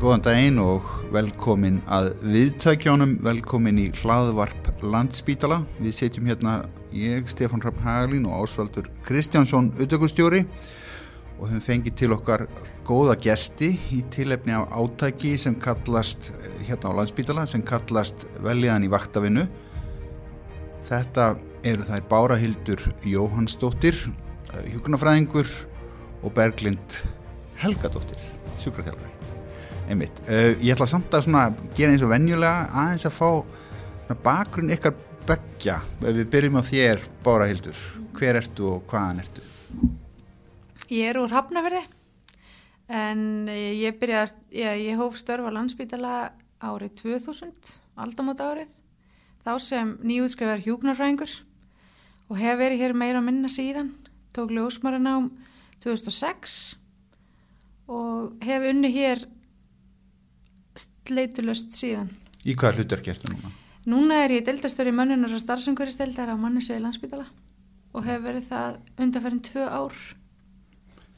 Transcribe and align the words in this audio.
Góðan 0.00 0.22
daginn 0.24 0.58
og 0.62 0.86
velkomin 1.12 1.82
að 1.92 2.06
viðtækjónum, 2.24 3.18
velkomin 3.20 3.82
í 3.82 3.90
hlaðvarp 3.98 4.70
Landspítala. 4.80 5.58
Við 5.76 5.92
setjum 5.92 6.30
hérna 6.30 6.54
ég, 6.96 7.26
Stefán 7.28 7.60
Rapp 7.60 7.82
Haglín 7.84 8.24
og 8.24 8.46
Ásvaldur 8.46 8.88
Kristjánsson, 9.04 9.68
auðvökkustjóri 9.76 10.40
og 11.36 11.50
höfum 11.50 11.60
fengið 11.66 11.98
til 12.00 12.10
okkar 12.16 12.46
góða 12.88 13.18
gesti 13.20 13.74
í 13.92 14.00
tilefni 14.16 14.56
af 14.56 14.72
átæki 14.72 15.34
sem 15.36 15.58
kallast, 15.60 16.32
hérna 16.64 16.96
á 16.96 16.98
Landspítala, 17.02 17.44
sem 17.44 17.60
kallast 17.60 18.24
Veljaðan 18.40 18.88
í 18.88 18.92
vaktavinu. 18.96 19.46
Þetta 20.88 21.30
eru 21.60 21.84
þær 21.92 22.08
Bárahildur 22.08 22.88
Jóhannsdóttir, 23.04 24.00
hjókunafræðingur 24.64 25.56
og 26.24 26.36
Berglind 26.40 27.02
Helgadóttir, 27.60 28.30
sjúkraþjálfari 28.64 29.09
einmitt. 29.90 30.22
Uh, 30.28 30.54
ég 30.62 30.74
ætla 30.74 30.88
samt 30.90 31.14
að 31.14 31.26
svona, 31.26 31.48
gera 31.76 31.94
eins 31.94 32.04
og 32.06 32.12
venjulega 32.12 32.68
aðeins 32.84 33.08
að 33.10 33.16
fá 33.18 33.30
bakgrunn 34.24 34.72
ykkar 34.74 34.96
begja 35.28 35.78
ef 36.00 36.14
við 36.16 36.28
byrjum 36.32 36.58
á 36.58 36.62
þér, 36.66 37.02
Bára 37.24 37.46
Hildur 37.50 37.78
hver 38.16 38.40
ertu 38.40 38.68
og 38.74 38.84
hvaðan 38.90 39.22
ertu? 39.22 39.44
Ég 40.90 41.10
er 41.12 41.20
úr 41.20 41.32
Hafnaferði 41.32 41.82
en 42.90 43.22
ég 43.50 43.98
byrjaði, 44.00 44.40
ég, 44.58 44.80
ég 44.90 44.98
hóf 44.98 45.18
störfa 45.20 45.52
landsbytala 45.54 46.32
árið 46.60 46.96
2000 47.04 47.76
aldamóta 48.00 48.50
árið 48.50 48.72
þá 49.44 49.52
sem 49.62 49.94
nýjútskriðar 50.04 50.64
hjúknarfræðingur 50.66 51.36
og 52.30 52.40
hef 52.40 52.58
verið 52.60 52.84
hér 52.84 52.96
meira 52.98 53.22
minna 53.24 53.50
síðan 53.50 53.94
tók 54.34 54.52
ljósmaran 54.54 55.08
ám 55.08 55.30
2006 55.84 56.58
og 57.90 58.42
hef 58.44 58.66
unni 58.70 58.90
hér 58.94 59.22
leitulöst 61.10 61.74
síðan. 61.74 62.10
Í 62.46 62.54
hvað 62.56 62.80
hlutur 62.80 63.02
gertu 63.04 63.32
núna? 63.32 63.52
Núna 63.90 64.22
er 64.24 64.36
ég 64.36 64.44
deildastöru 64.46 64.92
í 64.92 64.96
mönnunar 64.96 65.32
og 65.34 65.40
starfsumhverjastildar 65.42 66.32
á 66.32 66.36
mannisvegi 66.36 66.82
landsbytala 66.84 67.26
og 67.96 68.06
hef 68.06 68.20
verið 68.22 68.46
það 68.50 68.76
undanferðin 69.02 69.42
tvö 69.48 69.66
ár. 69.66 69.96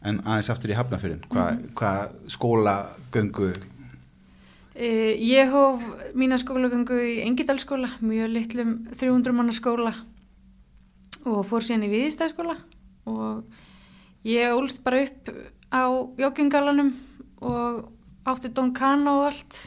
En 0.02 0.20
aðeins 0.24 0.50
aftur 0.50 0.72
í 0.72 0.78
hafnafyrin, 0.78 1.20
hvað 1.30 1.50
mm. 1.52 1.66
hva 1.78 1.92
skólagöngu? 2.32 3.50
E, 4.72 4.88
ég 5.20 5.52
hóf 5.52 5.82
mína 6.18 6.38
skólagöngu 6.40 6.96
í 6.96 7.18
Engidalskóla, 7.26 7.90
mjög 8.00 8.32
litlum 8.32 8.72
300 8.94 9.36
manna 9.36 9.54
skóla 9.54 9.92
og 11.28 11.44
fór 11.46 11.66
síðan 11.66 11.86
í 11.86 11.92
Viðistæðskóla 11.92 12.56
og 13.10 13.44
ég 14.26 14.54
ólst 14.56 14.82
bara 14.82 15.04
upp 15.04 15.30
á 15.70 15.82
Jókjöngalanum 16.18 16.94
og 17.42 17.90
átti 18.28 18.52
Don 18.54 18.72
Cano 18.74 19.18
og 19.20 19.28
allt 19.30 19.58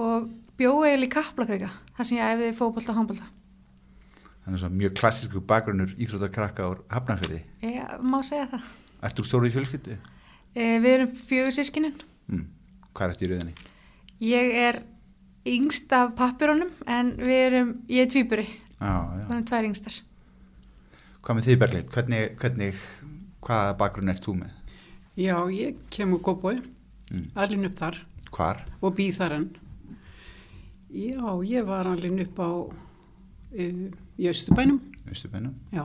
og 0.00 0.30
bjóði 0.58 0.92
eiginlega 0.92 1.08
í 1.08 1.12
Kaplakrika 1.14 1.70
þar 1.96 2.08
sem 2.08 2.18
ég 2.18 2.34
æfiði 2.34 2.58
fókbalta 2.58 2.92
og 2.92 3.00
handbalta 3.00 3.28
Þannig 4.42 4.64
að 4.66 4.78
mjög 4.80 4.94
klassísku 4.98 5.42
bakgrunnur 5.46 5.92
íþróttarkrakka 6.02 6.66
á 6.66 6.70
Hafnarfjörði 6.96 7.42
Já, 7.62 7.84
má 8.02 8.18
segja 8.26 8.48
það 8.50 8.72
Ertu 9.06 9.26
stóru 9.26 9.50
í 9.50 9.54
fjölskyttu? 9.54 9.98
E, 10.54 10.78
við 10.82 10.90
erum 10.96 11.12
fjögur 11.28 11.54
sískinin 11.54 11.94
mm. 12.26 12.48
Hvað 12.92 13.14
ertu 13.14 13.26
í 13.26 13.30
rauðinni? 13.30 13.54
Ég 14.22 14.56
er 14.64 14.80
yngst 15.52 15.94
af 15.94 16.16
pappirónum 16.18 16.72
en 16.90 17.14
við 17.20 17.44
erum, 17.46 17.72
ég 17.90 18.06
er 18.06 18.10
tvýburi 18.10 18.48
Þannig 18.82 19.38
að 19.38 19.48
tvær 19.52 19.70
yngstar 19.70 20.02
Hvað 21.22 21.38
með 21.38 21.48
þið 21.48 21.58
Bergleit? 21.62 21.90
Hvernig, 21.94 22.36
hvernig, 22.42 22.84
hvaða 23.46 23.74
bakgrunn 23.78 24.10
ert 24.10 24.24
þú 24.26 24.40
með? 24.40 24.54
Já, 25.14 25.36
ég 25.54 25.78
kemur 25.92 26.22
góðbói 26.24 26.56
mm. 27.12 27.26
alveg 27.38 27.68
upp 27.70 27.76
þar. 27.78 28.00
Hvar? 28.32 28.62
og 28.80 28.94
býð 28.96 29.18
þar 29.20 29.36
enn. 29.36 29.50
Já, 30.92 31.26
ég 31.48 31.68
var 31.68 31.88
alveg 31.88 32.24
upp 32.26 32.40
á 32.40 32.50
uh, 32.52 33.84
í 34.18 34.28
Östubænum 34.28 34.80
já. 35.72 35.84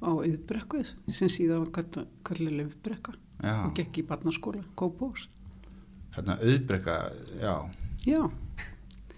Á 0.00 0.10
Yðbrekku 0.24 0.80
sem 1.10 1.28
síðan 1.28 1.66
var 1.66 1.84
kallið 2.24 2.56
Löfbrekka 2.62 3.14
og 3.42 3.74
gekk 3.76 4.00
í 4.00 4.06
barnaskóla, 4.06 4.62
Kópós 4.76 5.26
Hérna 6.14 6.38
Öðbrekka, 6.42 6.96
já. 7.40 7.54
Já. 8.06 8.22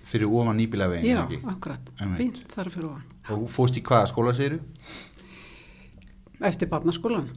Fyrir 0.04 0.28
ofan 0.28 0.58
nýbilavegin 0.58 1.08
já, 1.08 1.22
ekki? 1.22 1.38
akkurat, 1.48 1.92
fint 2.18 2.42
þar 2.50 2.70
fyrir 2.74 2.88
ofan. 2.90 3.06
Og 3.32 3.46
fóst 3.48 3.78
í 3.78 3.82
hvaða 3.86 4.10
skóla 4.10 4.34
segiru? 4.36 4.58
eftir 6.42 6.68
barnaskólan 6.68 7.28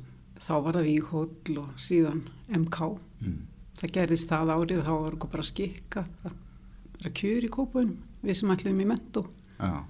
þá 0.41 0.53
var 0.65 0.79
það 0.79 0.87
Víghóll 0.89 1.59
og 1.61 1.75
síðan 1.81 2.23
MK 2.51 2.79
mm. 3.23 3.37
það 3.81 3.93
gerðist 3.99 4.31
það 4.31 4.53
árið 4.55 4.81
þá 4.85 4.93
var 4.93 5.19
það 5.19 5.31
bara 5.35 5.47
skikka 5.51 6.05
það 6.23 6.39
var 6.95 7.09
að 7.09 7.17
kjur 7.21 7.45
í 7.45 7.51
kópunum 7.51 7.95
við 8.25 8.39
sem 8.39 8.55
ætlum 8.55 8.81
í 8.81 8.89
mentó 8.89 9.25
Já. 9.59 9.83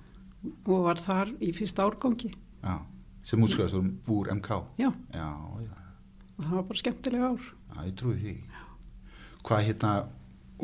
og 0.66 0.84
var 0.86 1.02
þar 1.02 1.32
í 1.42 1.54
fyrsta 1.56 1.86
árgangi. 1.86 2.34
Já. 2.66 2.76
sem 3.26 3.42
útskjáðast 3.42 4.10
úr 4.12 4.30
MK 4.36 4.62
Já. 4.82 4.92
Já 5.14 5.30
og 6.36 6.44
það 6.44 6.56
var 6.58 6.68
bara 6.68 6.82
skemmtilega 6.82 7.32
ár. 7.32 7.48
Já, 7.76 7.80
ég 7.86 7.96
trúi 8.00 8.16
því. 8.20 8.36
Hvað 9.46 9.66
hérna 9.70 9.92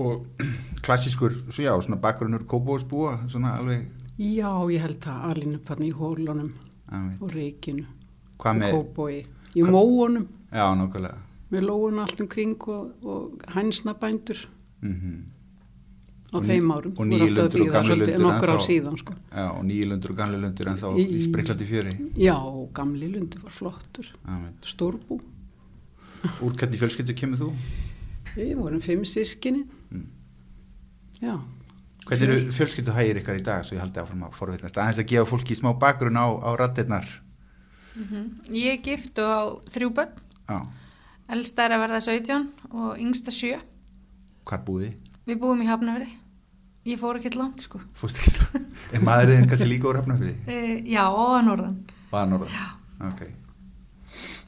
og 0.01 0.25
klassískur, 0.85 1.35
svo 1.49 1.65
já, 1.65 1.73
svona 1.79 1.99
bakgrunnur 2.01 2.45
kópósbúa, 2.49 3.17
svona 3.31 3.57
alveg? 3.59 3.87
Já, 4.21 4.51
ég 4.71 4.83
held 4.83 4.99
það 5.03 5.27
alveg 5.29 5.55
upp 5.57 5.71
hann 5.71 5.85
í 5.85 5.91
hólunum 5.95 6.51
og 7.21 7.31
reikinu 7.31 7.85
og 8.37 8.65
kópói 8.67 9.21
í 9.55 9.65
móunum. 9.67 10.27
Já, 10.51 10.65
nokkulega 10.77 11.19
með 11.51 11.67
lóun 11.67 11.99
allt 11.99 12.23
um 12.23 12.29
kring 12.31 12.67
og, 12.71 12.91
og 13.03 13.45
hænsnabændur. 13.51 14.45
Mm 14.81 14.95
-hmm. 14.95 15.17
á 16.31 16.35
og 16.37 16.45
þeim 16.47 16.71
árum. 16.71 16.93
og 16.97 17.05
nýjilundur 17.05 17.61
og 17.61 17.73
gamli 17.73 17.95
lundur 17.95 18.23
nokkur 18.23 18.49
á 18.55 18.57
síðan 18.63 18.97
sko. 18.97 19.13
já, 19.35 19.47
og 19.51 19.63
nýjilundur 19.65 20.09
og 20.11 20.17
gamli 20.17 20.37
lundur 20.37 20.67
en 20.67 20.77
þá 20.77 20.89
í, 20.97 21.07
í 21.17 21.19
spriklandi 21.21 21.65
fjöri. 21.65 21.93
Já, 22.15 22.37
gamli 22.73 23.07
lundur 23.11 23.41
var 23.43 23.51
flottur. 23.51 24.07
Stórbú. 24.63 25.19
Úr 26.41 26.53
hvernig 26.55 26.79
fjölskyldu 26.79 27.13
kemur 27.13 27.37
þú? 27.37 27.53
við 28.35 28.55
vorum 28.55 28.79
fimm 28.79 29.05
sískinni 29.05 29.65
mm. 29.89 30.05
já. 31.21 31.41
Hvernig 32.05 32.29
eru 32.29 32.51
fjölskyldu 32.51 32.91
hægir 32.91 33.19
ykkar 33.21 33.39
í 33.39 33.43
dag 33.43 33.65
svo 33.65 33.75
ég 33.75 33.81
haldi 33.81 33.99
áfram 33.99 34.23
að 34.23 34.37
forveitnast 34.37 34.77
aðeins 34.77 34.99
að 34.99 35.09
gefa 35.11 35.25
fólki 35.25 35.55
smá 35.55 35.73
bakgrunn 35.79 36.17
á, 36.17 36.27
á 36.31 36.49
rattirnar 36.55 37.07
Mm 37.95 38.07
-hmm. 38.07 38.53
Ég 38.53 38.79
er 38.79 38.83
gift 38.83 39.19
og 39.19 39.29
á 39.31 39.41
þrjú 39.69 39.89
börn. 39.93 40.13
Já. 40.49 40.59
Elsta 41.29 41.65
er 41.65 41.71
að 41.71 41.81
verða 41.87 41.99
17 42.01 42.49
og 42.71 42.97
yngsta 42.99 43.31
7. 43.31 43.59
Hvar 44.45 44.63
búið 44.65 44.85
þið? 44.85 44.93
Við 45.27 45.39
búum 45.39 45.61
í 45.61 45.67
Hafnafjörði. 45.67 46.09
Ég 46.85 46.99
fór 46.99 47.19
ekki 47.19 47.37
langt 47.37 47.61
sko. 47.61 47.79
Fórst 47.93 48.17
ekki 48.17 48.31
langt? 48.39 48.67
Er 48.93 49.01
maðurinn 49.05 49.47
kannski 49.47 49.67
líka 49.69 49.87
úr 49.87 49.99
Hafnafjörði? 50.01 50.35
E, 50.47 50.83
já, 50.91 51.03
og 51.09 51.37
að 51.37 51.45
Norðan. 51.45 51.77
Og 52.11 52.17
að 52.19 52.29
Norðan? 52.29 52.55
Já. 52.57 52.67
Ok. 53.07 53.21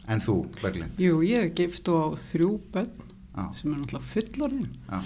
En 0.08 0.20
þú, 0.20 0.36
Berglind? 0.62 1.00
Jú, 1.00 1.22
ég 1.24 1.46
er 1.46 1.54
gift 1.56 1.88
og 1.94 2.02
á 2.04 2.08
þrjú 2.20 2.50
börn 2.74 2.92
Já. 3.38 3.46
sem 3.56 3.72
er 3.74 3.80
náttúrulega 3.80 4.10
fullorðin. 4.10 4.74
Já. 4.90 5.00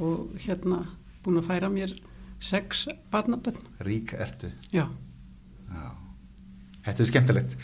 Og 0.00 0.34
hérna 0.42 0.80
búin 1.22 1.38
að 1.38 1.48
færa 1.50 1.70
mér 1.70 1.94
sex 2.40 2.88
barnabörn. 3.12 3.62
Rík 3.86 4.14
ertu? 4.18 4.50
Já. 4.72 4.88
Já. 5.68 5.86
Þetta 6.88 7.04
er 7.04 7.08
skemmtilegt. 7.10 7.54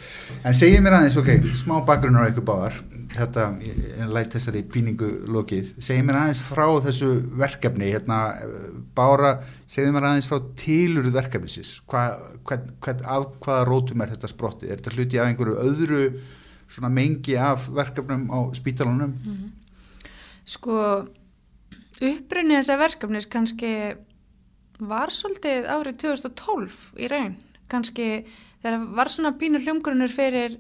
En 0.45 0.57
segið 0.57 0.83
mér 0.85 0.99
aðeins, 0.99 1.17
ok, 1.17 1.31
smá 1.57 1.79
bakgrunnar 1.89 2.27
á 2.27 2.31
ykkur 2.31 2.45
báðar, 2.45 2.77
þetta, 3.15 3.47
ég 3.65 4.11
læt 4.13 4.37
þessari 4.37 4.61
píningu 4.75 5.09
lokið, 5.33 5.71
segið 5.79 6.07
mér 6.09 6.19
aðeins 6.21 6.43
frá 6.45 6.65
þessu 6.85 7.11
verkefni, 7.41 7.89
hérna, 7.95 8.19
bára, 8.97 9.39
segið 9.71 9.97
mér 9.97 10.09
aðeins 10.11 10.29
frá 10.29 10.43
tilurð 10.61 11.17
verkefnisins, 11.17 11.73
hva, 11.89 12.05
hva, 12.45 12.61
hva, 12.85 12.97
af 13.17 13.29
hvaða 13.47 13.67
rótum 13.71 14.05
er 14.05 14.15
þetta 14.15 14.33
sprottið, 14.35 14.71
er 14.71 14.83
þetta 14.83 14.97
hluti 14.99 15.21
af 15.21 15.31
einhverju 15.31 15.59
öðru 15.65 16.05
svona 16.69 16.93
mengi 16.93 17.37
af 17.41 17.69
verkefnum 17.73 18.29
á 18.29 18.39
spítalunum? 18.57 19.15
Mm 19.25 19.37
-hmm. 19.37 20.09
Sko, 20.45 20.81
uppbrunnið 22.01 22.61
þessa 22.61 22.77
verkefnis 22.79 23.27
kannski 23.27 23.75
var 24.79 25.09
svolítið 25.09 25.69
árið 25.71 25.97
2012 26.03 26.99
í 26.99 27.09
raun, 27.09 27.37
kannski 27.71 28.27
þegar 28.65 28.87
var 28.97 29.13
svona 29.13 29.35
pínur 29.37 29.61
hljómgrunnur 29.61 30.13
fyrir 30.13 30.57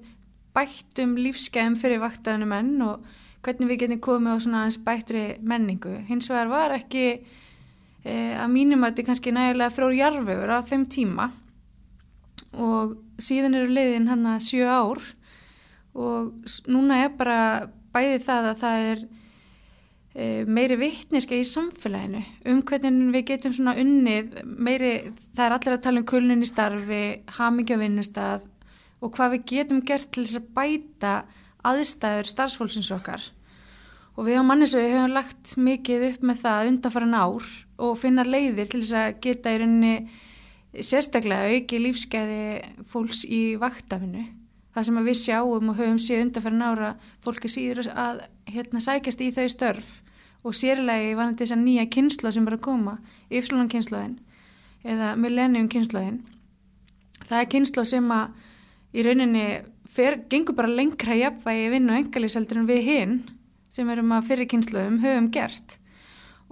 bættum 0.54 1.16
lífskeiðum 1.16 1.78
fyrir 1.80 2.02
vaktaðunum 2.02 2.52
menn 2.52 2.74
og 2.84 3.06
hvernig 3.44 3.70
við 3.70 3.80
getum 3.84 4.02
komið 4.04 4.36
á 4.36 4.38
svona 4.44 4.64
eins 4.66 4.76
bættri 4.80 5.24
menningu. 5.44 5.96
Hins 6.08 6.28
vegar 6.30 6.52
var 6.52 6.74
ekki 6.76 7.06
e, 7.16 8.14
að 8.36 8.52
mínum 8.52 8.84
að 8.84 8.92
þetta 8.92 9.06
kannski 9.08 9.34
nægilega 9.34 9.72
frá 9.72 9.88
jarfur 9.96 10.52
á 10.52 10.58
þeim 10.68 10.86
tíma 10.92 11.30
og 12.54 12.94
síðan 13.18 13.56
eru 13.58 13.72
leiðin 13.72 14.10
hann 14.12 14.28
að 14.30 14.44
sjö 14.46 14.68
ár 14.68 15.00
og 15.94 16.54
núna 16.70 17.00
er 17.06 17.16
bara 17.16 17.40
bæði 17.94 18.20
það 18.26 18.50
að 18.50 18.60
það 18.62 18.86
er 18.92 19.04
meiri 20.14 20.76
vittniska 20.78 21.34
í 21.34 21.46
samfélaginu 21.48 22.20
um 22.50 22.60
hvernig 22.62 23.14
við 23.16 23.24
getum 23.32 23.54
svona 23.56 23.74
unnið 23.82 24.36
meiri, 24.46 24.92
það 25.34 25.46
er 25.46 25.54
allir 25.56 25.74
að 25.74 25.80
tala 25.86 26.02
um 26.02 26.06
kulnin 26.06 26.44
í 26.44 26.48
starfi, 26.48 27.00
hamingja 27.34 27.78
vinnustaf 27.80 28.44
og 29.02 29.14
hvað 29.16 29.34
við 29.34 29.48
getum 29.50 29.80
gert 29.86 30.12
til 30.14 30.26
þess 30.26 30.38
að 30.38 30.52
bæta 30.54 31.14
aðstæður 31.64 32.30
starfsfólksins 32.30 32.92
okkar. 32.94 33.24
Og 34.14 34.28
við 34.28 34.38
á 34.38 34.42
mannesögu 34.46 34.86
hefum 34.92 35.16
lagt 35.16 35.56
mikið 35.58 36.06
upp 36.12 36.28
með 36.28 36.44
það 36.44 36.70
undanfæran 36.70 37.18
ár 37.18 37.50
og 37.82 37.98
finna 37.98 38.22
leiðir 38.22 38.70
til 38.70 38.84
þess 38.84 39.00
að 39.00 39.18
geta 39.26 39.50
í 39.50 39.60
rauninni 39.64 39.94
sérstaklega 40.78 41.50
auki 41.50 41.82
lífskeiði 41.82 42.86
fólks 42.90 43.24
í 43.26 43.42
vaktafinu 43.58 44.28
það 44.74 44.86
sem 44.88 45.02
við 45.06 45.18
sjáum 45.18 45.70
og 45.70 45.78
höfum 45.78 46.00
síðan 46.02 46.28
undanfæran 46.28 46.64
ára 46.66 46.94
fólki 47.22 47.50
síður 47.50 47.90
að 47.90 48.24
hérna, 48.50 48.82
sækjast 48.82 49.22
í 49.22 49.30
þau 49.34 49.46
störf 49.50 49.92
og 50.44 50.56
sérlegi 50.56 51.14
var 51.16 51.30
þetta 51.32 51.44
þess 51.44 51.56
að 51.56 51.64
nýja 51.64 51.88
kynsla 51.96 52.32
sem 52.34 52.46
er 52.46 52.58
að 52.58 52.64
koma, 52.66 52.98
yfirslunum 53.32 53.70
kynslaðin 53.72 54.18
eða 54.84 55.14
millennium 55.16 55.70
kynslaðin 55.72 56.20
það 57.28 57.38
er 57.40 57.50
kynsla 57.54 57.84
sem 57.88 58.10
að 58.12 58.42
í 58.94 59.04
rauninni 59.04 59.46
fer, 59.90 60.20
gengur 60.30 60.56
bara 60.58 60.70
lengra 60.70 61.16
jafnvægi 61.18 61.70
vinn 61.72 61.90
og 61.90 61.98
engalíseldur 61.98 62.60
en 62.60 62.68
við 62.68 62.84
hinn 62.88 63.16
sem 63.74 63.88
erum 63.90 64.14
að 64.14 64.30
fyrir 64.30 64.50
kynslaðum 64.50 65.00
höfum 65.02 65.30
gert. 65.34 65.78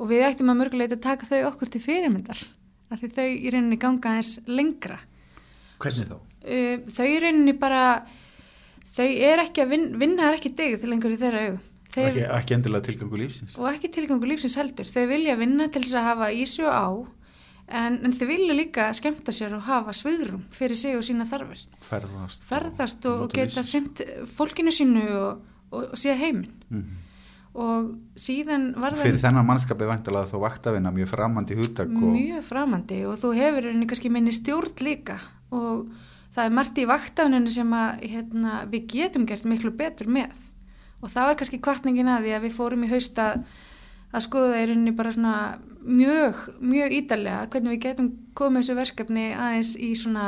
Og 0.00 0.09
við 0.11 0.25
ættum 0.27 0.50
að 0.50 0.59
mörguleita 0.62 0.99
taka 1.00 1.29
þau 1.29 1.53
okkur 1.53 1.71
til 1.71 1.83
fyrirmyndar 1.85 2.41
af 2.93 3.00
því 3.00 3.12
þau 3.17 3.29
í 3.31 3.53
rauninni 3.53 3.79
ganga 3.81 4.17
eins 4.19 4.35
lengra. 4.49 4.99
Hvernig? 5.83 6.17
Uh, 6.43 6.83
þau 6.91 7.06
í 7.06 7.21
rauninni 7.23 7.55
bara 7.59 7.85
þau 8.93 9.06
er 9.06 9.44
ekki 9.44 9.65
að 9.65 9.77
vin, 9.77 9.87
vinna 10.00 10.29
er 10.29 10.41
ekki 10.41 10.55
degið 10.56 10.83
til 10.83 10.91
lengur 10.93 11.15
í 11.15 11.21
þeirra 11.21 11.44
aug 11.50 11.61
Þeir, 11.93 12.09
ekki, 12.09 12.23
ekki 12.39 12.56
endilega 12.56 12.87
tilgangu 12.89 13.21
lífsins. 13.21 13.56
Og 13.61 13.69
ekki 13.69 13.91
tilgangu 13.93 14.29
lífsins 14.29 14.56
heldur. 14.61 14.89
Þau 14.89 15.05
vilja 15.11 15.37
vinna 15.41 15.69
til 15.73 15.85
þess 15.85 15.99
að 16.00 16.09
hafa 16.09 16.31
ísju 16.33 16.71
á 16.73 16.87
en, 17.69 17.99
en 18.00 18.17
þau 18.17 18.27
vilja 18.31 18.56
líka 18.56 18.89
skemta 18.97 19.35
sér 19.37 19.59
og 19.59 19.67
hafa 19.69 19.94
svigrum 19.97 20.47
fyrir 20.55 20.79
sig 20.79 20.97
og 20.97 21.05
sína 21.06 21.29
þarfir. 21.29 21.67
Ferðast, 21.85 22.49
ferðast 22.49 23.09
og, 23.11 23.27
og 23.27 23.37
geta 23.37 23.65
semt 23.67 24.00
fólkinu 24.37 24.73
sínu 24.75 25.05
og, 25.21 25.47
og, 25.71 25.89
og 25.93 25.97
síða 26.00 26.19
heiminn. 26.25 26.53
Mm 26.69 26.83
-hmm 26.83 27.00
og 27.53 27.89
síðan 28.17 28.71
var 28.81 28.94
það 28.97 29.11
fyrir 29.11 29.21
þennan 29.21 29.44
mannskapi 29.44 29.89
vantilega 29.89 30.31
þá 30.31 30.39
vaktafina 30.41 30.93
mjög 30.94 31.11
framandi 31.11 31.56
húttak 31.59 31.91
mjög 31.93 32.47
framandi 32.47 33.03
og 33.05 33.19
þú 33.21 33.33
hefur 33.37 33.67
einhvern 33.69 33.91
kannski 33.91 34.12
minni 34.12 34.33
stjórn 34.33 34.81
líka. 34.81 35.19
Og 35.53 35.91
það 36.33 36.47
er 36.47 36.55
margt 36.56 36.81
í 36.81 36.87
vaktafininu 36.89 37.53
sem 37.53 37.75
að 37.77 38.06
hérna, 38.09 38.62
við 38.73 38.87
getum 38.94 39.27
gert 39.29 39.44
miklu 39.44 39.73
betur 39.77 40.09
með 40.09 40.33
og 41.02 41.10
það 41.10 41.28
var 41.28 41.38
kannski 41.40 41.60
kvartningin 41.62 42.10
að 42.10 42.26
því 42.26 42.34
að 42.37 42.46
við 42.46 42.56
fórum 42.56 42.87
í 42.87 42.90
hausta 42.93 43.28
að 44.12 44.25
skoða 44.26 44.60
í 44.60 44.66
rauninni 44.69 44.94
bara 44.96 45.12
svona 45.14 45.37
mjög, 45.82 46.43
mjög 46.60 46.96
ídalega 46.99 47.46
hvernig 47.52 47.75
við 47.75 47.84
getum 47.87 48.10
komið 48.38 48.62
þessu 48.62 48.76
verkefni 48.78 49.26
aðeins 49.32 49.72
í 49.81 49.90
svona 49.99 50.26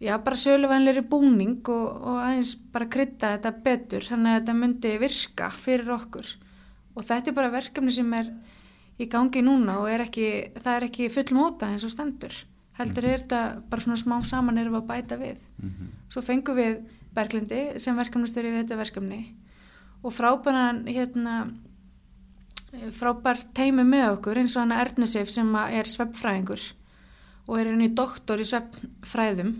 já, 0.00 0.14
bara 0.24 0.38
söluvænleiri 0.40 1.04
búning 1.08 1.60
og, 1.70 1.88
og 2.02 2.20
aðeins 2.20 2.54
bara 2.74 2.90
krytta 2.92 3.34
þetta 3.36 3.54
betur 3.64 4.06
þannig 4.08 4.34
að 4.34 4.38
þetta 4.40 4.58
myndi 4.60 4.94
virka 5.00 5.50
fyrir 5.56 5.92
okkur. 5.96 6.30
Og 6.98 7.06
þetta 7.06 7.30
er 7.30 7.36
bara 7.36 7.52
verkefni 7.54 7.94
sem 7.94 8.14
er 8.18 8.30
í 9.00 9.08
gangi 9.08 9.42
núna 9.44 9.78
og 9.80 9.90
er 9.92 10.04
ekki, 10.04 10.30
það 10.58 10.72
er 10.76 10.88
ekki 10.90 11.10
fullmóta 11.14 11.70
eins 11.70 11.86
og 11.86 11.94
stendur. 11.94 12.34
Heldur 12.80 13.06
er 13.06 13.22
þetta 13.22 13.42
bara 13.70 13.84
svona 13.84 14.00
smá 14.00 14.16
saman 14.26 14.58
erum 14.58 14.76
við 14.76 14.82
að 14.82 14.88
bæta 14.88 15.20
við. 15.20 15.40
-hmm. 15.60 15.92
svo 16.08 16.22
fengum 16.22 16.56
við 16.56 16.80
Berglindi 17.14 17.78
sem 17.78 17.96
verkefnastöri 17.96 18.50
við 18.50 18.64
þetta 18.64 18.76
verkefni 18.76 19.20
og 20.02 20.14
frábæran 20.14 20.84
hérna 20.88 21.50
frábær 22.94 23.40
teimi 23.54 23.84
með 23.84 24.16
okkur 24.16 24.38
eins 24.40 24.54
og 24.56 24.64
hana 24.64 24.80
Ernusif 24.84 25.30
sem 25.32 25.48
er 25.64 25.88
sveppfræðingur 25.90 26.62
og 27.48 27.58
er 27.58 27.72
henni 27.72 27.90
doktor 27.98 28.40
í 28.40 28.46
sveppfræðum 28.46 29.54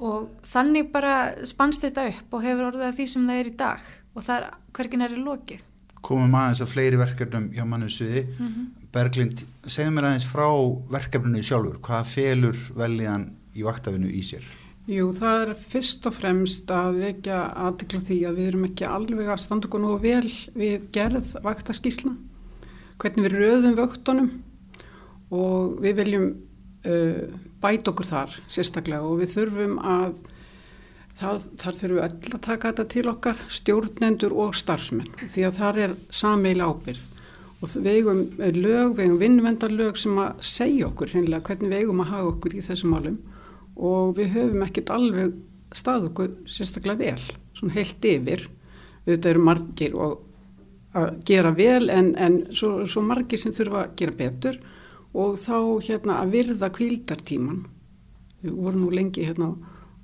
og 0.00 0.30
þannig 0.48 0.88
bara 0.92 1.16
spannst 1.46 1.84
þetta 1.84 2.06
upp 2.10 2.36
og 2.36 2.44
hefur 2.44 2.70
orðið 2.70 2.86
að 2.86 2.94
því 2.98 3.06
sem 3.12 3.26
það 3.28 3.40
er 3.40 3.50
í 3.50 3.56
dag. 3.60 3.90
Og 4.16 4.24
það 4.26 4.36
er 4.36 4.46
hvergin 4.76 5.04
er 5.04 5.14
í 5.14 5.24
lokið? 5.24 5.66
Komum 6.00 6.36
aðeins 6.40 6.62
að 6.64 6.72
fleiri 6.72 6.98
verkefnum 6.98 7.50
hjá 7.52 7.66
mannum 7.68 7.92
suði 7.92 8.24
mm 8.24 8.46
-hmm. 8.46 8.68
Berglind, 8.90 9.44
segð 9.66 9.92
mér 9.94 10.08
aðeins 10.08 10.26
frá 10.26 10.48
verkefninu 10.90 11.42
sjálfur, 11.44 11.78
hvað 11.78 12.06
felur 12.06 12.56
veljan 12.74 13.28
í 13.54 13.62
vaktafinu 13.62 14.08
í 14.08 14.22
sér? 14.24 14.42
Jú, 14.88 15.10
það 15.12 15.42
er 15.42 15.50
fyrst 15.60 16.06
og 16.08 16.14
fremst 16.16 16.70
að 16.72 17.02
vekja 17.02 17.40
aðtikla 17.66 18.00
því 18.06 18.16
að 18.26 18.38
við 18.38 18.46
erum 18.50 18.66
ekki 18.70 18.86
alveg 18.88 19.28
að 19.28 19.42
standa 19.42 19.68
okkur 19.68 19.82
nú 19.82 19.96
vel 20.00 20.30
við 20.56 20.86
gerð 20.94 21.34
vaktaskísla 21.44 22.14
hvernig 23.00 23.26
við 23.26 23.36
röðum 23.36 23.76
vöktunum 23.76 24.30
og 25.36 25.76
við 25.84 26.00
viljum 26.00 26.26
uh, 26.88 27.28
bæta 27.60 27.92
okkur 27.92 28.08
þar 28.08 28.36
sérstaklega 28.48 29.04
og 29.04 29.20
við 29.20 29.34
þurfum 29.36 29.76
að 29.84 30.14
þar, 31.20 31.38
þar 31.60 31.78
þurfum 31.82 31.96
við 31.98 32.04
öll 32.06 32.34
að 32.34 32.44
taka 32.48 32.72
þetta 32.72 32.86
til 32.94 33.06
okkar 33.12 33.42
stjórnendur 33.60 34.36
og 34.46 34.56
starfsmenn 34.58 35.12
því 35.20 35.44
að 35.46 35.58
þar 35.60 35.82
er 35.84 35.98
sameil 36.08 36.60
ábyrð 36.64 37.04
og 37.60 37.74
við 37.76 37.98
eigum 37.98 38.24
lög, 38.56 38.96
við 38.96 39.04
eigum 39.04 39.20
vinnvendarlög 39.20 40.00
sem 40.00 40.16
að 40.24 40.40
segja 40.40 40.88
okkur 40.88 41.12
hennilega 41.12 41.44
hvernig 41.50 41.74
við 41.74 41.84
eigum 41.84 42.00
að 42.00 42.14
hafa 42.14 42.32
okkur 42.32 42.56
í 42.56 42.64
þessum 42.64 42.96
málum 42.96 43.20
og 43.76 44.16
við 44.18 44.34
höfum 44.34 44.64
ekkert 44.66 44.90
alveg 44.94 45.36
stað 45.76 46.08
okkur 46.10 46.34
sérstaklega 46.50 46.98
vel, 47.14 47.38
svona 47.56 47.76
heilt 47.76 48.04
yfir. 48.04 48.48
Auðvitað 49.06 49.30
eru 49.30 49.44
margir 49.46 49.96
að 50.00 51.20
gera 51.28 51.52
vel 51.56 51.90
en, 51.92 52.14
en 52.18 52.40
svo, 52.50 52.84
svo 52.90 53.02
margir 53.06 53.40
sem 53.40 53.54
þurfa 53.56 53.84
að 53.84 53.94
gera 54.00 54.16
betur. 54.18 54.58
Og 55.10 55.38
þá 55.40 55.56
hérna 55.86 56.20
að 56.22 56.34
virða 56.36 56.70
kvildartíman 56.74 57.62
við 58.40 58.56
vorum 58.56 58.84
nú 58.84 58.90
lengi 58.94 59.24
hérna 59.26 59.52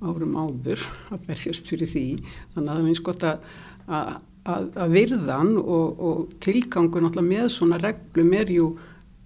árum 0.03 0.35
áður 0.37 0.81
að 1.13 1.27
berjast 1.29 1.69
fyrir 1.71 1.89
því. 1.89 2.07
Þannig 2.55 2.71
að 2.71 2.79
það 2.79 2.89
finnst 2.89 3.05
gott 3.07 3.27
að, 3.27 3.45
að, 3.87 4.67
að 4.83 4.93
virðan 4.93 5.53
og, 5.61 6.01
og 6.09 6.35
tilgangu 6.43 7.01
náttúrulega 7.01 7.29
með 7.31 7.53
svona 7.55 7.79
reglum 7.81 8.35
er 8.37 8.51
ju 8.53 8.67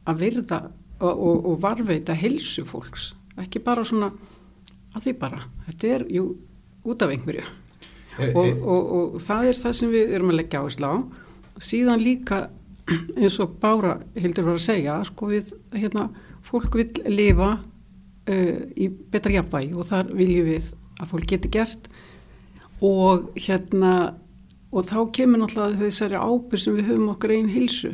að 0.09 0.23
virða 0.23 0.61
og, 1.01 1.11
og, 1.11 1.49
og 1.51 1.57
varveita 1.63 2.15
helsu 2.17 2.63
fólks. 2.67 3.11
Ekki 3.41 3.61
bara 3.63 3.83
svona 3.87 4.11
að 4.91 5.05
því 5.05 5.13
bara, 5.21 5.41
þetta 5.67 5.91
er 5.95 6.07
jú 6.11 6.25
út 6.87 7.03
af 7.03 7.13
einhverju. 7.13 7.43
E, 8.19 8.27
e. 8.27 8.47
og 8.59 9.19
það 9.23 9.51
er 9.51 9.59
það 9.61 9.77
sem 9.77 9.93
við 9.93 10.15
erum 10.17 10.33
að 10.33 10.39
leggja 10.41 10.61
áherslu 10.61 10.89
á. 10.91 10.95
Síðan 11.61 12.03
líka 12.03 12.41
eins 13.15 13.37
og 13.43 13.57
Bára 13.61 13.97
hildur 14.17 14.49
var 14.49 14.59
að 14.59 14.65
segja 14.65 14.97
sko 15.07 15.29
við, 15.31 15.51
hérna, 15.75 16.09
fólk 16.45 16.75
vil 16.79 16.89
lifa 17.11 17.53
uh, 17.57 18.57
í 18.75 18.89
betra 19.13 19.35
jafnvægi 19.37 19.75
og 19.77 19.87
þar 19.87 20.11
viljum 20.17 20.49
við 20.49 20.71
að 20.99 21.13
fólk 21.13 21.29
geti 21.31 21.51
gert. 21.53 21.87
Og 22.81 23.29
hérna 23.37 23.93
og 24.71 24.87
þá 24.87 24.99
kemur 25.13 25.43
náttúrulega 25.43 25.83
þessari 25.83 26.19
ábyrg 26.19 26.63
sem 26.63 26.77
við 26.77 26.91
höfum 26.91 27.11
okkar 27.13 27.33
einn 27.35 27.49
hilsu 27.51 27.91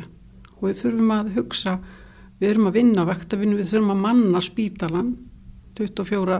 og 0.58 0.68
við 0.68 0.82
þurfum 0.82 1.14
að 1.14 1.32
hugsa 1.36 1.74
við 2.38 2.52
erum 2.52 2.68
að 2.70 2.76
vinna 2.78 3.06
vektavinu, 3.06 3.58
við 3.58 3.72
þurfum 3.72 3.94
að 3.94 4.04
manna 4.04 4.42
spítalan 4.42 5.10
24 5.78 6.38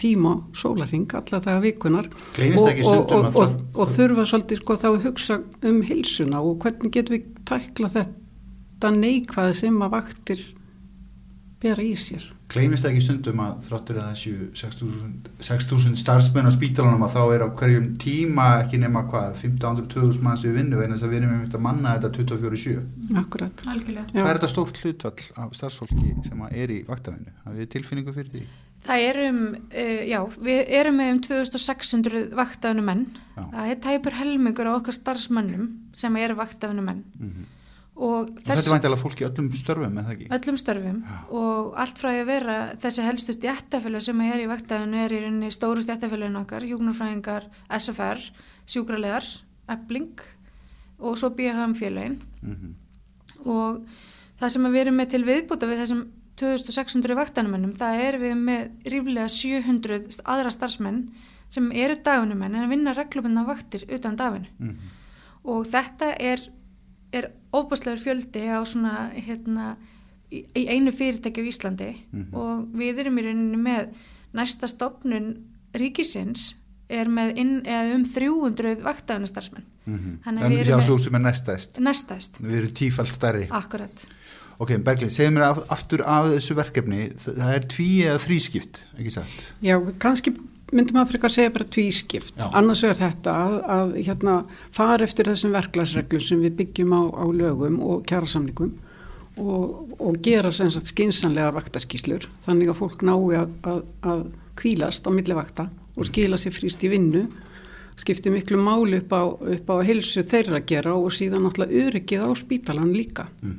tíma 0.00 0.36
sólaring 0.56 1.10
alla 1.18 1.42
daga 1.44 1.60
vikunar 1.64 2.08
og, 2.08 2.80
og, 2.86 3.28
og, 3.36 3.58
og 3.74 3.92
þurfa 3.96 4.26
svolítið 4.30 4.62
sko 4.62 4.78
þá 4.80 4.88
að 4.92 5.02
hugsa 5.08 5.40
um 5.70 5.82
hilsuna 5.86 6.40
og 6.44 6.64
hvernig 6.64 6.94
getum 6.96 7.18
við 7.18 7.28
tækla 7.50 7.92
þetta 7.98 8.94
neikvæði 8.96 9.60
sem 9.60 9.84
að 9.84 9.94
vaktir 9.98 10.46
bera 11.60 11.82
í 11.84 11.92
sér. 11.98 12.22
Gleimist 12.50 12.86
ekki 12.88 13.02
stundum 13.04 13.40
að 13.44 13.58
þráttur 13.68 13.98
að 14.00 14.14
þessu 14.14 14.32
6.000 15.38 15.98
starfsmenn 16.00 16.48
á 16.48 16.52
spítalanum 16.54 17.04
að 17.06 17.12
þá 17.14 17.20
er 17.36 17.44
á 17.46 17.48
hverjum 17.60 17.90
tíma 18.00 18.46
ekki 18.62 18.80
nema 18.80 19.04
hvað 19.10 19.36
15.000-20.000 19.42 20.24
manns 20.24 20.42
við 20.46 20.56
vinnu 20.58 20.80
en 20.82 20.96
þess 20.96 21.06
að 21.06 21.12
við 21.12 21.20
erum 21.20 21.36
með 21.36 21.58
að 21.58 21.64
manna 21.66 21.92
þetta 21.98 22.10
24-7. 22.16 22.74
Akkurat. 23.20 23.62
Algjörlega. 23.68 24.06
Hvað 24.16 24.32
er 24.32 24.40
þetta 24.40 24.50
stórt 24.54 24.82
hlutfall 24.82 25.28
af 25.44 25.54
starfsfólki 25.60 26.16
sem 26.26 26.42
er 26.50 26.74
í 26.74 26.80
vaktafinu? 26.88 27.36
Það 27.44 27.62
er 27.62 27.70
tilfinningu 27.76 28.16
fyrir 28.16 28.34
því? 28.34 28.44
Það 28.80 29.06
erum, 29.10 29.40
uh, 29.68 30.02
já, 30.08 30.18
við 30.40 30.60
erum 30.80 31.00
með 31.00 31.14
um 31.14 31.22
2600 31.28 32.26
vaktafinu 32.36 32.84
menn. 32.84 33.06
Já. 33.36 33.42
Það 33.52 33.72
er 33.72 33.80
tæpur 33.86 34.18
helmingur 34.20 34.70
á 34.70 34.72
okkar 34.78 34.96
starfsmannum 34.96 35.70
sem 35.96 36.16
eru 36.16 36.38
vaktafinu 36.38 36.84
menn. 36.84 37.04
Mm 37.18 37.32
-hmm. 37.32 37.48
Og, 38.00 38.30
og 38.30 38.38
þetta 38.40 38.62
er 38.62 38.72
vantilega 38.72 38.96
fólk 38.96 39.20
í 39.20 39.24
öllum 39.26 39.48
störfum, 39.52 39.98
eða 40.00 40.12
ekki? 40.14 40.28
Öllum 40.32 40.56
störfum 40.56 41.00
já. 41.04 41.16
og 41.36 41.74
allt 41.82 41.98
frá 42.00 42.10
að 42.14 42.28
vera 42.30 42.54
þessi 42.80 43.04
helstu 43.04 43.34
stjættafélag 43.36 44.04
sem 44.06 44.20
er 44.24 44.40
í 44.40 44.46
vaktafinu 44.48 44.96
er 44.96 45.12
í 45.12 45.18
rauninni 45.20 45.50
stóru 45.52 45.82
stjættafélagin 45.84 46.40
okkar, 46.40 46.64
hjúknarfræðingar, 46.64 47.50
SFR, 47.76 48.22
sjúkralegar, 48.64 49.28
ebling 49.68 50.24
og 50.98 51.18
svo 51.20 51.28
BHM 51.36 51.76
félagin. 51.76 52.16
Mm 52.40 52.56
-hmm. 52.56 52.72
Og 53.44 53.84
það 54.40 54.48
sem 54.48 54.64
við 54.64 54.80
erum 54.80 54.96
með 54.96 55.10
til 55.10 55.24
viðbúta 55.24 55.68
við 55.68 55.80
þessum 55.84 56.02
2600 56.40 57.16
vaktanumennum, 57.18 57.74
það 57.76 58.04
er 58.06 58.18
við 58.22 58.38
með 58.38 58.92
ríflega 58.94 59.28
700 59.28 60.22
aðra 60.24 60.52
starfsmenn 60.54 61.02
sem 61.50 61.68
eru 61.74 61.98
dagunumenn 62.04 62.56
en 62.56 62.70
vinna 62.70 62.94
reglubunna 62.96 63.44
vaktir 63.48 63.84
utan 63.90 64.16
daginu 64.16 64.48
mm 64.58 64.68
-hmm. 64.68 64.90
og 65.44 65.66
þetta 65.66 66.14
er, 66.18 66.40
er 67.12 67.30
óbúslegur 67.52 67.98
fjöldi 67.98 68.46
á 68.48 68.62
svona 68.64 69.10
hérna 69.14 69.76
í, 70.30 70.44
í 70.54 70.66
einu 70.68 70.92
fyrirtæki 70.92 71.42
á 71.42 71.48
Íslandi 71.50 71.90
mm 72.12 72.22
-hmm. 72.22 72.34
og 72.34 72.68
við 72.72 72.98
erum 72.98 73.18
í 73.18 73.22
rauninni 73.22 73.56
með 73.56 73.88
næsta 74.32 74.68
stopnun 74.68 75.36
ríkisins 75.74 76.54
er 76.90 77.06
með 77.06 77.36
inn, 77.38 77.52
um 77.94 78.04
300 78.04 78.80
vaktaðunastarsmenn. 78.82 79.66
Mm 79.86 79.98
að 80.24 80.42
En 80.44 80.52
hjá 80.66 80.80
svo 80.82 80.98
sem 80.98 81.14
er 81.14 81.20
næstæst. 81.20 81.78
Næstæst, 81.78 82.40
Við 82.40 82.56
erum 82.58 82.74
tífælt 82.74 83.14
stærri. 83.14 83.46
akkurat. 83.50 84.06
Ok, 84.60 84.74
Berglið, 84.84 85.12
segð 85.14 85.34
mér 85.38 85.46
af, 85.46 85.62
aftur 85.72 86.02
af 86.04 86.28
þessu 86.34 86.54
verkefni. 86.58 87.08
Það 87.16 87.52
er 87.54 87.66
tví 87.72 87.90
eða 88.04 88.20
þrískipt, 88.26 88.82
ekki 88.98 89.12
satt? 89.14 89.46
Já, 89.64 89.78
kannski 90.02 90.34
myndum 90.70 91.00
að 91.00 91.14
frekar 91.14 91.32
segja 91.32 91.54
bara 91.54 91.66
tvískipt. 91.76 92.34
Já. 92.36 92.44
Annars 92.60 92.84
vegar 92.84 93.00
þetta 93.00 93.38
að, 93.46 93.56
að 93.76 93.96
hérna, 94.04 94.36
fara 94.76 95.06
eftir 95.08 95.30
þessum 95.32 95.56
verklagsreglum 95.56 96.22
sem 96.26 96.44
við 96.44 96.58
byggjum 96.60 96.92
á, 96.92 97.02
á 97.08 97.24
lögum 97.40 97.80
og 97.88 98.04
kjærasamningum 98.10 98.76
og, 99.40 99.96
og 99.98 100.18
gera 100.24 100.52
skinsanlegar 100.52 101.54
vaktaskíslur 101.56 102.26
þannig 102.44 102.72
að 102.72 102.80
fólk 102.80 103.04
nái 103.06 103.38
að, 103.40 103.52
að, 103.64 103.84
að 104.04 104.24
kvílast 104.60 105.06
á 105.06 105.10
milli 105.14 105.36
vakta 105.36 105.68
og 105.96 106.08
skila 106.08 106.38
sér 106.40 106.54
frýst 106.54 106.84
í 106.84 106.90
vinnu 106.92 107.24
skiptir 108.00 108.32
miklu 108.34 108.60
máli 108.60 109.00
upp 109.00 109.12
á, 109.12 109.22
upp 109.56 109.70
á 109.72 109.76
helsu 109.86 110.24
þeirra 110.26 110.60
að 110.60 110.68
gera 110.70 110.96
og 110.96 111.12
síðan 111.14 111.46
náttúrulega 111.46 111.86
öryggið 111.86 112.26
á 112.26 112.30
spítalan 112.38 112.92
líka 112.96 113.28
Mm 113.40 113.54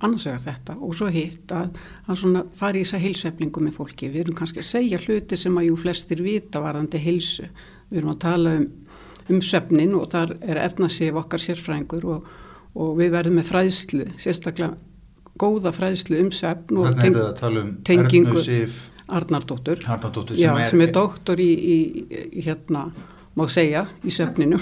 annars 0.00 0.26
vegar 0.26 0.44
þetta 0.44 0.76
og 0.80 0.94
svo 0.96 1.08
hitt 1.12 1.52
að, 1.54 1.80
að 2.06 2.20
svona 2.22 2.44
fara 2.56 2.80
í 2.80 2.84
þessa 2.84 3.00
heilsueflingu 3.04 3.64
með 3.64 3.76
fólki. 3.76 4.10
Við 4.12 4.24
erum 4.24 4.38
kannski 4.38 4.62
að 4.62 4.70
segja 4.70 5.00
hluti 5.02 5.38
sem 5.40 5.58
að 5.60 5.68
jú 5.70 5.80
flestir 5.80 6.22
vita 6.24 6.62
varandi 6.64 7.00
heilsu. 7.02 7.48
Við 7.90 8.02
erum 8.02 8.14
að 8.14 8.20
tala 8.24 8.54
um, 8.60 8.68
um 9.30 9.42
söfnin 9.44 9.96
og 9.98 10.06
þar 10.12 10.36
er 10.40 10.62
Erna 10.66 10.88
Sif 10.92 11.18
okkar 11.20 11.42
sérfræðingur 11.44 12.06
og, 12.14 12.30
og 12.74 12.94
við 13.00 13.12
verðum 13.16 13.40
með 13.40 13.50
fræðslu, 13.50 14.06
sérstaklega 14.20 14.76
góða 15.40 15.72
fræðslu 15.74 16.20
um 16.20 16.32
söfn 16.34 16.80
og 16.80 16.96
teng, 16.98 17.16
er 17.16 17.30
að 17.30 17.60
um 17.62 17.76
tengingu- 17.86 18.42
Sif 18.44 18.88
Arnardóttur 19.10 19.80
Harnardóttur 19.86 20.38
já, 20.38 20.52
sem 20.70 20.80
er 20.84 20.92
doktor 20.94 21.40
í, 21.42 21.48
í, 21.50 21.78
í 22.38 22.44
hérna, 22.46 22.90
má 23.38 23.44
segja, 23.48 23.84
í 24.04 24.10
söfninu, 24.10 24.58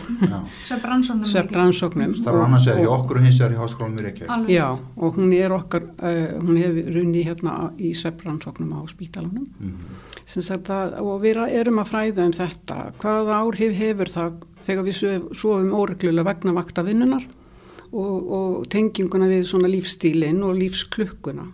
söfnrannsóknum. 0.62 2.14
starfa 2.14 2.44
annars 2.44 2.66
vegar 2.68 2.82
í 2.84 2.88
okkur 2.92 3.18
og 3.18 3.24
hins 3.24 3.38
vegar 3.40 3.54
í 3.54 3.58
háskólanum 3.62 3.98
í 4.00 4.04
Reykjavík. 4.04 4.30
Alveg. 4.34 4.50
Já, 4.52 4.66
og 4.96 5.16
hún 5.16 5.32
er 5.32 5.54
okkar, 5.56 5.82
uh, 5.98 6.38
hún 6.44 6.58
hefur 6.60 6.92
runni 6.98 7.22
hérna 7.24 7.54
í 7.78 7.92
svefnrannsóknum 7.96 8.72
á 8.76 8.80
spítalanum. 8.90 9.46
Mhm. 9.58 10.04
Sagt 10.28 10.68
að, 10.68 10.98
og 11.00 11.22
við 11.22 11.40
erum 11.48 11.78
að 11.80 11.88
fræða 11.88 12.24
um 12.26 12.32
þetta, 12.36 12.92
hvaða 13.00 13.38
áhrif 13.42 13.72
hefur 13.78 14.06
það 14.12 14.32
þegar 14.62 14.84
við 14.84 14.96
sof- 15.00 15.36
sofum 15.40 15.72
óreglulega 15.72 16.24
vegna 16.28 16.52
vaktavinnunar 16.52 17.24
og, 17.92 18.30
og 18.30 18.66
tenginguna 18.68 19.26
við 19.30 19.46
svona 19.48 19.68
lífstílinn 19.72 20.42
og 20.44 20.56
lífsklukkuna 20.60 21.46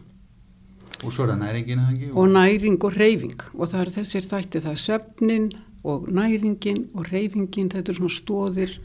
Og 1.05 1.13
svo 1.13 1.25
er 1.25 1.35
það 1.35 1.39
næringin 1.45 1.79
eða 1.79 1.93
ekki? 1.95 2.11
og 2.15 2.29
næring 2.33 2.79
og 2.85 2.93
reyfing 2.97 3.41
og 3.55 3.69
það 3.69 3.81
er 3.81 3.91
þessir 3.95 4.27
þætti, 4.27 4.61
það 4.65 4.71
er 4.73 4.83
svefnin 4.83 5.49
og 5.85 6.09
næringin 6.09 6.87
og 6.95 7.07
reyfingin, 7.13 7.69
þetta 7.73 7.93
er 7.93 7.99
svona 8.01 8.19
stóðir 8.21 8.77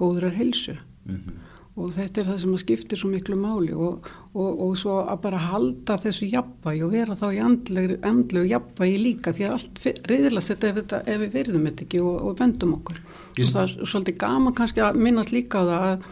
góðrar 0.00 0.32
heilsu 0.38 0.78
Mhm. 1.04 1.32
og 1.76 1.90
þetta 1.92 2.20
er 2.20 2.26
það 2.28 2.38
sem 2.38 2.52
að 2.54 2.60
skiptir 2.62 2.98
svo 3.00 3.08
miklu 3.10 3.34
máli 3.36 3.72
og, 3.74 4.06
og, 4.34 4.60
og 4.60 4.76
svo 4.76 4.98
að 5.02 5.20
bara 5.24 5.38
halda 5.38 5.96
þessu 5.98 6.28
jafnvægi 6.30 6.82
og 6.84 6.90
vera 6.92 7.14
þá 7.16 7.24
í 7.32 7.40
andlegu, 7.42 8.42
jafnvægi 8.48 8.98
líka 9.02 9.32
því 9.32 9.46
að 9.48 9.54
allt 9.56 9.80
reyðilast 10.10 10.52
þetta 10.52 10.68
ef, 10.68 10.92
ef 11.06 11.20
við 11.24 11.32
verðum 11.32 11.66
þetta 11.70 11.86
ekki 11.86 12.00
og, 12.04 12.18
og 12.28 12.38
vendum 12.38 12.74
okkur 12.76 13.00
Ég- 13.36 13.46
og 13.46 13.52
það 13.52 13.62
er 13.64 13.86
svolítið 13.92 14.18
gaman 14.22 14.54
kannski 14.54 14.84
að 14.84 15.00
minnast 15.00 15.32
líka 15.32 15.58
á 15.58 15.64
það 15.64 15.86
að, 15.90 16.06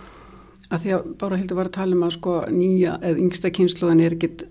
að 0.70 0.82
því 0.84 0.94
að 0.96 1.08
bara 1.22 1.36
heldur 1.40 1.56
var 1.60 1.68
að 1.70 1.76
tala 1.78 1.96
um 1.96 2.02
að 2.08 2.16
sko 2.16 2.36
nýja 2.50 2.98
eða 3.00 3.20
yngsta 3.26 3.50
kynsluðan 3.60 4.00
er 4.08 4.16
ekkit 4.16 4.44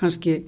kannski 0.00 0.40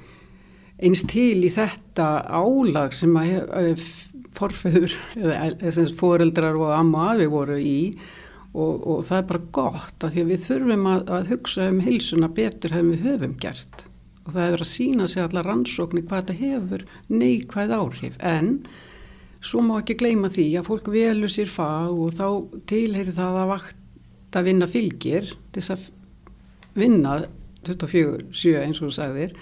eins 0.83 1.05
til 1.07 1.39
í 1.47 1.51
þetta 1.53 2.07
álag 2.35 2.93
sem 2.97 3.13
að 3.17 3.29
hef, 3.31 3.53
hef, 3.55 4.12
forfeður 4.37 4.97
eða, 5.19 5.87
foreldrar 5.99 6.59
og 6.59 6.75
amma 6.77 7.07
og 7.07 7.15
afi 7.15 7.31
voru 7.33 7.59
í 7.61 7.79
og, 8.53 8.85
og 8.85 9.01
það 9.07 9.19
er 9.19 9.27
bara 9.31 9.47
gott 9.59 10.05
að 10.05 10.15
því 10.15 10.23
að 10.23 10.31
við 10.33 10.45
þurfum 10.47 10.87
að, 10.93 11.03
að 11.17 11.33
hugsa 11.33 11.69
um 11.73 11.81
heilsuna 11.85 12.31
betur 12.37 12.77
hefum 12.77 12.93
við 12.93 13.07
höfum 13.09 13.37
gert. 13.41 13.85
Og 14.23 14.35
það 14.35 14.47
hefur 14.47 14.65
að 14.65 14.71
sína 14.71 15.09
sig 15.11 15.25
allar 15.25 15.49
rannsóknir 15.49 16.07
hvað 16.07 16.21
þetta 16.23 16.39
hefur 16.41 16.85
neikvæð 17.11 17.77
áhrif. 17.79 18.19
En 18.21 18.53
svo 19.43 19.63
má 19.67 19.79
ekki 19.81 19.99
gleyma 20.03 20.31
því 20.33 20.49
að 20.61 20.69
fólk 20.69 20.91
velur 20.93 21.33
sér 21.33 21.51
fag 21.51 21.97
og 21.97 22.13
þá 22.19 22.27
tilheyri 22.71 23.17
það 23.17 23.41
að 23.41 23.53
vakta 23.55 24.45
vinna 24.47 24.69
fylgir 24.71 25.33
þess 25.57 25.75
að 25.75 25.89
vinna 26.79 27.17
24-7 27.67 28.55
eins 28.63 28.83
og 28.83 28.91
þú 28.91 28.95
sagðir. 28.99 29.35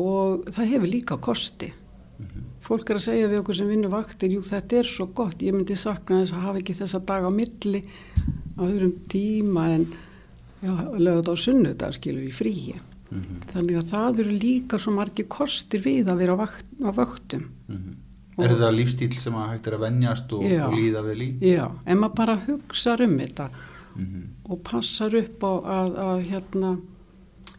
Og 0.00 0.48
það 0.50 0.74
hefur 0.74 0.92
líka 0.96 1.20
kosti 1.22 1.70
fólk 2.60 2.90
er 2.90 2.96
að 2.96 3.04
segja 3.06 3.28
við 3.28 3.40
okkur 3.42 3.56
sem 3.56 3.68
vinnur 3.68 3.90
vaktir 3.90 4.30
jú 4.34 4.40
þetta 4.44 4.78
er 4.78 4.84
svo 4.84 5.06
gott, 5.06 5.38
ég 5.42 5.54
myndi 5.54 5.76
sakna 5.76 6.20
þess 6.22 6.32
að 6.36 6.44
hafa 6.46 6.58
ekki 6.60 6.74
þessa 6.80 7.00
dag 7.06 7.24
á 7.24 7.30
milli 7.30 7.80
á 8.56 8.60
öðrum 8.62 8.92
tíma 9.08 9.64
en 9.74 9.86
lögða 11.00 11.32
á 11.32 11.36
sunnudag 11.40 11.94
skilur 11.96 12.26
í 12.28 12.32
fríi 12.32 12.74
Mhm. 13.10 13.40
þannig 13.52 13.76
að 13.80 13.88
það 13.90 14.18
eru 14.22 14.34
líka 14.38 14.78
svo 14.78 14.92
margir 14.94 15.26
kostir 15.26 15.80
við 15.82 16.06
að 16.06 16.18
vera 16.18 16.34
á, 16.36 16.38
vakt, 16.38 16.64
á 16.84 16.90
vaktum 16.94 17.48
Mhm. 17.68 17.96
Er 18.38 18.48
það 18.56 18.76
lífstíl 18.78 19.12
sem 19.20 19.34
að 19.34 19.48
hægt 19.50 19.66
er 19.66 19.72
að 19.74 19.80
venjast 19.80 20.32
og, 20.32 20.44
og 20.44 20.72
líða 20.72 21.02
vel 21.04 21.18
í? 21.22 21.38
já, 21.40 21.70
en 21.86 21.98
maður 21.98 22.14
bara 22.14 22.36
hugsa 22.46 22.94
um 23.02 23.18
þetta 23.18 23.50
Mhm. 23.96 24.22
og 24.48 24.62
passar 24.62 25.12
upp 25.14 25.40
á 25.42 25.52
að, 25.60 25.96
að 25.98 26.24
hérna, 26.30 26.80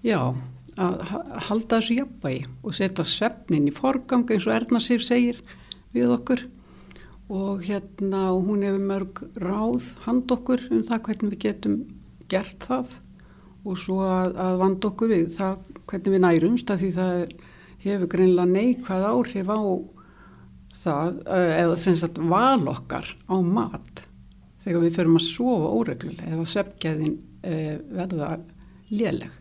já, 0.03 0.35
að 0.79 1.01
ha- 1.09 1.23
halda 1.49 1.79
þessu 1.79 1.97
jafnvægi 1.99 2.41
og 2.63 2.75
setja 2.77 3.05
svefnin 3.07 3.67
í 3.67 3.75
forgang 3.75 4.25
eins 4.31 4.47
og 4.47 4.55
Erna 4.55 4.79
Sif 4.79 5.03
segir 5.03 5.41
við 5.95 6.13
okkur. 6.15 6.45
Og 7.31 7.63
hérna 7.63 8.25
og 8.31 8.45
hún 8.49 8.63
hefur 8.67 8.83
mörg 8.87 9.23
ráð 9.39 9.95
hand 10.05 10.31
okkur 10.31 10.67
um 10.71 10.83
það 10.83 11.03
hvernig 11.07 11.33
við 11.33 11.43
getum 11.45 11.79
gert 12.31 12.67
það 12.67 12.99
og 13.61 13.77
svo 13.77 14.01
að, 14.03 14.35
að 14.41 14.59
vanda 14.61 14.89
okkur 14.89 15.11
við 15.11 15.27
það 15.35 15.57
hvernig 15.89 16.15
við 16.15 16.23
nærumst 16.25 16.71
að 16.71 16.83
því 16.83 16.91
það 16.97 17.17
hefur 17.81 18.11
greinlega 18.13 18.51
neikvæð 18.51 19.07
áhrif 19.09 19.51
á 19.51 19.59
það 20.81 21.19
eh, 21.27 21.51
eða 21.61 21.75
sem 21.83 21.97
sagt 21.99 22.21
val 22.31 22.63
okkar 22.71 23.11
á 23.27 23.35
mat 23.43 24.05
þegar 24.63 24.85
við 24.85 24.97
förum 24.97 25.19
að 25.19 25.27
sofa 25.27 25.69
óreglulega 25.77 26.33
eða 26.35 26.47
svefgæðin 26.49 27.15
e, 27.41 27.55
verða 27.91 28.31
léleg 28.93 29.40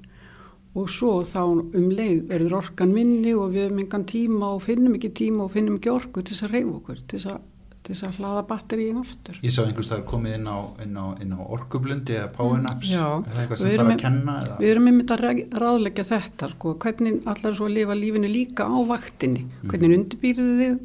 og 0.79 0.91
svo 0.91 1.21
þá 1.27 1.41
um 1.51 1.87
leið 1.91 2.27
verður 2.31 2.59
orkan 2.61 2.93
minni 2.95 3.33
og 3.35 3.55
við 3.55 3.67
hefum 3.67 3.81
engan 3.83 4.05
tíma 4.07 4.53
og 4.55 4.61
finnum 4.63 4.99
ekki 4.99 5.11
tíma 5.23 5.47
og 5.47 5.55
finnum 5.57 5.81
ekki 5.81 5.91
orku 5.91 6.23
til 6.23 6.37
þess 6.37 6.47
að 6.47 6.55
reyfa 6.55 6.75
okkur 6.77 7.01
til 7.01 7.19
þess 7.19 7.31
að, 7.33 7.41
til 7.81 7.95
þess 7.95 8.07
að 8.07 8.21
hlaða 8.21 8.45
batteríin 8.53 9.01
aftur 9.01 9.41
Ég 9.43 9.55
sá 9.55 9.61
einhvers 9.65 9.91
það 9.91 10.05
komið 10.13 10.37
inn 10.39 10.47
á, 10.47 10.59
inn 10.85 10.95
á, 10.95 11.07
inn 11.25 11.35
á 11.35 11.41
orkublundi 11.43 12.17
eða 12.21 12.31
powernaps. 12.37 12.93
Já. 12.95 13.03
Er 13.19 13.35
það 13.35 13.43
eitthvað 13.43 13.63
sem 13.65 13.75
þarf 13.81 13.95
að 13.97 14.01
kenna? 14.05 14.37
Eða? 14.45 14.61
Við 14.63 14.73
erum 14.77 14.89
einmitt 14.93 15.15
að 15.17 15.27
ráðleggja 15.65 16.07
þetta 16.13 16.53
sko, 16.55 16.77
hvernig 16.87 17.21
allar 17.35 17.59
svo 17.59 17.67
að 17.67 17.77
lifa 17.81 17.99
lífinu 17.99 18.31
líka 18.31 18.71
á 18.71 18.79
vaktinni, 18.95 19.47
hvernig 19.67 19.97
undirbýrðu 19.99 20.57
þig 20.61 20.81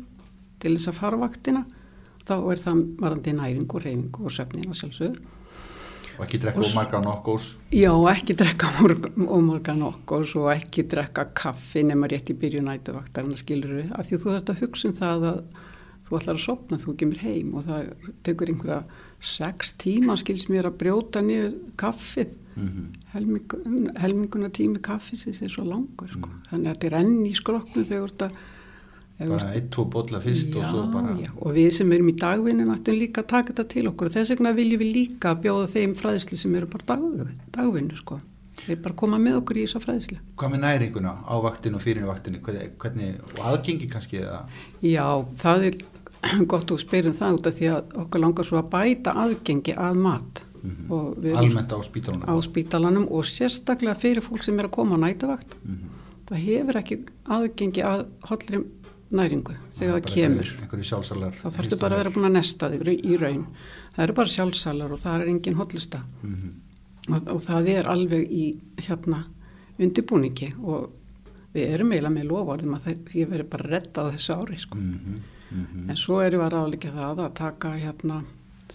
til 0.65 0.73
þess 0.73 0.89
að 0.89 1.01
fara 1.03 1.21
vaktina 1.21 1.65
þá 2.25 2.35
er 2.39 2.61
það 2.61 2.83
varandi 3.03 3.33
næring 3.37 3.69
og 3.69 3.83
reyfing 3.83 4.21
og 4.23 4.33
söfnin 4.33 4.71
að 4.71 4.79
sjálfsögðu 4.81 5.34
Og 6.15 6.25
ekki 6.25 6.39
drekka 6.43 6.61
Og 6.63 6.67
og 6.69 6.75
marga 6.77 7.01
nokkós. 7.03 7.51
Já, 7.75 7.91
ekki 8.11 8.35
drekka 8.39 8.71
ómorgan 9.25 9.83
okkur 9.89 10.27
og 10.41 10.49
ekki 10.53 10.85
drekka 10.91 11.27
kaffi 11.37 11.83
nema 11.83 12.09
rétt 12.11 12.31
í 12.31 12.37
byrju 12.39 12.63
við, 13.81 13.91
af 13.95 14.07
því 14.07 14.21
þú 14.21 14.31
þarfst 14.31 14.53
að 14.53 14.61
hugsa 14.63 14.87
um 14.87 14.95
það 15.01 15.27
að 15.31 15.41
þú 16.05 16.17
ætlar 16.19 16.37
að 16.37 16.45
sopna 16.45 16.77
þú 16.77 16.95
kemur 17.01 17.21
heim 17.25 17.53
og 17.57 17.65
það 17.65 17.91
tekur 18.27 18.51
einhverja 18.53 18.81
sex 19.25 19.73
tíma 19.81 20.15
skils 20.21 20.47
mér 20.51 20.69
að 20.69 20.79
brjóta 20.83 21.23
niður 21.25 21.55
kaffið 21.79 22.35
Mm 22.55 22.91
Helming, 23.13 23.51
helminguna 23.99 24.49
tími 24.49 24.79
kaffis 24.79 25.27
er 25.27 25.49
svo 25.49 25.63
langur 25.63 26.07
sko. 26.07 26.29
þannig 26.49 26.67
að 26.67 26.73
þetta 26.73 26.87
er 26.87 26.95
enn 26.99 27.25
í 27.25 27.33
skroknu 27.35 27.83
þegar 27.83 28.11
þetta 28.11 28.29
Bara 29.17 29.53
eitt, 29.55 29.69
tvo 29.71 29.85
bolla 29.87 30.19
fyrst 30.19 30.55
og 30.59 30.63
já, 30.65 30.69
svo 30.73 30.81
bara... 30.91 31.13
já, 31.23 31.29
og 31.39 31.53
við 31.55 31.69
sem 31.71 31.91
erum 31.95 32.09
í 32.11 32.15
dagvinni 32.19 32.65
náttúrulega 32.67 32.99
líka 32.99 33.21
að 33.23 33.27
taka 33.31 33.53
þetta 33.53 33.63
til 33.71 33.83
okkur 33.87 34.09
og 34.09 34.15
þess 34.17 34.33
vegna 34.33 34.51
viljum 34.57 34.81
við 34.83 34.89
líka 34.97 35.31
bjóða 35.39 35.69
þeim 35.71 35.93
fræðslu 35.95 36.39
sem 36.41 36.55
eru 36.59 36.67
bara 36.73 36.89
dag, 36.89 37.29
dagvinnu 37.55 37.95
sko. 37.95 38.17
þeir 38.65 38.81
bara 38.83 38.97
koma 38.99 39.19
með 39.23 39.37
okkur 39.39 39.61
í 39.61 39.63
þessa 39.63 39.79
fræðslu 39.85 40.17
Hvað 40.35 40.51
með 40.55 40.63
næringuna 40.65 41.13
á 41.31 41.35
vaktinu 41.47 41.79
og 41.79 41.85
fyrir 41.85 42.05
vaktinu? 42.09 42.41
Hvernig, 42.43 42.75
hvernig, 42.83 43.15
og 43.23 43.41
aðgengi 43.53 43.87
kannski 43.95 44.19
eða? 44.19 44.41
já, 44.83 45.07
það 45.45 45.65
er 45.71 45.79
gott 46.51 46.71
að 46.75 46.83
spyrjum 46.83 47.15
það 47.15 47.39
út 47.39 47.47
af 47.51 47.55
því 47.59 47.71
að 47.71 47.97
okkur 48.03 48.23
langar 48.27 48.47
svo 48.51 48.59
að 48.59 48.69
bæta 48.75 49.15
aðgengi 49.23 49.75
að 49.79 49.99
mat 50.09 50.43
og 50.89 51.11
við 51.21 51.31
erum 51.31 51.43
Almennt 51.45 51.71
á 51.71 51.79
spítalunum? 51.85 52.25
á 52.27 52.35
spítalanum 52.41 53.03
og 53.13 53.27
sérstaklega 53.29 53.95
fyrir 54.01 54.23
fólk 54.25 54.43
sem 54.43 54.59
er 54.59 54.67
að 54.67 54.75
koma 54.75 54.97
á 54.99 55.03
nætuvakt 55.07 55.55
Mhm. 55.63 55.91
það 56.27 56.39
hefur 56.49 56.79
ekki 56.81 56.97
aðgengi 57.29 57.83
að 57.85 58.05
hollri 58.31 58.63
næringu 59.11 59.55
þegar 59.71 59.99
það 59.99 60.13
kemur 60.13 60.53
þá 61.37 61.49
þarfstu 61.49 61.79
bara 61.79 61.95
að 61.95 62.03
vera 62.03 62.13
búin 62.15 62.29
að 62.29 62.37
nesta 62.39 62.69
þig 62.69 62.87
í 63.05 63.17
raun 63.21 63.45
það 63.95 64.03
eru 64.03 64.13
bara 64.13 64.33
sjálfsalar 64.35 64.91
og 64.95 64.99
það 64.99 65.21
er 65.21 65.33
engin 65.33 65.59
hollusta 65.59 66.03
Mm 66.23 66.61
og, 67.09 67.27
og 67.35 67.41
það 67.43 67.71
er 67.73 67.89
alveg 67.91 68.31
í 68.31 68.45
hérna 68.81 69.23
undirbúningi 69.81 70.51
og 70.63 70.89
við 71.55 71.75
erum 71.75 71.93
eiginlega 71.93 72.15
með 72.17 72.29
lofarðum 72.31 72.77
að 72.77 72.87
því 73.09 73.27
verður 73.31 73.49
bara 73.53 73.69
redda 73.71 74.05
á 74.05 74.11
þessu 74.15 74.37
ári 74.39 74.59
sko. 74.59 74.77
-hmm. 74.77 75.21
Mhm. 75.51 75.89
en 75.89 75.97
svo 75.97 76.19
erum 76.21 76.41
við 76.41 76.45
að 76.45 76.53
ráðleika 76.53 76.89
það 76.91 77.19
að 77.19 77.33
taka 77.33 77.69
hérna 77.77 78.23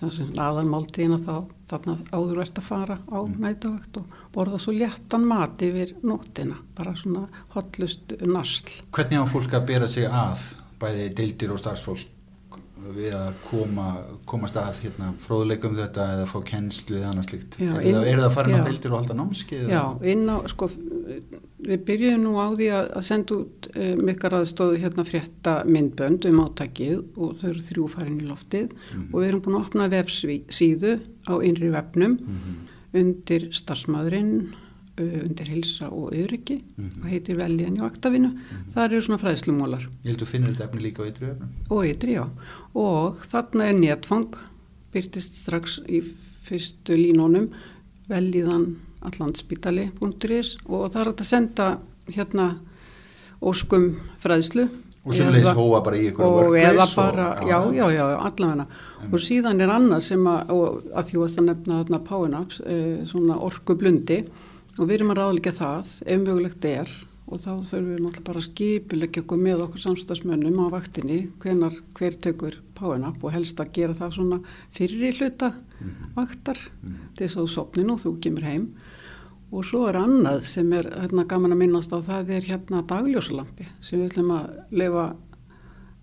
aðalmáltíðina 0.00 1.18
þá 1.20 1.34
þarna 1.70 1.96
áður 2.12 2.40
ert 2.42 2.58
að 2.58 2.66
fara 2.66 2.96
á 3.06 3.18
Mm. 3.20 3.34
nætuvakt 3.44 3.96
og 4.00 4.04
borða 4.34 4.58
svo 4.58 4.72
léttan 4.74 5.26
mat 5.28 5.58
yfir 5.62 5.92
nóttina, 6.02 6.56
bara 6.74 6.94
svona 6.94 7.28
hotlust 7.54 8.14
nasl. 8.26 8.82
Hvernig 8.92 9.20
á 9.22 9.26
fólk 9.30 9.52
að 9.54 9.66
bera 9.66 9.86
sig 9.86 10.04
að, 10.08 10.54
bæði 10.80 11.14
deildir 11.14 11.52
og 11.52 11.58
starfsfólk, 11.58 12.06
við 12.96 13.12
að 13.12 13.34
koma, 13.50 13.86
komast 14.26 14.56
að 14.56 14.80
hérna, 14.82 15.12
fróðleikum 15.20 15.76
þetta 15.76 16.06
eða 16.16 16.26
fá 16.26 16.38
kennslu 16.48 16.96
eða 16.96 17.10
annað 17.12 17.28
slíkt? 17.28 17.58
Já, 17.60 17.74
er, 17.76 18.00
er 18.08 18.18
það 18.18 18.24
að 18.30 18.34
fara 18.34 18.48
inn 18.50 18.60
á 18.64 18.66
deildir 18.66 18.90
og 18.94 18.98
halda 19.02 19.14
námskeið? 19.20 19.68
Já, 19.68 19.82
inn 20.02 20.24
á, 20.32 20.36
sko, 20.48 20.70
við 21.66 21.82
byrjuðum 21.88 22.22
nú 22.24 22.32
á 22.40 22.46
því 22.56 22.68
að, 22.72 22.86
að 22.96 23.02
senda 23.04 23.34
út 23.36 23.66
uh, 23.74 23.96
mikkar 24.00 24.32
aðstóðu 24.38 24.78
hérna 24.80 25.04
frétta 25.04 25.54
myndbönd 25.68 26.24
um 26.30 26.40
áttakið 26.46 26.96
og 27.20 27.36
þau 27.40 27.48
eru 27.50 27.60
þrjú 27.68 27.88
farin 27.92 28.20
í 28.20 28.26
loftið 28.30 28.70
Mhm. 28.70 29.06
og 29.12 29.20
við 29.20 29.28
erum 29.28 29.42
búin 29.44 29.56
að 29.58 29.66
opna 29.66 29.88
vefsíðu 29.92 30.94
á 31.28 31.34
innri 31.44 31.70
vefnum 31.70 32.16
Mhm. 32.18 32.56
undir 32.94 33.48
starfsmaðurinn, 33.54 34.32
uh, 35.00 35.18
undir 35.24 35.46
hilsa 35.52 35.88
og 35.92 36.12
öryggi 36.12 36.62
Mhm. 36.76 37.02
og 37.04 37.10
heitir 37.10 37.36
veljiðan 37.36 37.76
í 37.78 37.84
vaktavinu. 37.84 38.32
Það 38.74 38.84
eru 38.84 39.00
svona 39.00 39.20
fræðslumólar 39.22 39.84
Ég 40.04 40.10
held 40.10 40.22
að 40.22 40.26
finnur 40.32 40.54
þetta 40.54 40.68
efni 40.68 40.82
líka 40.82 41.02
á 41.02 41.10
ytri 41.10 41.26
öfnum. 41.30 41.48
og 41.70 41.84
ytri, 41.84 42.12
já. 42.16 42.28
Og 42.74 43.16
þarna 43.28 43.68
er 43.68 43.74
netfang, 43.74 44.34
byrtist 44.92 45.34
strax 45.36 45.78
í 45.88 46.02
fyrstu 46.42 46.96
línónum, 46.96 47.50
veljiðan 48.08 48.76
allandspítali.is 49.08 50.56
og 50.68 50.90
það 50.92 51.00
er 51.02 51.10
að 51.12 51.24
senda 51.28 51.66
hérna 52.10 52.46
óskum 53.40 53.94
fræðslu. 54.20 54.68
Og 55.00 55.14
sem 55.16 55.30
leiðis 55.32 55.56
hóa 55.56 55.80
bara 55.80 55.96
í 55.96 56.10
ykkur 56.10 56.26
og 56.28 56.56
eða 56.60 56.84
bara, 56.92 57.26
og- 57.40 57.48
já, 57.48 57.58
já, 57.72 57.86
já, 57.96 58.04
allavegna 58.20 58.66
og 59.10 59.18
síðan 59.24 59.60
er 59.64 59.70
annað 59.72 60.02
sem 60.04 60.26
að, 60.28 60.50
að 60.92 61.06
því 61.08 61.20
að 61.24 61.44
nefna 61.46 61.78
þarna 61.80 62.00
Powernaps 62.04 62.60
e, 62.60 62.76
svona 63.08 63.38
orku 63.40 63.76
blundi 63.80 64.18
og 64.78 64.84
við 64.86 64.98
erum 64.98 65.14
að 65.14 65.20
ráðleika 65.22 65.52
það, 65.56 65.94
ef 66.04 66.20
mögulegt 66.20 66.64
er. 66.68 66.90
Og 67.30 67.38
þá 67.38 67.50
þurfum 67.62 67.88
við 67.94 67.98
náttúrulega 68.02 68.26
bara 68.26 68.40
að 68.42 68.46
skipulegja 68.48 69.22
okkur 69.22 69.38
með 69.38 69.60
okkur 69.64 69.80
samstagsmönnum 69.84 70.60
á 70.60 70.66
vaktinni 70.74 71.18
hvenar 71.40 71.76
hver 71.94 72.16
tekur 72.18 72.56
Powernap 72.74 73.22
og 73.22 73.32
helst 73.32 73.60
að 73.62 73.72
gera 73.72 73.94
það 73.94 74.16
svona 74.16 74.38
fyrri 74.74 75.12
hluta 75.16 75.52
vaktar. 76.16 76.58
Til 77.14 77.24
þess 77.24 77.36
að 77.38 77.44
þú 77.46 77.52
sopni 77.54 77.84
nú, 77.86 77.96
þú 77.96 78.16
kemur 78.20 78.42
heim 78.44 78.66
og 79.52 79.64
svo 79.66 79.86
er 79.88 79.98
annað 79.98 80.42
sem 80.46 80.72
er 80.72 80.86
hérna, 80.90 81.24
gaman 81.26 81.52
að 81.56 81.60
minnast 81.64 81.92
á 81.92 81.98
það 82.00 82.30
er 82.36 82.46
hérna 82.52 82.82
dagljósalampi 82.86 83.66
sem 83.80 83.98
við 84.00 84.10
ætlum 84.12 84.30
að 84.36 84.50
lefa 84.82 85.06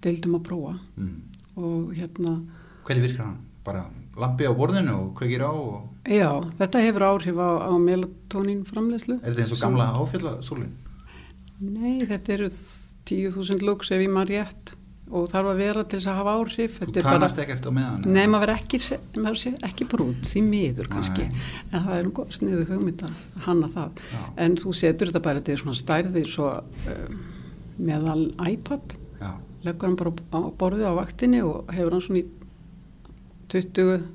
deildum 0.03 0.35
að 0.39 0.43
prófa 0.49 0.73
Mm. 0.97 1.21
og 1.57 1.93
hérna, 1.95 2.41
Hvernig 2.87 3.03
virkar 3.09 3.25
hann? 3.25 3.37
Bara 3.67 3.85
lampi 4.17 4.45
á 4.47 4.53
borðinu 4.55 4.93
og 4.95 5.07
kveikir 5.19 5.41
á 5.43 5.51
og 5.51 5.89
já, 6.07 6.29
þetta 6.59 6.79
hefur 6.85 7.03
áhrif 7.09 7.35
á, 7.35 7.49
á 7.67 7.73
melatonín 7.77 8.63
framleyslu. 8.65 9.19
er 9.23 9.33
þetta 9.33 9.43
eins 9.43 9.51
og 9.53 9.59
gamla 9.59 9.87
áfjallasólin? 9.99 10.71
Nei, 11.59 11.99
þetta 12.05 12.33
eru 12.37 12.47
10.000 13.07 13.61
lúks 13.65 13.91
ef 13.91 13.99
ég 14.03 14.09
maður 14.13 14.29
rétt 14.35 14.73
og 15.07 15.27
þarf 15.31 15.49
að 15.53 15.61
vera 15.61 15.83
til 15.87 15.99
þess 15.99 16.09
að 16.11 16.17
hafa 16.19 16.33
áhrif. 16.35 16.77
Þú 16.81 17.03
tannast 17.05 17.39
ekkert 17.41 17.67
á 17.67 17.71
meðan? 17.71 18.03
Nei, 18.11 18.25
maður 18.27 18.51
verður 18.51 18.57
ekki, 18.57 19.53
ekki 19.69 19.87
brún, 19.87 20.13
því 20.27 20.43
miður 20.43 20.89
kannski, 20.91 21.27
Nei. 21.31 21.47
en 21.71 21.85
það 21.85 21.93
er 21.97 22.09
um 22.09 22.13
góð 22.17 22.33
sniðu 22.37 22.65
hugmynd 22.71 23.05
að 23.07 23.23
hanna 23.47 23.71
það. 23.71 24.03
Já. 24.11 24.21
En 24.45 24.59
þú 24.59 24.75
setur 24.81 25.11
þetta 25.11 25.23
bara 25.29 25.43
til 25.47 25.57
svona 25.61 25.79
stærðir 25.79 26.31
svo 26.33 26.51
um, 26.59 27.17
meðal 27.77 28.19
iPad, 28.51 28.97
Já, 29.21 29.31
leggur 29.63 29.91
hann 29.91 29.99
bara 30.03 30.13
á 30.35 30.39
borðið 30.59 30.91
á 30.91 30.99
vaktinni 30.99 31.41
og 31.45 31.71
hefur 31.73 31.97
hann 31.97 32.05
svona 32.09 32.23
í 32.23 32.27
20, 33.53 34.05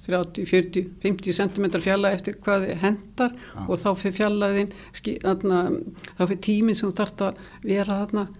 30, 0.00 0.46
40, 0.50 0.86
50 1.04 1.36
cm 1.36 1.66
fjalla 1.84 2.10
eftir 2.16 2.40
hvað 2.42 2.70
hendar 2.80 3.34
Já. 3.38 3.66
og 3.68 3.76
þá 3.78 3.90
fyrir 4.00 4.18
fjallaðin, 4.18 4.70
þá 4.96 6.22
fyrir 6.24 6.40
tíminn 6.42 6.74
sem 6.78 6.90
þú 6.90 6.96
þarft 7.04 7.26
að 7.28 7.42
vera 7.62 8.00
þarna 8.02 8.30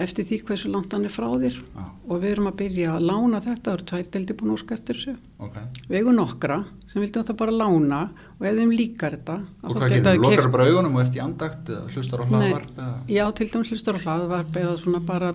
eftir 0.00 0.24
því 0.28 0.38
hversu 0.48 0.70
langt 0.72 0.92
hann 0.96 1.04
er 1.04 1.12
frá 1.12 1.26
þér 1.30 1.56
já, 1.60 1.84
og 2.08 2.20
við 2.22 2.30
erum 2.32 2.48
að 2.50 2.56
byrja 2.60 2.94
að 2.96 3.06
lána 3.10 3.40
þetta, 3.44 3.64
það 3.66 3.74
eru 3.76 3.86
tvær 3.90 4.10
deildi 4.16 4.36
búin 4.40 4.50
að 4.50 4.56
óska 4.58 4.76
eftir 4.78 4.98
þessu. 5.00 5.14
ok. 5.46 5.56
Við 5.90 5.98
eigum 6.00 6.16
nokkra 6.18 6.58
sem 6.90 7.02
vildum 7.04 7.26
það 7.30 7.38
bara 7.42 7.56
lána 7.60 8.00
og 8.38 8.46
ef 8.50 8.58
þeim 8.60 8.74
líkar 8.80 9.16
þetta 9.18 9.36
að 9.38 9.70
Og 9.70 9.76
hvað 9.78 9.94
gerir? 9.94 10.20
Lokar 10.24 10.36
keypt- 10.40 10.52
bara 10.56 10.68
augunum 10.70 10.96
og 10.96 11.04
ert 11.04 11.16
í 11.20 11.22
andakt 11.24 11.72
eða 11.74 11.94
hlustar 11.94 12.20
á 12.20 12.24
hlaðvarp 12.30 12.76
eða? 12.76 12.92
Já, 13.18 13.24
til 13.40 13.48
dæmis 13.54 13.72
hlustur 13.74 13.98
á 13.98 14.04
hlaðvarp 14.06 14.60
eða 14.64 14.76
svona 14.80 15.00
bara 15.12 15.34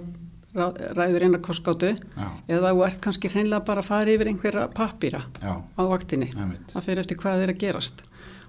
ræður 0.55 1.23
eina 1.27 1.39
krosskátu 1.43 1.89
Já, 1.99 2.27
eða 2.47 2.69
þú 2.71 2.83
ert 2.87 2.99
kannski 3.03 3.27
hreinlega 3.33 3.65
bara 3.67 3.81
að 3.83 3.89
fara 3.89 4.13
yfir 4.13 4.29
einhverja 4.31 4.67
pappýra 4.71 5.21
á 5.43 5.81
vaktinni. 5.83 6.29
Það 6.71 6.85
fer 6.85 7.01
eftir 7.01 7.17
hvað 7.19 7.43
er 7.43 7.51
að 7.51 7.59
gerast. 7.59 8.03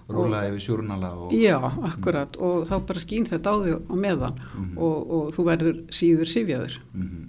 Rúlaði 0.08 0.52
við 0.54 0.60
sjúrnala 0.62 1.08
og... 1.18 1.32
Já, 1.34 1.56
akkurat 1.88 2.36
og 2.38 2.66
þá 2.68 2.74
bara 2.86 3.00
skýn 3.02 3.24
þetta 3.26 3.50
á 3.50 3.54
þig 3.64 3.78
á 3.90 3.94
meðan 3.98 4.36
Mhm. 4.56 4.76
og, 4.78 5.10
og 5.16 5.32
þú 5.34 5.44
verður 5.48 5.80
síður 5.90 6.30
sifjaður. 6.30 6.76
Mhm. 6.94 7.24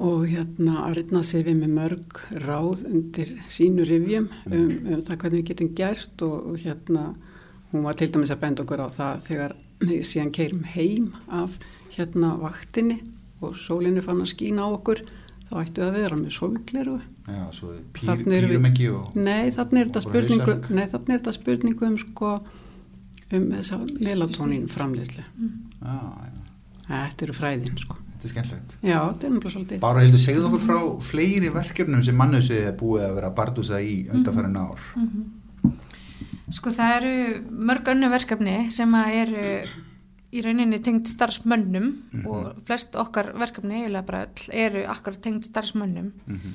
Og 0.00 0.22
hérna 0.30 0.78
Arna 0.88 1.20
sé 1.26 1.42
við 1.44 1.58
með 1.60 1.72
mörg 1.76 2.20
ráð 2.40 2.86
undir 2.88 3.34
sínu 3.52 3.84
rifjum 3.84 4.30
um, 4.48 4.70
um 4.94 5.02
það 5.04 5.18
hvernig 5.20 5.42
við 5.42 5.48
getum 5.50 5.74
gert 5.76 6.22
og, 6.24 6.36
og 6.54 6.62
hérna 6.62 7.02
hún 7.72 7.84
var 7.84 7.98
til 8.00 8.08
dæmis 8.08 8.32
að 8.32 8.40
benda 8.46 8.64
okkur 8.64 8.80
á 8.80 8.88
það 8.88 9.20
þegar 9.26 9.56
síðan 10.08 10.32
keirum 10.32 10.64
heim 10.72 11.10
af 11.28 11.58
hérna 11.92 12.32
vaktinni 12.40 12.96
og 13.44 13.58
sólinu 13.60 14.00
fann 14.04 14.22
að 14.24 14.32
skýna 14.32 14.64
á 14.64 14.68
okkur 14.72 15.04
þá 15.50 15.54
ættu 15.64 15.82
að 15.84 15.96
vera 15.98 16.16
með 16.18 16.34
sólgleru. 16.36 16.96
Þannig 18.06 19.80
er 19.80 19.88
þetta 19.88 20.02
spurningu, 20.04 20.54
nei, 20.70 20.84
þannig 20.90 21.14
er 21.14 21.18
þetta 21.20 21.34
spurningu 21.36 21.88
um 21.88 21.96
sko 22.00 22.30
um 23.30 23.48
þessa 23.54 23.80
melatonín 24.00 24.68
framleyslu. 24.70 25.24
Já, 25.82 25.98
já, 26.26 26.38
Þetta 26.90 27.26
eru 27.26 27.34
fræðin 27.36 27.76
sko. 27.78 27.94
þetta 28.00 28.26
er 28.26 28.32
skemmtlegt. 28.34 28.72
Já, 28.82 28.96
þetta 28.98 29.26
er 29.26 29.34
náttúrulega 29.34 29.54
svolítið. 29.54 29.82
Bara 29.84 30.02
heldur, 30.04 30.22
segðu 30.22 30.48
okkur 30.48 30.64
frá 30.64 30.80
fleiri 31.10 31.52
verkefnum 31.54 32.02
sem 32.06 32.18
mannusið 32.18 32.64
er 32.70 32.74
búið 32.80 33.04
að 33.06 33.14
vera 33.20 33.30
að 33.30 33.36
bardúsa 33.38 33.78
í 33.82 33.94
undarfærin 34.10 34.58
ár. 34.58 34.88
Sko 36.50 36.72
það 36.74 36.96
eru 36.96 37.14
mörg 37.70 37.92
önnu 37.92 38.10
verkefni 38.10 38.56
sem 38.74 38.90
að 38.98 39.14
eru 39.20 39.44
í 40.32 40.42
rauninni 40.44 40.78
tengt 40.82 41.08
starfsmönnum 41.10 41.92
Mhm. 42.12 42.26
og 42.26 42.62
flest 42.66 42.94
okkar 42.96 43.32
verkefni 43.34 43.84
bara 44.06 44.26
eru 44.52 44.84
akkur 44.86 45.14
tengt 45.20 45.44
starfsmönnum. 45.44 46.12
Mm 46.26 46.54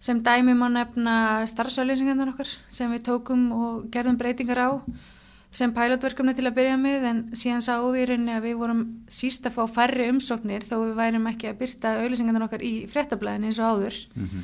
Sem 0.00 0.22
dæmi 0.22 0.54
má 0.56 0.66
nefna 0.72 1.44
starfsauðlýsingarnar 1.44 2.32
okkar 2.32 2.48
sem 2.70 2.90
við 2.90 3.02
tókum 3.04 3.52
og 3.52 3.90
gerðum 3.90 4.16
breytingar 4.16 4.56
á 4.56 4.80
sem 5.52 5.72
pilotverkefni 5.74 6.34
til 6.34 6.46
að 6.46 6.54
byrja 6.54 6.76
með 6.80 7.04
en 7.04 7.18
síðan 7.34 7.60
sáum 7.60 7.92
við 7.92 8.04
í 8.04 8.06
rauninni 8.08 8.32
að 8.32 8.42
við 8.46 8.56
vorum 8.56 8.82
síst 9.08 9.44
að 9.44 9.52
fá 9.58 9.66
færri 9.68 10.08
umsóknir 10.08 10.62
þó 10.62 10.76
við 10.86 10.94
værum 10.96 11.26
ekki 11.26 11.50
að 11.50 11.58
byrta 11.58 11.94
auðlýsingarnar 12.00 12.46
okkar 12.46 12.62
í 12.62 12.86
fréttablaðin 12.88 13.44
eins 13.44 13.58
og 13.58 13.66
áður 13.66 13.96
-hmm. 14.16 14.42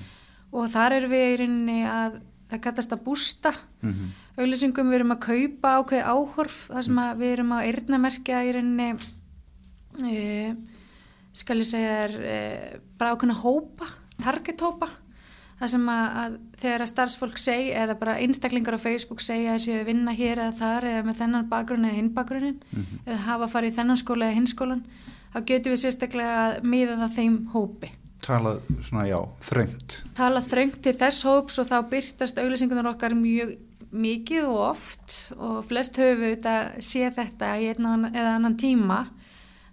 og 0.52 0.68
þar 0.70 0.92
erum 0.92 1.10
við 1.10 1.24
í 1.32 1.36
rauninni 1.40 1.80
að 1.86 2.20
það 2.50 2.60
kallast 2.60 2.92
að 2.92 3.04
bústa 3.04 3.52
Mm 3.82 4.10
auglýsingum, 4.36 4.90
við 4.90 5.00
erum 5.00 5.14
að 5.14 5.22
kaupa 5.26 5.72
ákveði 5.80 6.02
áhorf 6.12 6.58
þar 6.70 6.86
sem 6.88 7.00
að 7.02 7.22
við 7.22 7.34
erum 7.36 7.54
að 7.56 7.68
eyrnamerkja 7.70 8.42
í 8.44 8.52
rauninni 8.56 8.88
e, 10.04 10.20
skal 11.36 11.58
ég 11.62 11.68
segja 11.70 11.96
er, 12.04 12.14
e, 12.20 12.38
bara 13.00 13.16
ákveðna 13.16 13.40
hópa, 13.40 13.90
target 14.20 14.64
hópa. 14.64 14.90
Þar 15.56 15.70
sem 15.72 15.86
að, 15.88 16.16
að 16.20 16.34
þegar 16.60 16.82
að 16.84 16.88
starfsfólk 16.90 17.38
segi 17.40 17.68
eða 17.80 17.94
bara 17.96 18.18
einstaklingar 18.20 18.76
á 18.76 18.80
Facebook 18.80 19.22
segja 19.24 19.54
að 19.54 19.62
séu 19.64 19.78
að 19.80 19.86
vinna 19.88 20.12
hér 20.12 20.42
eða 20.44 20.56
þar 20.58 20.86
eða 20.90 21.04
með 21.06 21.20
þennan 21.22 21.46
bakgrunn 21.48 21.86
eða 21.88 21.96
hinn 21.96 22.10
bakgrunnin 22.12 22.58
eða 23.06 23.22
hafa 23.24 23.48
farið 23.54 23.72
í 23.72 23.76
þennan 23.78 24.00
skóla 24.02 24.26
eða 24.28 24.36
hinn 24.36 24.50
skólan 24.50 24.82
þá 25.32 25.38
getum 25.48 25.72
við 25.72 25.80
sérstaklega 25.80 26.34
að 26.42 26.58
miða 26.68 26.98
það 27.00 27.16
þeim 27.16 27.38
hópi. 27.54 27.90
Talað 28.26 28.60
svona, 28.84 29.06
já, 29.08 29.18
þröngt. 29.48 29.96
tala 30.16 30.42
þröngt 30.44 30.78
til 30.84 30.94
þess 30.96 31.24
hóps 31.28 31.58
og 31.62 31.68
þá 31.68 31.76
byrtast 31.90 32.40
auglýsingunar 32.42 32.88
okkar 32.92 33.16
mjög 33.16 33.56
mikið 33.92 34.48
og 34.48 34.60
oft 34.70 35.16
og 35.36 35.64
flest 35.68 35.98
höfu 36.00 36.18
við 36.20 36.36
þetta 36.36 36.82
sé 36.84 37.10
þetta 37.14 37.52
í 37.60 37.68
einn 37.70 38.08
eða 38.12 38.36
annan 38.36 38.56
tíma 38.60 39.06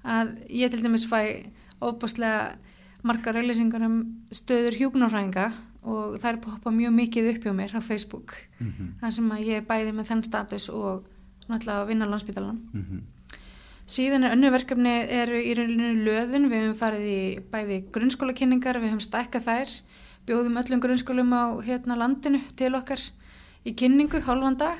að 0.03 0.35
ég 0.49 0.71
til 0.71 0.83
dæmis 0.83 1.07
fæ 1.09 1.49
óbúslega 1.83 2.55
margar 3.03 3.39
auglýsingar 3.39 3.85
um 3.87 3.97
stöður 4.31 4.77
hjúknarfræðinga 4.79 5.47
og 5.83 6.19
það 6.21 6.29
er 6.29 6.43
poppa 6.43 6.71
mjög 6.71 6.93
mikið 6.95 7.31
upp 7.33 7.47
hjá 7.47 7.53
mér 7.55 7.75
á 7.75 7.81
Facebook 7.83 8.35
Mm 8.59 8.93
þar 9.01 9.11
sem 9.11 9.31
að 9.31 9.47
ég 9.47 9.67
bæði 9.67 9.91
með 9.91 10.07
þenn 10.11 10.23
status 10.23 10.69
og 10.69 11.03
náttúrulega 11.49 11.87
vinna 11.87 12.05
á 12.07 12.11
landsbytalan 12.11 12.59
-hmm. 12.73 13.01
Síðan 13.83 14.23
er 14.23 14.31
önnu 14.31 14.49
verkefni 14.49 14.91
eru 15.11 15.35
í 15.43 15.51
rauninu 15.57 16.05
löðun, 16.05 16.47
við 16.47 16.61
hefum 16.61 16.77
farið 16.79 17.03
í 17.03 17.39
bæði 17.51 17.83
grunnskólakynningar, 17.91 18.79
við 18.79 18.93
hefum 18.93 19.03
stækkað 19.03 19.43
þær, 19.43 19.73
bjóðum 20.25 20.59
öllum 20.61 20.79
grunnskólum 20.79 21.33
á 21.35 21.43
hérna 21.67 21.97
landinu 21.99 22.39
til 22.55 22.75
okkar 22.75 23.03
í 23.63 23.73
kynningu 23.79 24.21
hálfan 24.25 24.59
dag. 24.59 24.79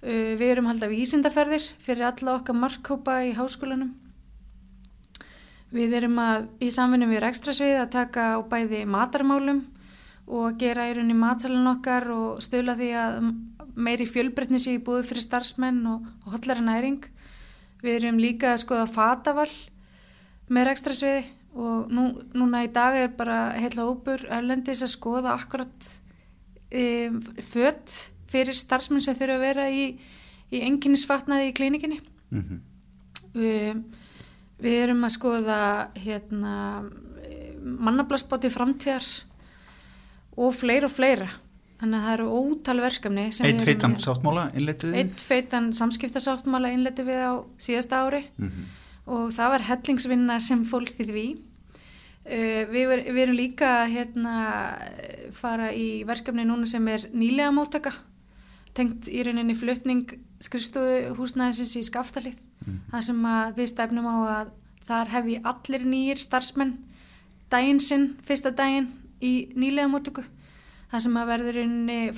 Uh, 0.00 0.36
við 0.40 0.54
erum 0.54 0.70
haldið 0.70 0.94
vísindaferðir 0.94 1.66
fyrir 1.82 2.08
alla 2.08 2.38
okkar 2.38 2.56
markkópa 2.56 3.18
í 3.28 3.34
háskólanum. 3.36 3.92
Við 5.70 5.92
erum 6.00 6.16
að 6.18 6.48
í 6.64 6.70
samvinni 6.74 7.06
við 7.06 7.28
ekstrasvið 7.28 7.76
að 7.78 7.92
taka 7.94 8.24
á 8.34 8.38
bæði 8.42 8.82
matarmálum 8.90 9.60
og 10.30 10.56
gera 10.58 10.88
í 10.90 10.94
rauninni 10.96 11.14
matsalun 11.18 11.68
okkar 11.70 12.08
og 12.14 12.40
stöla 12.42 12.74
því 12.78 12.90
að 12.98 13.18
meiri 13.78 14.06
fjölbreytni 14.06 14.58
sé 14.62 14.76
í 14.76 14.82
búið 14.82 15.08
fyrir 15.10 15.26
starfsmenn 15.26 15.84
og, 15.90 16.08
og 16.24 16.34
hollari 16.34 16.64
næring. 16.66 17.04
Við 17.84 18.00
erum 18.00 18.18
líka 18.22 18.54
að 18.54 18.64
skoða 18.64 18.88
fataval 18.90 19.50
með 20.50 20.72
ekstrasviði 20.74 21.22
og 21.54 21.90
nú, 21.90 22.04
núna 22.34 22.64
í 22.66 22.70
dag 22.74 22.98
er 22.98 23.14
bara 23.14 23.40
heila 23.58 23.88
óbur 23.90 24.22
erlendis 24.30 24.84
að 24.86 24.94
skoða 24.94 25.34
akkurat 25.34 25.88
e, 26.70 27.10
fött 27.42 28.10
fyrir 28.30 28.54
starfsmenn 28.54 29.02
sem 29.02 29.14
þurfa 29.18 29.36
að 29.36 29.46
vera 29.46 29.70
í, 29.70 29.86
í 30.50 30.62
enginnisfatnaði 30.66 31.50
í 31.50 31.56
klínikinni. 31.56 32.00
Mm 32.30 32.44
-hmm. 32.44 32.60
Við 33.34 33.82
Við 34.60 34.80
erum 34.84 35.06
að 35.06 35.14
skoða 35.14 35.60
hérna, 35.96 36.54
mannablasbáti 37.60 38.50
framtíðar 38.52 39.06
og 40.40 40.52
fleira 40.56 40.88
og 40.88 40.94
fleira. 40.94 41.28
Þannig 41.80 41.96
að 41.96 42.04
það 42.04 42.14
eru 42.14 42.26
ótal 42.36 42.80
verkefni. 42.84 43.22
Eitt 43.48 43.64
feitan 43.64 43.94
sáttmála 44.02 44.50
innletið 44.52 44.90
við? 44.92 44.98
Eitt 45.00 45.22
feitan 45.24 45.70
samskiptasáttmála 45.76 46.74
innletið 46.74 47.08
við 47.08 47.22
á 47.24 47.32
síðasta 47.56 48.02
ári 48.04 48.20
mm 48.36 48.48
-hmm. 48.50 48.66
og 49.16 49.32
það 49.32 49.52
var 49.54 49.66
hellingsvinna 49.70 50.40
sem 50.40 50.64
fólkst 50.64 51.00
í 51.00 51.06
því. 51.08 51.26
Uh, 52.30 52.62
við, 52.70 52.92
er, 52.94 53.00
við 53.10 53.22
erum 53.24 53.38
líka 53.38 53.68
að 53.80 53.92
hérna, 53.96 54.34
fara 55.34 55.72
í 55.74 56.04
verkefni 56.06 56.44
núna 56.46 56.68
sem 56.70 56.84
er 56.92 57.08
nýlega 57.10 57.50
móttaka 57.54 57.92
tengt 58.76 59.08
í 59.10 59.24
rauninni 59.26 59.56
flutning 59.58 60.12
skrifstofu 60.40 61.14
húsnæðisins 61.18 61.76
í 61.80 61.82
skaftalið 61.88 62.38
mm. 62.38 62.76
það 62.92 63.06
sem 63.08 63.24
við 63.56 63.70
stefnum 63.72 64.06
á 64.06 64.16
að 64.18 64.52
þar 64.88 65.12
hef 65.14 65.30
ég 65.34 65.48
allir 65.50 65.86
nýjir 65.86 66.20
starfsmenn 66.22 66.76
daginn 67.50 67.80
sinn, 67.82 68.06
fyrsta 68.26 68.52
daginn 68.54 68.88
í 69.20 69.50
nýlega 69.58 69.90
mótöku 69.90 70.24
það 70.90 71.04
sem 71.04 71.18
að 71.20 71.32
verður 71.32 71.58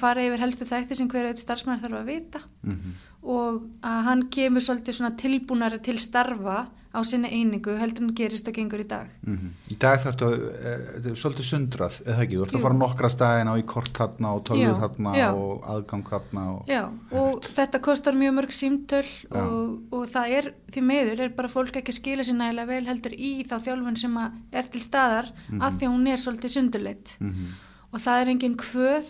fara 0.00 0.26
yfir 0.26 0.44
helstu 0.44 0.68
þætti 0.68 0.98
sem 0.98 1.10
hverju 1.12 1.32
eitt 1.32 1.42
starfsmenn 1.42 1.82
þarf 1.82 1.98
að 2.00 2.12
vita 2.12 2.42
mm 2.62 2.76
-hmm. 2.76 2.94
og 3.34 3.62
að 3.82 4.04
hann 4.08 4.22
kemur 4.28 4.64
svolítið 4.64 5.16
tilbúnari 5.24 5.78
til 5.82 5.98
starfa 5.98 6.66
á 6.92 7.00
sinni 7.08 7.28
einingu 7.32 7.72
heldur 7.80 8.04
en 8.04 8.12
gerist 8.16 8.48
og 8.50 8.56
gengur 8.56 8.82
í 8.82 8.86
dag 8.88 9.08
mm 9.24 9.36
-hmm. 9.36 9.52
Í 9.72 9.76
dag 9.80 10.00
þarf 10.00 10.22
eh, 10.22 10.82
þetta 10.94 11.10
uh, 11.10 11.16
svolítið 11.16 11.46
sundrað, 11.48 11.94
eða 12.06 12.22
ekki? 12.24 12.36
Þú 12.36 12.44
ert 12.44 12.54
að 12.54 12.64
fara 12.66 12.76
nokkra 12.76 13.08
staðin 13.08 13.52
á 13.52 13.54
í 13.56 13.64
kort 13.64 13.92
þarna 13.96 14.34
og 14.36 14.44
tölvuð 14.44 14.80
þarna 14.82 15.14
já. 15.16 15.28
og 15.32 15.64
aðgang 15.72 16.04
þarna 16.10 16.42
og... 16.52 16.60
Já, 16.68 16.82
og 17.10 17.48
þetta 17.56 17.80
kostar 17.80 18.14
mjög 18.14 18.34
mörg 18.36 18.52
símtöl 18.52 19.08
og, 19.30 19.80
og 19.90 20.04
það 20.08 20.36
er, 20.36 20.54
því 20.72 20.82
meður 20.82 21.20
er 21.20 21.28
bara 21.30 21.48
fólk 21.48 21.76
ekki 21.76 21.92
skila 21.92 22.22
sér 22.22 22.36
nægilega 22.36 22.66
vel 22.66 22.86
heldur 22.86 23.12
í 23.16 23.32
þá 23.48 23.56
þjálfun 23.66 23.96
sem 23.96 24.16
er 24.52 24.64
til 24.68 24.80
staðar 24.80 25.32
mm 25.32 25.58
-hmm. 25.58 25.64
að 25.64 25.78
því 25.78 25.86
að 25.86 25.92
hún 25.96 26.06
er 26.08 26.18
svolítið 26.18 26.50
sundurleitt 26.50 27.16
mm 27.20 27.30
-hmm. 27.30 27.48
og 27.92 28.00
það 28.00 28.20
er 28.20 28.28
engin 28.28 28.56
kvöð 28.56 29.08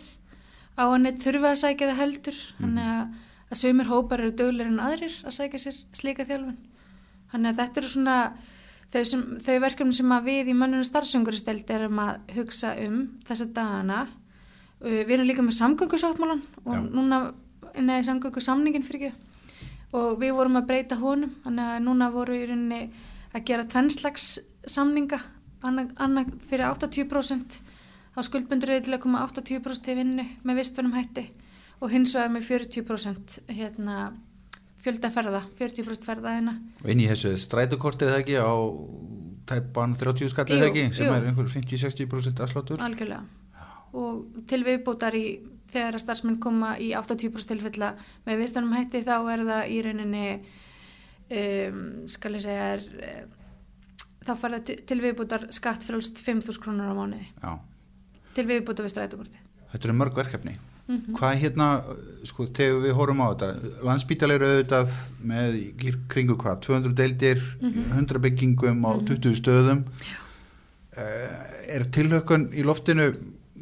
á 0.79 0.85
að 0.87 1.01
neitt 1.03 1.23
þurfa 1.23 1.51
að 1.51 1.63
sækja 1.63 1.89
það 1.91 2.01
heldur 2.03 2.39
þannig 2.61 2.85
að, 2.85 3.07
að 3.51 3.59
sömur 3.59 3.89
hópar 3.91 4.21
eru 4.21 4.33
döglir 4.33 4.67
en 4.67 4.81
aðrir 4.81 5.15
að 5.27 5.33
sækja 5.37 5.59
sér 5.59 5.77
slíka 5.93 6.25
þjálfun 6.25 6.57
Þannig 7.33 7.53
að 7.53 7.61
þetta 7.63 7.81
eru 7.83 7.93
svona 7.93 8.17
þau, 8.93 9.03
sem, 9.09 9.27
þau 9.43 9.55
verkefni 9.65 9.97
sem 9.97 10.17
við 10.27 10.53
í 10.53 10.57
mönnuna 10.57 10.87
starfsönguristeld 10.87 11.71
erum 11.73 12.03
að 12.03 12.35
hugsa 12.37 12.75
um 12.85 13.03
þessa 13.29 13.49
dagana. 13.57 14.05
Uh, 14.83 15.03
við 15.03 15.17
erum 15.17 15.29
líka 15.31 15.45
með 15.47 15.59
samgöngusáttmálan 15.61 16.43
og 16.65 16.75
Já. 16.77 16.83
núna 16.93 17.21
neði 17.79 18.09
samgöngusamningin 18.09 18.85
fyrir 18.87 19.09
ekki 19.09 19.31
og 19.93 20.17
við 20.21 20.35
vorum 20.37 20.59
að 20.61 20.69
breyta 20.71 20.97
honum 21.01 21.35
þannig 21.45 21.69
að 21.69 21.85
núna 21.87 22.09
voru 22.13 22.37
í 22.37 22.47
rauninni 22.49 22.81
að 23.33 23.47
gera 23.49 23.69
tvennslags 23.69 24.27
samninga 24.69 25.21
annað 25.63 26.33
fyrir 26.49 26.67
80% 26.71 27.61
á 28.13 28.21
skuldbunduröði 28.25 28.87
til 28.87 28.97
að 28.97 29.03
koma 29.05 29.23
80% 29.27 29.87
til 29.87 29.97
vinnu 30.01 30.27
með 30.43 30.61
vistfennum 30.61 30.97
hætti 30.97 31.29
og 31.83 31.93
hins 31.93 32.15
vegar 32.17 32.33
með 32.33 32.49
40% 32.49 33.39
hérna 33.53 33.99
fjölda 34.83 35.13
ferða, 35.15 35.45
40% 35.59 36.09
ferða 36.09 36.37
hérna. 36.39 36.57
Og 36.83 36.91
inn 36.93 37.05
í 37.05 37.11
þessu 37.11 37.37
strætukortið 37.41 38.11
eða 38.11 38.25
ekki 38.25 38.41
á 38.43 38.55
tæpan 39.53 39.95
30 39.99 40.33
skall 40.33 40.49
eða 40.51 40.71
ekki 40.71 40.89
sem 40.95 41.07
jú. 41.07 41.15
er 41.15 41.31
einhver 41.31 41.49
50-60% 41.51 42.43
afsláttur? 42.45 42.83
Algjörlega 42.83 43.23
og 43.93 44.43
til 44.49 44.63
viðbútar 44.65 45.15
í 45.17 45.27
þegar 45.73 45.97
að 45.97 46.05
starfsmenn 46.05 46.41
koma 46.41 46.75
í 46.81 46.93
80% 46.97 47.55
tilfella 47.55 47.93
með 48.27 48.43
vistanum 48.43 48.75
hætti 48.77 49.03
þá 49.05 49.15
er 49.35 49.45
það 49.49 49.73
í 49.73 49.79
rauninni 49.87 50.25
um, 51.37 51.79
skal 52.13 52.35
ég 52.37 52.45
segja 52.45 52.67
er, 52.77 52.85
þá 54.25 54.35
fara 54.41 54.61
það 54.61 54.85
til 54.89 55.01
viðbútar 55.05 55.47
skatt 55.55 55.85
frálst 55.87 56.21
5.000 56.25 56.61
krónur 56.63 56.93
á 56.93 56.97
mánuði 56.97 57.29
Já. 57.41 57.57
til 58.37 58.47
viðbútar 58.49 58.89
við 58.89 58.95
strætukortið. 58.97 59.49
Þetta 59.73 59.89
eru 59.89 59.97
mörg 59.97 60.17
verkefni. 60.17 60.59
Mm 60.89 60.97
-hmm. 60.97 61.15
Hvað 61.19 61.37
hérna, 61.39 61.67
sko, 62.25 62.47
þegar 62.47 62.81
við 62.83 62.97
horfum 62.99 63.21
á 63.23 63.27
þetta, 63.31 63.49
landsbítal 63.87 64.31
eru 64.31 64.47
auðvitað 64.47 64.97
með 65.23 65.61
kringu 66.09 66.37
hvað, 66.37 66.57
200 66.61 66.97
deildir, 66.97 67.39
mm 67.61 67.71
-hmm. 67.71 67.93
100 67.99 68.19
byggingum 68.19 68.83
á 68.85 68.93
20 69.07 69.29
mhm. 69.29 69.39
stöðum. 69.41 69.85
Uh, 70.93 71.31
er 71.69 71.85
tilhökun 71.85 72.51
í 72.53 72.63
loftinu 72.63 73.15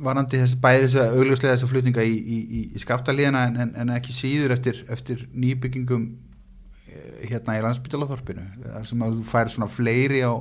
varandi 0.03 0.41
þess 0.41 0.57
bæði 0.59 0.83
þess 0.83 0.95
að 0.95 1.19
augljóslega 1.19 1.55
þess 1.55 1.63
að 1.63 1.71
flutninga 1.71 2.03
í, 2.03 2.17
í, 2.17 2.61
í 2.75 2.79
skaftalíðina 2.79 3.45
en, 3.47 3.57
en, 3.57 3.71
en 3.77 3.89
ekki 3.95 4.13
síður 4.13 4.51
eftir, 4.51 4.85
eftir 4.89 5.29
nýbyggingum 5.35 6.09
uh, 6.11 7.29
hérna 7.31 7.59
í 7.59 7.63
landsbítalaþorpinu, 7.63 8.43
þar 8.65 8.87
sem 8.87 9.03
að 9.03 9.15
þú 9.21 9.25
fær 9.31 9.49
svona 9.49 9.69
fleiri 9.69 10.25
á, 10.27 10.35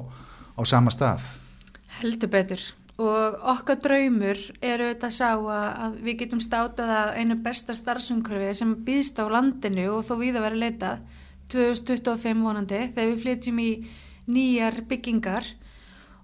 á 0.57 0.61
sama 0.65 0.89
stað? 0.89 1.21
Heldur 1.99 2.29
betur 2.29 2.78
og 2.99 3.39
okkar 3.53 3.79
draumur 3.79 4.39
eru 4.59 4.89
þetta 4.89 5.07
að 5.07 5.15
sá 5.15 5.29
að 5.31 6.01
við 6.03 6.17
getum 6.23 6.41
státað 6.43 6.91
að 6.91 7.13
einu 7.21 7.37
besta 7.45 7.75
starfsumkörfi 7.77 8.51
sem 8.59 8.73
býðst 8.85 9.21
á 9.23 9.25
landinu 9.31 9.87
og 9.93 10.03
þó 10.07 10.13
við 10.19 10.39
að 10.39 10.45
vera 10.47 10.61
leitað 10.65 11.05
2025 11.53 12.43
vonandi 12.43 12.81
þegar 12.91 13.11
við 13.13 13.21
flytjum 13.23 13.61
í 13.63 13.69
nýjar 14.29 14.81
byggingar 14.89 15.47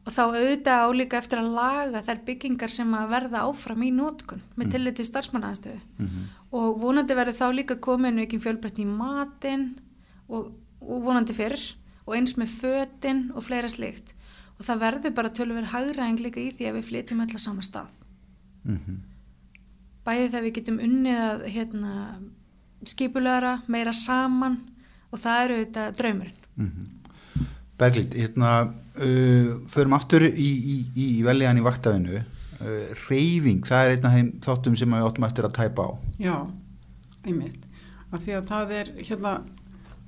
og 0.06 0.14
þá 0.14 0.22
auðvitað 0.26 0.84
álíka 0.86 1.20
eftir 1.22 1.42
að 1.42 1.56
laga 1.56 2.04
þær 2.06 2.20
byggingar 2.28 2.74
sem 2.74 2.92
að 2.94 3.14
verða 3.16 3.46
áfram 3.48 3.86
í 3.88 3.94
nótkun 3.96 4.44
með 4.54 4.68
mm. 4.68 4.74
tillit 4.76 5.00
til 5.00 5.08
starfsmannaðanstöðu 5.08 5.80
mm 5.80 6.10
-hmm. 6.10 6.28
og 6.60 6.82
vonandi 6.82 7.18
verður 7.18 7.40
þá 7.40 7.48
líka 7.54 7.80
kominu 7.88 8.26
ekki 8.26 8.42
fjölbreytni 8.44 8.86
í 8.86 8.92
matin 8.92 9.80
og, 10.28 10.52
og 10.82 11.08
vonandi 11.08 11.34
fyrr 11.34 11.62
og 12.06 12.16
eins 12.16 12.36
með 12.38 12.54
fötin 12.62 13.32
og 13.34 13.48
fleira 13.48 13.70
slikt 13.70 14.15
og 14.56 14.66
það 14.68 14.82
verður 14.86 15.16
bara 15.18 15.34
tölver 15.36 15.68
hagraðing 15.72 16.22
líka 16.24 16.42
í 16.42 16.52
því 16.56 16.70
að 16.70 16.78
við 16.80 16.88
flytjum 16.90 17.24
á 17.24 17.26
sama 17.38 17.62
stað. 17.66 17.92
Mm 18.66 18.80
-hmm. 18.86 18.98
bæði 20.06 20.30
þegar 20.30 20.44
við 20.44 20.56
getum 20.56 20.80
unnið 20.80 21.20
að 21.22 21.44
hérna, 21.56 21.92
skipulegra 22.86 23.62
meira 23.68 23.94
saman 23.94 24.58
og 25.12 25.20
það 25.20 25.44
eru 25.44 25.60
þetta 25.64 25.92
draumurinn. 25.92 26.42
Mm 26.56 26.72
-hmm. 26.72 26.88
Berglind, 27.78 28.14
hérna 28.14 28.74
uh, 28.96 29.68
förum 29.68 29.94
aftur 29.94 30.24
í, 30.24 30.50
í, 30.74 30.76
í 30.96 31.24
veljan 31.24 31.58
í 31.58 31.62
vaktafinu 31.62 32.16
uh, 32.16 32.88
reyfing, 33.10 33.66
það 33.68 33.86
er 33.86 33.96
einna 33.96 34.12
þeim 34.14 34.32
þáttum 34.46 34.76
sem 34.76 34.96
við 34.96 35.08
áttum 35.08 35.28
eftir 35.28 35.46
að 35.46 35.58
tæpa 35.58 35.82
á. 35.84 35.92
Já, 36.18 36.36
einmitt. 37.26 37.62
Af 38.12 38.24
því 38.24 38.38
að 38.38 38.48
það 38.48 38.72
er 38.72 38.92
hérna 39.04 39.42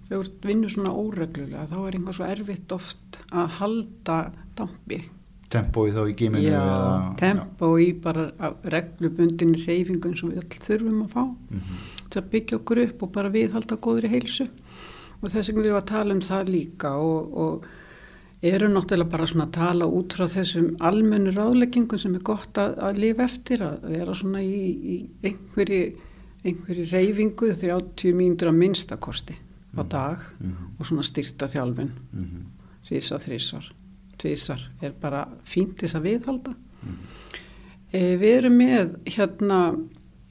þegar 0.08 0.32
þú 0.32 0.50
vinnur 0.50 0.74
svona 0.74 0.96
óreglulega 0.96 1.68
þá 1.70 1.78
er 1.80 1.98
einhvað 1.98 2.18
svo 2.18 2.28
erfitt 2.28 2.76
oft 2.76 3.20
að 3.32 3.56
halda 3.60 4.18
dampi. 4.58 5.00
Tempói 5.48 5.94
þá 5.96 6.02
í 6.12 6.16
gíminu 6.20 6.44
Já, 6.44 6.60
eða, 6.60 7.16
tempói 7.22 7.88
bara 8.04 8.52
reglubundinni 8.68 9.62
reyfingun 9.64 10.16
sem 10.20 10.34
við 10.34 10.42
öll 10.44 10.64
þurfum 10.68 11.04
að 11.06 11.14
fá. 11.14 11.24
Mm 11.24 11.60
-hmm. 11.60 11.84
til 12.10 12.22
að 12.22 12.30
byggja 12.34 12.58
okkur 12.58 12.84
upp 12.84 13.04
og 13.04 13.12
bara 13.12 13.34
viðhalda 13.36 13.76
góðri 13.76 14.12
heilsu. 14.12 14.48
Og 15.22 15.32
þess 15.32 15.50
vegna 15.50 15.62
erum 15.62 15.76
við 15.76 15.82
að 15.82 15.92
tala 15.92 16.14
um 16.14 16.22
það 16.22 16.50
líka 16.50 16.90
og, 16.96 17.38
og 17.38 17.66
eru 18.42 18.68
náttúrulega 18.68 19.10
bara 19.10 19.26
svona 19.26 19.46
að 19.46 19.52
tala 19.52 19.86
út 19.86 20.14
frá 20.14 20.28
þessum 20.28 20.76
almennu 20.80 21.32
ráðleggingum 21.32 21.98
sem 21.98 22.16
er 22.16 22.22
gott 22.22 22.58
að, 22.58 22.78
að 22.78 22.98
lifa 22.98 23.24
eftir 23.24 23.64
að 23.66 23.88
vera 23.90 24.14
svona 24.14 24.42
í, 24.42 24.62
í 24.94 25.10
einhverju 25.24 25.82
einhverju 26.46 26.86
reyfingu 26.92 27.54
30 27.54 28.14
mínútur 28.14 28.52
að 28.52 28.60
minnstakosti 28.62 29.36
á 29.78 29.84
mhm. 29.84 29.90
dag 29.90 30.18
mm 30.18 30.50
-hmm. 30.50 30.80
og 30.80 30.86
svona 30.86 31.04
styrta 31.04 31.48
þjálfin 31.48 31.92
mm 32.14 32.24
-hmm. 32.24 32.44
sísa 32.84 33.18
þrísar 33.18 33.72
tvísar 34.18 34.62
er 34.82 34.94
bara 35.02 35.28
fínt 35.46 35.80
þess 35.80 35.96
að 35.96 36.02
viðhalda 36.02 36.52
mm 36.52 36.90
-hmm. 36.90 37.40
e, 37.92 38.18
við 38.18 38.38
erum 38.38 38.58
með 38.58 38.96
hérna 39.06 39.76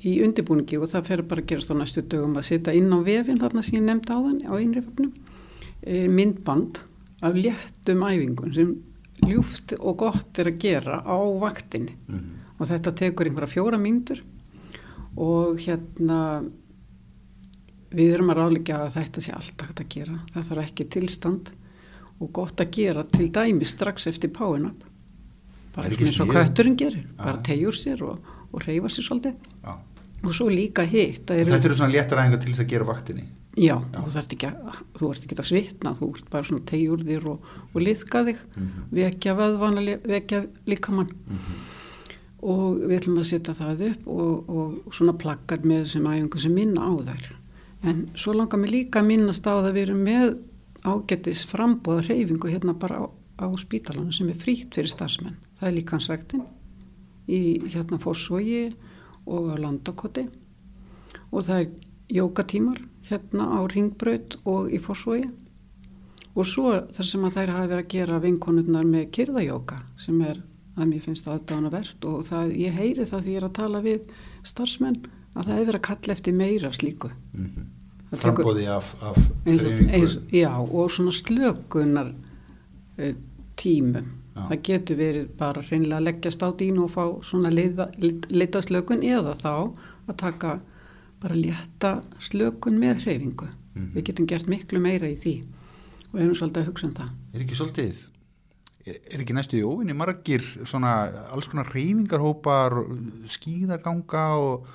í 0.04 0.22
undibúningi 0.22 0.78
og 0.78 0.88
það 0.88 1.06
fer 1.06 1.22
bara 1.22 1.40
að 1.40 1.46
gerast 1.46 1.70
á 1.70 1.74
næstu 1.74 2.02
dögum 2.02 2.37
að 2.37 2.42
sitja 2.42 2.72
inn 2.72 2.92
á 2.92 2.98
vefin 3.02 3.38
þarna 3.38 3.62
sem 3.62 3.78
ég 3.78 3.85
nefndi 3.85 4.12
á 4.12 4.18
þann 4.26 4.40
á 4.50 4.52
einriföfnum 4.59 5.12
e, 5.82 6.09
myndband 6.09 6.78
af 7.22 7.35
léttum 7.35 8.02
æfingun 8.02 8.54
sem 8.54 8.76
ljúft 9.26 9.72
og 9.78 9.96
gott 9.96 10.38
er 10.38 10.50
að 10.50 10.59
gera 10.59 11.00
á 11.00 11.18
vaktinni 11.40 11.96
og 12.59 12.68
þetta 12.68 12.92
tekur 12.92 13.26
einhverja 13.26 13.54
fjóra 13.54 13.78
mínútur 13.80 14.22
og 15.16 15.61
hérna 15.61 16.44
við 17.96 18.12
erum 18.16 18.30
að 18.35 18.38
ráleika 18.42 18.82
að 18.85 18.94
þetta 18.98 19.24
sé 19.24 19.32
alltaf 19.37 19.70
hægt 19.70 19.80
að 19.85 19.88
gera 19.96 20.18
það 20.35 20.48
þarf 20.50 20.64
ekki 20.66 20.88
tilstand 20.96 21.50
og 22.20 22.30
gott 22.32 22.61
að 22.64 22.70
gera 22.78 23.02
til 23.12 23.26
dæmi 23.32 23.64
strax 23.68 24.06
eftir 24.12 24.30
páinab 24.37 24.85
Er 25.76 25.82
bara 25.82 25.88
eins 25.92 26.20
og 26.24 26.30
kötturinn 26.32 26.76
gerir 26.80 27.02
Já. 27.04 27.18
bara 27.20 27.42
tegjur 27.44 27.76
sér 27.76 28.00
og, 28.06 28.30
og 28.52 28.62
reyfa 28.64 28.88
sér 28.88 29.04
svolítið 29.04 29.35
Já. 29.66 29.74
og 30.24 30.32
svo 30.32 30.46
líka 30.48 30.87
hitt 30.88 31.28
að 31.35 31.42
Þetta 31.50 31.68
eru 31.68 31.76
svona 31.76 31.92
léttar 31.92 32.22
aðeingar 32.22 32.40
til 32.40 32.52
þess 32.54 32.62
að 32.64 32.70
gera 32.72 32.87
vaktinni. 32.88 33.24
Já, 33.56 33.76
Já. 33.76 34.00
þú 34.00 34.12
þarft 34.14 34.32
ekki 34.37 34.48
að, 34.48 34.78
þú 34.96 35.11
ert 35.12 35.26
ekki 35.26 35.37
að 35.37 35.46
svitna, 35.50 35.92
þú 35.96 36.09
ert 36.16 36.26
bara 36.32 36.44
svona 36.48 36.64
tegjur 36.72 37.04
þér 37.09 37.26
og, 37.35 37.46
og 37.74 37.78
liðka 37.85 38.22
þig, 38.30 38.40
Mhm. 38.56 38.82
vekja 38.98 39.35
vöðvana, 39.37 39.85
vekja 40.09 40.40
líkamann 40.72 41.12
og 42.46 42.80
við 42.87 42.96
ætlum 43.00 43.20
að 43.20 43.28
setja 43.30 43.54
það 43.56 43.85
upp 43.90 44.09
og, 44.12 44.50
og 44.56 44.94
svona 44.96 45.14
plakkar 45.20 45.64
með 45.64 45.85
þessum 45.87 46.09
æfingu 46.12 46.40
sem 46.42 46.54
minna 46.56 46.85
á 46.88 46.92
þær. 47.11 47.28
En 47.87 48.03
svo 48.18 48.33
langar 48.35 48.59
mér 48.61 48.72
líka 48.72 49.01
að 49.03 49.09
minnast 49.12 49.46
á 49.46 49.53
það 49.55 49.68
að 49.70 49.77
við 49.77 49.85
erum 49.87 50.03
með 50.07 50.37
ágættis 50.87 51.44
frambúða 51.51 52.05
reyfingu 52.09 52.51
hérna 52.51 52.75
bara 52.79 52.99
á, 53.03 53.05
á 53.42 53.46
spítalanum 53.59 54.12
sem 54.14 54.29
er 54.33 54.38
frýtt 54.40 54.75
fyrir 54.75 54.90
starfsmenn. 54.92 55.37
Það 55.61 55.68
er 55.70 55.77
líkansræktin 55.79 56.44
í 57.29 57.40
hérna 57.72 57.99
Fossvogi 58.03 58.68
og 59.27 59.51
á 59.51 59.55
Landakoti. 59.59 60.27
Og 61.33 61.42
það 61.46 61.61
er 61.61 61.70
jókatímar 62.20 62.83
hérna 63.09 63.49
á 63.51 63.61
Ringbraut 63.70 64.38
og 64.46 64.70
í 64.75 64.79
Fossvogi 64.83 65.27
og 66.37 66.44
svo 66.46 66.75
þar 66.92 67.07
sem 67.09 67.22
að 67.25 67.37
þær 67.38 67.53
hafi 67.55 67.68
verið 67.70 67.85
að 67.87 67.92
gera 67.94 68.18
vinkonurnar 68.20 68.85
með 68.87 69.07
kyrðajóka 69.16 69.79
sem 70.03 70.18
er 70.27 70.42
að 70.77 70.90
mér 70.90 71.01
finnst 71.07 71.29
aðdána 71.33 71.70
verðt 71.72 72.05
og 72.05 72.27
það, 72.29 72.51
ég 72.61 72.75
heyri 72.77 73.07
það 73.09 73.22
því 73.25 73.33
ég 73.33 73.40
er 73.40 73.46
að 73.49 73.55
tala 73.57 73.81
við 73.81 74.11
starfsmenn 74.44 74.99
að 75.37 75.49
það 75.49 75.59
hefur 75.62 75.79
að 75.79 75.87
kalla 75.88 76.16
eftir 76.16 76.37
meira 76.37 76.68
af 76.68 76.77
slíku. 76.77 77.11
Mm 77.33 77.46
Það 77.46 77.55
tekur- 77.57 77.75
Frambóði 78.12 78.66
af, 78.71 78.92
af 79.03 79.16
eins 79.47 80.19
já, 80.31 80.53
og 80.55 80.90
svona 80.95 81.11
slökunar 81.12 82.12
e, 82.99 83.14
tímum 83.59 84.07
Já. 84.37 84.42
það 84.51 84.62
getur 84.69 84.97
verið 85.01 85.29
bara 85.38 85.62
hreinlega 85.64 85.97
að 85.99 86.05
leggjast 86.11 86.42
á 86.45 86.49
dínu 86.61 86.85
og 86.85 86.90
fá 86.92 87.05
svona 87.25 87.51
leita 87.51 88.61
slökun 88.62 89.03
eða 89.03 89.33
þá 89.35 89.53
að 90.07 90.16
taka 90.21 90.59
bara 91.23 91.35
létta 91.35 91.95
slökun 92.21 92.79
með 92.79 93.07
hreyfingu 93.07 93.49
Mhm. 93.77 93.90
við 93.95 94.05
getum 94.09 94.27
gert 94.27 94.47
miklu 94.49 94.79
meira 94.81 95.09
í 95.09 95.16
því 95.21 95.35
og 96.12 96.21
erum 96.21 96.35
svolítið 96.35 96.62
að 96.62 96.66
hugsa 96.71 96.87
um 96.87 96.95
það 96.95 97.11
Er 97.35 97.40
ekki 97.45 97.57
svolítið, 97.59 97.99
er 98.87 99.21
ekki 99.21 99.35
næstu 99.37 99.59
í 99.59 99.64
óvinni 99.66 99.92
margir 99.97 100.40
svona 100.64 100.92
alls 101.33 101.49
konar 101.49 101.69
reyfingarhópar, 101.75 102.73
skíðaganga 103.27 104.27
og 104.38 104.66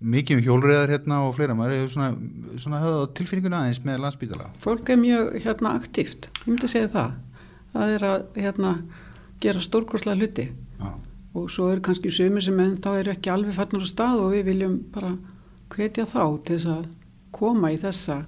mikið 0.00 0.38
um 0.38 0.44
hjólreðar 0.46 0.94
hérna 0.94 1.20
og 1.26 1.34
fleira, 1.36 1.56
maður 1.56 1.76
hefur 1.76 1.92
svona, 1.94 2.10
svona 2.60 2.80
tilfinninguna 3.18 3.64
aðeins 3.64 3.82
með 3.84 4.00
landsbítala. 4.04 4.48
fólk 4.62 4.88
er 4.88 5.00
mjög 5.00 5.34
hérna 5.44 5.74
aktíft 5.76 6.30
ég 6.40 6.48
myndi 6.48 6.70
segja 6.72 6.92
það 6.94 7.12
það 7.74 7.94
er 7.96 8.06
að 8.08 8.40
hérna 8.40 8.72
gera 9.40 9.64
stórkurslega 9.64 10.20
hluti 10.20 10.46
Já, 10.80 10.90
og 11.36 11.50
svo 11.52 11.68
eru 11.72 11.84
kannski 11.84 12.12
sumir 12.12 12.44
sem 12.44 12.60
en 12.64 12.78
þá 12.80 12.90
eru 12.94 13.12
ekki 13.12 13.32
alveg 13.34 13.58
farnir 13.58 13.84
á 13.84 13.88
stað 13.92 14.24
og 14.24 14.32
við 14.34 14.48
viljum 14.50 14.80
bara 14.94 15.12
hvetja 15.74 16.08
þá 16.08 16.24
til 16.44 16.56
þess 16.56 16.72
að 16.72 16.88
koma 17.34 17.70
í 17.72 17.78
þessa 17.80 18.22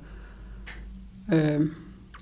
um, 1.33 1.69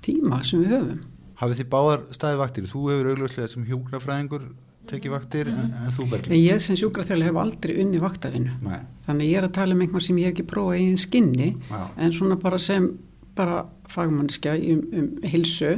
tíma 0.01 0.41
sem 0.45 0.63
við 0.63 0.75
höfum. 0.75 0.99
Hafið 1.41 1.61
þið 1.61 1.69
báðar 1.73 2.03
staði 2.13 2.39
vaktir? 2.41 2.67
Þú 2.69 2.81
hefur 2.89 3.11
augljóslega 3.11 3.51
sem 3.51 3.65
hjúkrafræðingur 3.69 4.47
tekið 4.91 5.13
vaktir 5.15 5.51
en, 5.51 5.71
en 5.85 5.93
þú 5.95 6.03
En 6.07 6.11
bergli? 6.15 6.39
ég 6.45 6.59
sem 6.63 6.75
sjúkraþjóðlega 6.79 7.31
hef 7.31 7.39
aldrei 7.45 7.77
unni 7.83 8.01
vaktavinnu. 8.03 8.57
Nei, 8.65 8.79
Þannig 9.07 9.31
ég 9.31 9.37
er 9.41 9.47
að 9.47 9.55
tala 9.57 9.75
um 9.77 9.81
einhvað 9.85 10.05
sem 10.07 10.19
ég 10.21 10.29
hef 10.29 10.35
ekki 10.35 10.47
prófað 10.51 10.79
í 10.81 10.85
einn 10.89 10.99
skinni 11.01 11.49
já, 11.69 11.81
en 11.97 12.13
svona 12.15 12.37
bara 12.41 12.59
sem 12.61 12.91
bara 13.35 13.61
fagmannskja 13.87 14.57
um, 14.59 14.81
um 14.99 15.05
hilsu 15.31 15.69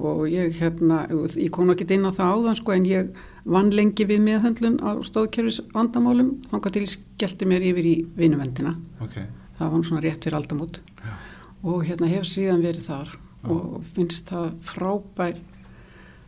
og 0.00 0.22
ég 0.32 0.54
hérna, 0.56 1.02
ég 1.36 1.50
kom 1.52 1.68
ekki 1.74 1.84
inn 1.92 2.08
á 2.08 2.12
það 2.16 2.30
áðan 2.38 2.56
sko 2.56 2.72
en 2.72 2.86
ég 2.88 3.10
vann 3.44 3.68
lengi 3.70 4.06
við 4.08 4.22
meðhöndlun 4.24 4.78
á 4.80 4.96
stóðkerfis 5.04 5.60
vandamálum 5.74 6.30
þangað 6.50 6.72
til 6.78 6.86
skellti 6.94 7.48
mér 7.48 7.66
yfir 7.68 7.84
í 7.92 7.96
vinnuvendina. 8.16 8.72
Ok, 9.04 9.20
Það 9.56 9.70
var 9.72 9.84
svona 9.88 10.02
rétt 10.04 10.24
fyrir 10.24 10.36
aldamót 10.40 10.80
Já. 11.04 11.12
og 11.68 11.84
hérna 11.88 12.08
hef 12.12 12.24
síðan 12.28 12.64
verið 12.64 12.88
þar 12.88 13.12
Já. 13.12 13.46
og 13.52 13.84
finnst 13.96 14.32
það 14.32 14.50
frábær 14.72 15.38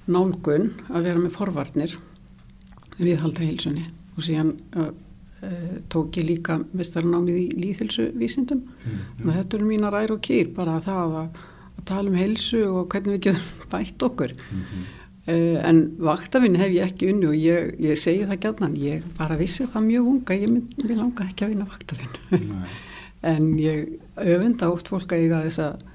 nálgun 0.08 0.70
að 0.88 1.04
vera 1.08 1.20
með 1.20 1.34
forvarnir 1.36 1.96
viðhalda 2.98 3.44
heilsunni. 3.46 3.84
Og 4.16 4.24
síðan 4.26 4.54
uh, 4.76 4.90
tók 5.92 6.16
ég 6.18 6.26
líka 6.26 6.58
mestarannámið 6.74 7.36
í 7.38 7.46
líðhilsuvísindum 7.62 8.64
Mm, 8.88 9.00
þannig 9.18 9.32
að 9.34 9.38
þetta 9.38 9.56
eru 9.58 9.66
mínar 9.68 9.96
ær 9.98 10.12
og 10.14 10.20
kýr 10.24 10.48
bara 10.54 10.78
það 10.82 11.16
að, 11.20 11.42
að 11.78 11.84
tala 11.90 12.10
um 12.10 12.16
heilsu 12.18 12.62
og 12.66 12.88
hvernig 12.90 13.14
við 13.16 13.20
getum 13.28 13.68
bætt 13.72 14.02
okkur. 14.08 14.34
Mhm. 14.50 14.86
uh, 15.28 15.68
en 15.68 15.80
vaktavinn 16.08 16.58
hef 16.58 16.72
ég 16.74 16.88
ekki 16.88 17.12
unni 17.12 17.28
og 17.30 17.36
ég, 17.36 17.74
ég 17.84 17.98
segi 18.00 18.26
það 18.26 18.42
gætnan 18.46 18.76
ég 18.82 19.06
bara 19.18 19.36
vissi 19.38 19.66
það 19.66 19.88
mjög 19.92 20.10
unga 20.14 20.38
ég 20.38 20.50
mynd, 20.50 20.74
langa 20.90 21.28
ekki 21.28 21.44
að 21.46 21.54
vinna 21.54 21.68
vaktavinn 21.68 22.64
en 23.32 23.48
ég 23.58 23.98
öfunda 24.16 24.70
oft 24.72 24.88
fólk 24.88 25.12
að 25.12 25.24
eiga 25.26 25.42
þess 25.46 25.62
að 25.66 25.86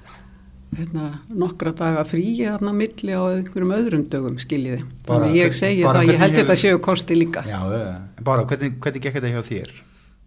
hérna, 0.78 1.06
nokkra 1.28 1.72
daga 1.76 2.04
fríi 2.08 2.44
þarna 2.46 2.72
milli 2.76 3.12
á 3.16 3.22
einhverjum 3.32 3.72
öðrum 3.76 4.04
dögum 4.12 4.36
skiljiði. 4.42 4.84
Bara 5.06 5.26
ég 5.34 5.52
segi 5.56 5.82
bara 5.84 6.00
það, 6.02 6.12
ég 6.12 6.18
held 6.22 6.32
hefur- 6.32 6.44
þetta 6.44 6.56
séu 6.62 6.78
kosti 6.80 7.14
líka. 7.18 7.42
Já, 7.48 7.60
eh, 7.72 7.96
en 8.18 8.24
bara, 8.24 8.44
hvernig, 8.44 8.78
hvernig 8.80 9.02
gekk 9.02 9.18
þetta 9.20 9.32
hjá 9.34 9.42
þér? 9.50 9.74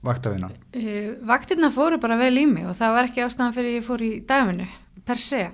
Vaktavinnan? 0.08 0.52
Uh, 0.78 1.16
vaktirna 1.26 1.70
fóru 1.74 1.98
bara 2.00 2.16
vel 2.18 2.36
í 2.38 2.46
mig 2.46 2.66
og 2.70 2.76
það 2.78 2.94
var 2.94 3.08
ekki 3.10 3.24
ástæðan 3.26 3.54
fyrir 3.56 3.80
ég 3.80 3.84
fór 3.84 4.04
í 4.06 4.12
dagvinnu 4.30 4.68
per 5.06 5.18
se 5.18 5.50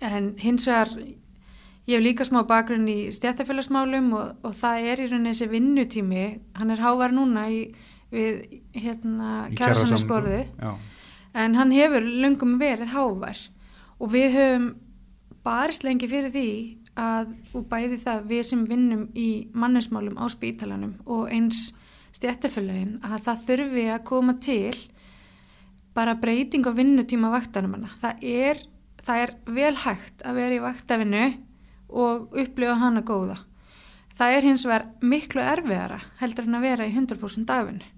en 0.00 0.30
hins 0.40 0.64
vegar 0.66 0.88
ég 0.96 1.92
hef 1.98 2.02
líka 2.02 2.24
smá 2.26 2.40
bakgrunn 2.48 2.88
í 2.88 3.12
stjættafélagsmálum 3.14 4.08
og, 4.16 4.32
og 4.42 4.54
það 4.56 4.88
er 4.90 5.02
í 5.04 5.08
rauninni 5.10 5.34
þessi 5.34 5.50
vinnutími 5.52 6.24
hann 6.58 6.72
er 6.74 6.82
hávar 6.82 7.12
núna 7.14 7.44
í, 7.52 7.60
við 8.10 8.60
hérna 8.74 9.50
Í 9.52 9.54
kjærasamnisborði 9.60 10.40
Já, 10.56 10.72
en 11.44 11.54
hann 11.60 11.76
hefur 11.76 12.08
löngum 12.08 12.56
verið 12.58 12.94
hávar 12.96 13.36
og 14.00 14.12
við 14.12 14.36
höfum 14.36 14.66
barist 15.46 15.86
lengi 15.86 16.08
fyrir 16.10 16.32
því 16.34 16.48
að 16.96 17.32
og 17.56 17.66
bæði 17.70 17.98
það 18.02 18.28
við 18.30 18.44
sem 18.48 18.62
vinnum 18.68 19.08
í 19.16 19.28
mannesmálum 19.56 20.16
á 20.16 20.24
spítalanum 20.32 20.96
og 21.04 21.28
eins 21.32 21.70
stjættafélagin 22.16 22.98
að 23.04 23.18
það 23.26 23.42
þurfi 23.48 23.88
að 23.92 24.06
koma 24.08 24.36
til 24.40 24.76
bara 25.96 26.16
breyting 26.20 26.64
á 26.68 26.72
vinnutíma 26.76 27.30
vaktanumanna. 27.32 27.88
Það 28.00 28.24
er, 28.28 28.62
það 29.04 29.22
er 29.24 29.34
vel 29.58 29.74
hægt 29.84 30.24
að 30.24 30.40
vera 30.40 30.56
í 30.56 30.64
vaktavinnu 30.64 31.26
og 31.88 32.36
upplifa 32.36 32.78
hana 32.80 33.04
góða. 33.06 33.38
Það 34.16 34.38
er 34.38 34.48
hins 34.48 34.64
vegar 34.64 34.86
miklu 35.04 35.44
erfiðara 35.44 36.00
heldur 36.20 36.48
en 36.48 36.58
að 36.58 36.66
vera 36.70 36.88
í 36.88 36.94
100% 36.96 37.48
dagvinnu 37.48 37.95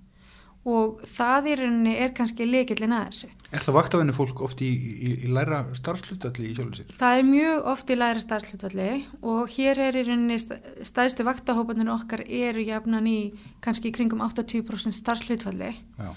og 0.66 1.03
það 1.07 1.51
í 1.51 1.57
rauninni 1.61 1.97
er 2.03 2.14
kannski 2.16 2.47
leikillin 2.49 2.94
að 2.97 3.11
þessu. 3.11 3.29
Er 3.49 3.62
það 3.64 3.77
vaktavinnu 3.79 4.12
fólk 4.12 4.40
oft 4.44 4.61
í, 4.61 4.68
í, 4.68 5.11
í 5.25 5.31
læra 5.33 5.62
starfslutalli 5.77 6.51
í 6.51 6.57
sjálfum 6.57 6.75
sér? 6.77 6.90
Það 7.01 7.21
er 7.21 7.29
mjög 7.29 7.68
oft 7.73 7.92
í 7.92 7.97
læra 7.97 8.21
starfslutvalli 8.21 8.88
og 9.23 9.55
hér 9.55 9.81
er 9.87 9.97
í 9.97 10.03
rauninni 10.05 10.37
stæðstu 10.85 11.25
vaktahópanir 11.25 11.88
okkar 11.94 12.25
eru 12.27 12.64
jafnan 12.66 13.09
í 13.09 13.18
kannski 13.64 13.92
kringum 13.94 14.21
80% 14.27 14.99
starfslutvalli 14.99 15.71
Já, 15.73 16.11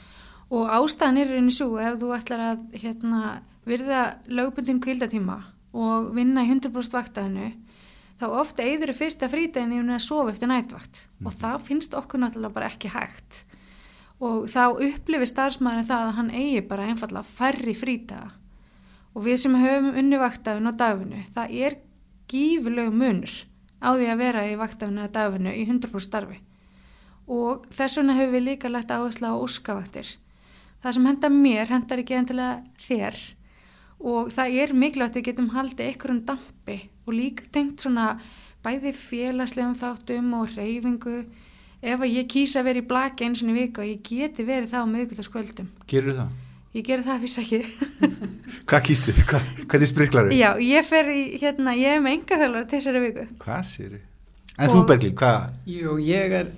og 0.52 0.76
ástæðan 0.76 1.22
er 1.22 1.32
í 1.32 1.38
rauninni 1.38 1.56
svo 1.56 1.80
ef 1.80 1.96
þú 2.02 2.12
ætlar 2.18 2.46
að 2.50 2.66
hérna, 2.82 3.22
virða 3.70 4.04
lögbundin 4.28 4.84
kvildatíma 4.84 5.40
og 5.72 6.12
vinna 6.18 6.44
í 6.44 6.52
100% 6.52 6.98
vaktahinu 6.98 7.54
þá 8.20 8.28
ofta 8.42 8.68
eyður 8.68 8.92
fyrsta 8.98 9.32
frídegin 9.32 9.72
í 9.72 9.82
að 9.88 10.04
sofa 10.04 10.36
eftir 10.36 10.52
nætvakt 10.52 11.06
og 11.24 11.32
það 11.40 11.64
finnst 11.70 11.96
okkur 11.96 12.26
náttúrulega 12.26 12.58
bara 12.60 12.74
ekki 12.74 12.92
hægt 12.92 13.46
og 14.22 14.46
þá 14.52 14.78
upplifir 14.86 15.30
starfsmæðin 15.30 15.88
það 15.90 16.08
að 16.08 16.16
hann 16.20 16.30
eigi 16.30 16.62
bara 16.70 16.86
einfallega 16.90 17.26
færri 17.26 17.74
frídaga. 17.78 18.30
Og 19.12 19.26
við 19.26 19.40
sem 19.42 19.56
höfum 19.58 19.98
unni 19.98 20.20
vaktafinn 20.22 20.70
og 20.70 20.78
dagvinnu, 20.80 21.24
það 21.34 21.56
er 21.66 21.78
gífurlegu 22.32 22.94
munur 22.96 23.34
á 23.82 23.90
því 23.98 24.08
að 24.14 24.22
vera 24.22 24.46
í 24.48 24.56
vaktafinu 24.60 25.04
eða 25.04 25.14
dagvinnu 25.18 25.56
í 25.58 25.66
100% 25.66 26.06
starfi. 26.06 26.38
Og 27.32 27.66
þess 27.74 27.98
vegna 27.98 28.18
höfum 28.20 28.38
við 28.38 28.46
líka 28.46 28.72
lagt 28.72 28.94
áherslu 28.94 29.34
á 29.34 29.42
óskavaktir. 29.42 30.16
Það 30.82 30.96
sem 30.96 31.08
hendar 31.10 31.34
mér 31.34 31.74
hendar 31.74 32.02
ekki 32.02 32.18
endilega 32.18 32.62
þér. 32.82 33.20
Og 34.02 34.32
það 34.34 34.58
er 34.64 34.74
mikilvægt 34.74 35.18
að 35.18 35.20
við 35.20 35.28
getum 35.30 35.52
haldið 35.54 35.88
einhverjum 35.90 36.24
dampi 36.30 36.78
og 37.06 37.14
líka 37.14 37.50
tengt 37.54 37.84
svona 37.84 38.16
bæði 38.66 38.94
félagslegum 38.98 39.78
þáttum 39.78 40.34
og 40.38 40.56
reyfingu 40.56 41.18
ef 41.82 42.00
að 42.00 42.12
ég 42.14 42.28
kýsa 42.30 42.62
að 42.62 42.68
vera 42.70 42.82
í 42.82 42.88
blaki 42.88 43.26
eins 43.26 43.42
og 43.44 43.50
í 43.50 43.56
vika 43.58 43.82
og 43.82 43.90
ég 43.90 44.02
geti 44.06 44.46
verið 44.46 44.70
það 44.74 44.86
á 44.86 44.92
miðgutaskvöldum. 44.94 45.68
gerur 45.90 46.18
það? 46.20 46.32
Ég 46.72 46.86
geri 46.88 47.04
það 47.04 47.24
fyrst 47.26 47.40
ekki. 47.42 47.58
Hvað 48.70 48.84
kýstu? 48.88 49.14
Hva, 49.28 49.40
hvernig 49.68 49.90
spriklaru? 49.90 50.32
Já, 50.38 50.50
ég 50.64 50.86
fer 50.88 51.10
í, 51.12 51.22
hérna, 51.42 51.74
ég 51.76 51.98
er 51.98 52.04
með 52.06 52.14
enga 52.20 52.38
þjólar 52.40 52.68
til 52.70 52.78
þessari 52.80 53.02
viku. 53.08 53.26
Hvað 53.44 53.66
sér 53.68 53.98
En 54.62 54.70
þú 54.70 54.78
Og- 54.82 54.88
Berglín, 54.88 55.16
hvað? 55.18 55.50
Jú, 55.66 55.96
ég 56.06 56.34
er, 56.38 56.52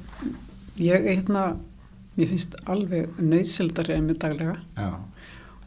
ég 0.82 0.94
er 0.98 1.08
hérna, 1.16 1.44
mér 2.18 2.30
finnst 2.34 2.56
alveg 2.70 3.18
nöðsildar 3.22 3.90
eða 3.94 4.04
með 4.10 4.20
daglega 4.22 4.56
Já, 4.78 4.90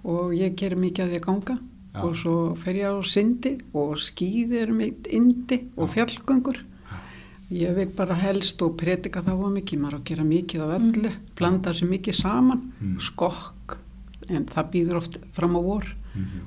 og 0.05 0.35
ég 0.37 0.55
gerir 0.59 0.79
mikið 0.83 1.05
að 1.07 1.11
því 1.15 1.21
að 1.21 1.27
ganga 1.27 1.57
Já. 1.97 2.01
og 2.05 2.17
svo 2.21 2.35
fer 2.61 2.75
ég 2.83 2.93
á 2.93 2.95
syndi 3.09 3.53
og 3.75 3.95
skýði 4.03 4.61
er 4.67 4.73
mitt 4.75 5.07
indi 5.11 5.63
og 5.79 5.89
fjallgöngur 5.95 6.61
ég 7.51 7.75
vil 7.77 7.87
bara 7.97 8.15
helst 8.15 8.63
og 8.63 8.77
predika 8.77 9.21
þá 9.23 9.33
mikið, 9.55 9.79
maður 9.81 9.95
á 9.95 10.01
að 10.01 10.05
gera 10.11 10.25
mikið 10.25 10.61
á 10.63 10.69
öllu 10.79 11.11
blanda 11.39 11.71
þessu 11.71 11.89
mikið 11.91 12.15
saman 12.15 12.73
Mm. 12.81 12.99
skokk, 13.01 13.79
en 14.29 14.45
það 14.47 14.71
býður 14.73 14.97
oft 14.97 15.19
fram 15.33 15.55
á 15.57 15.61
vor 15.63 15.85
Mhm. 16.15 16.41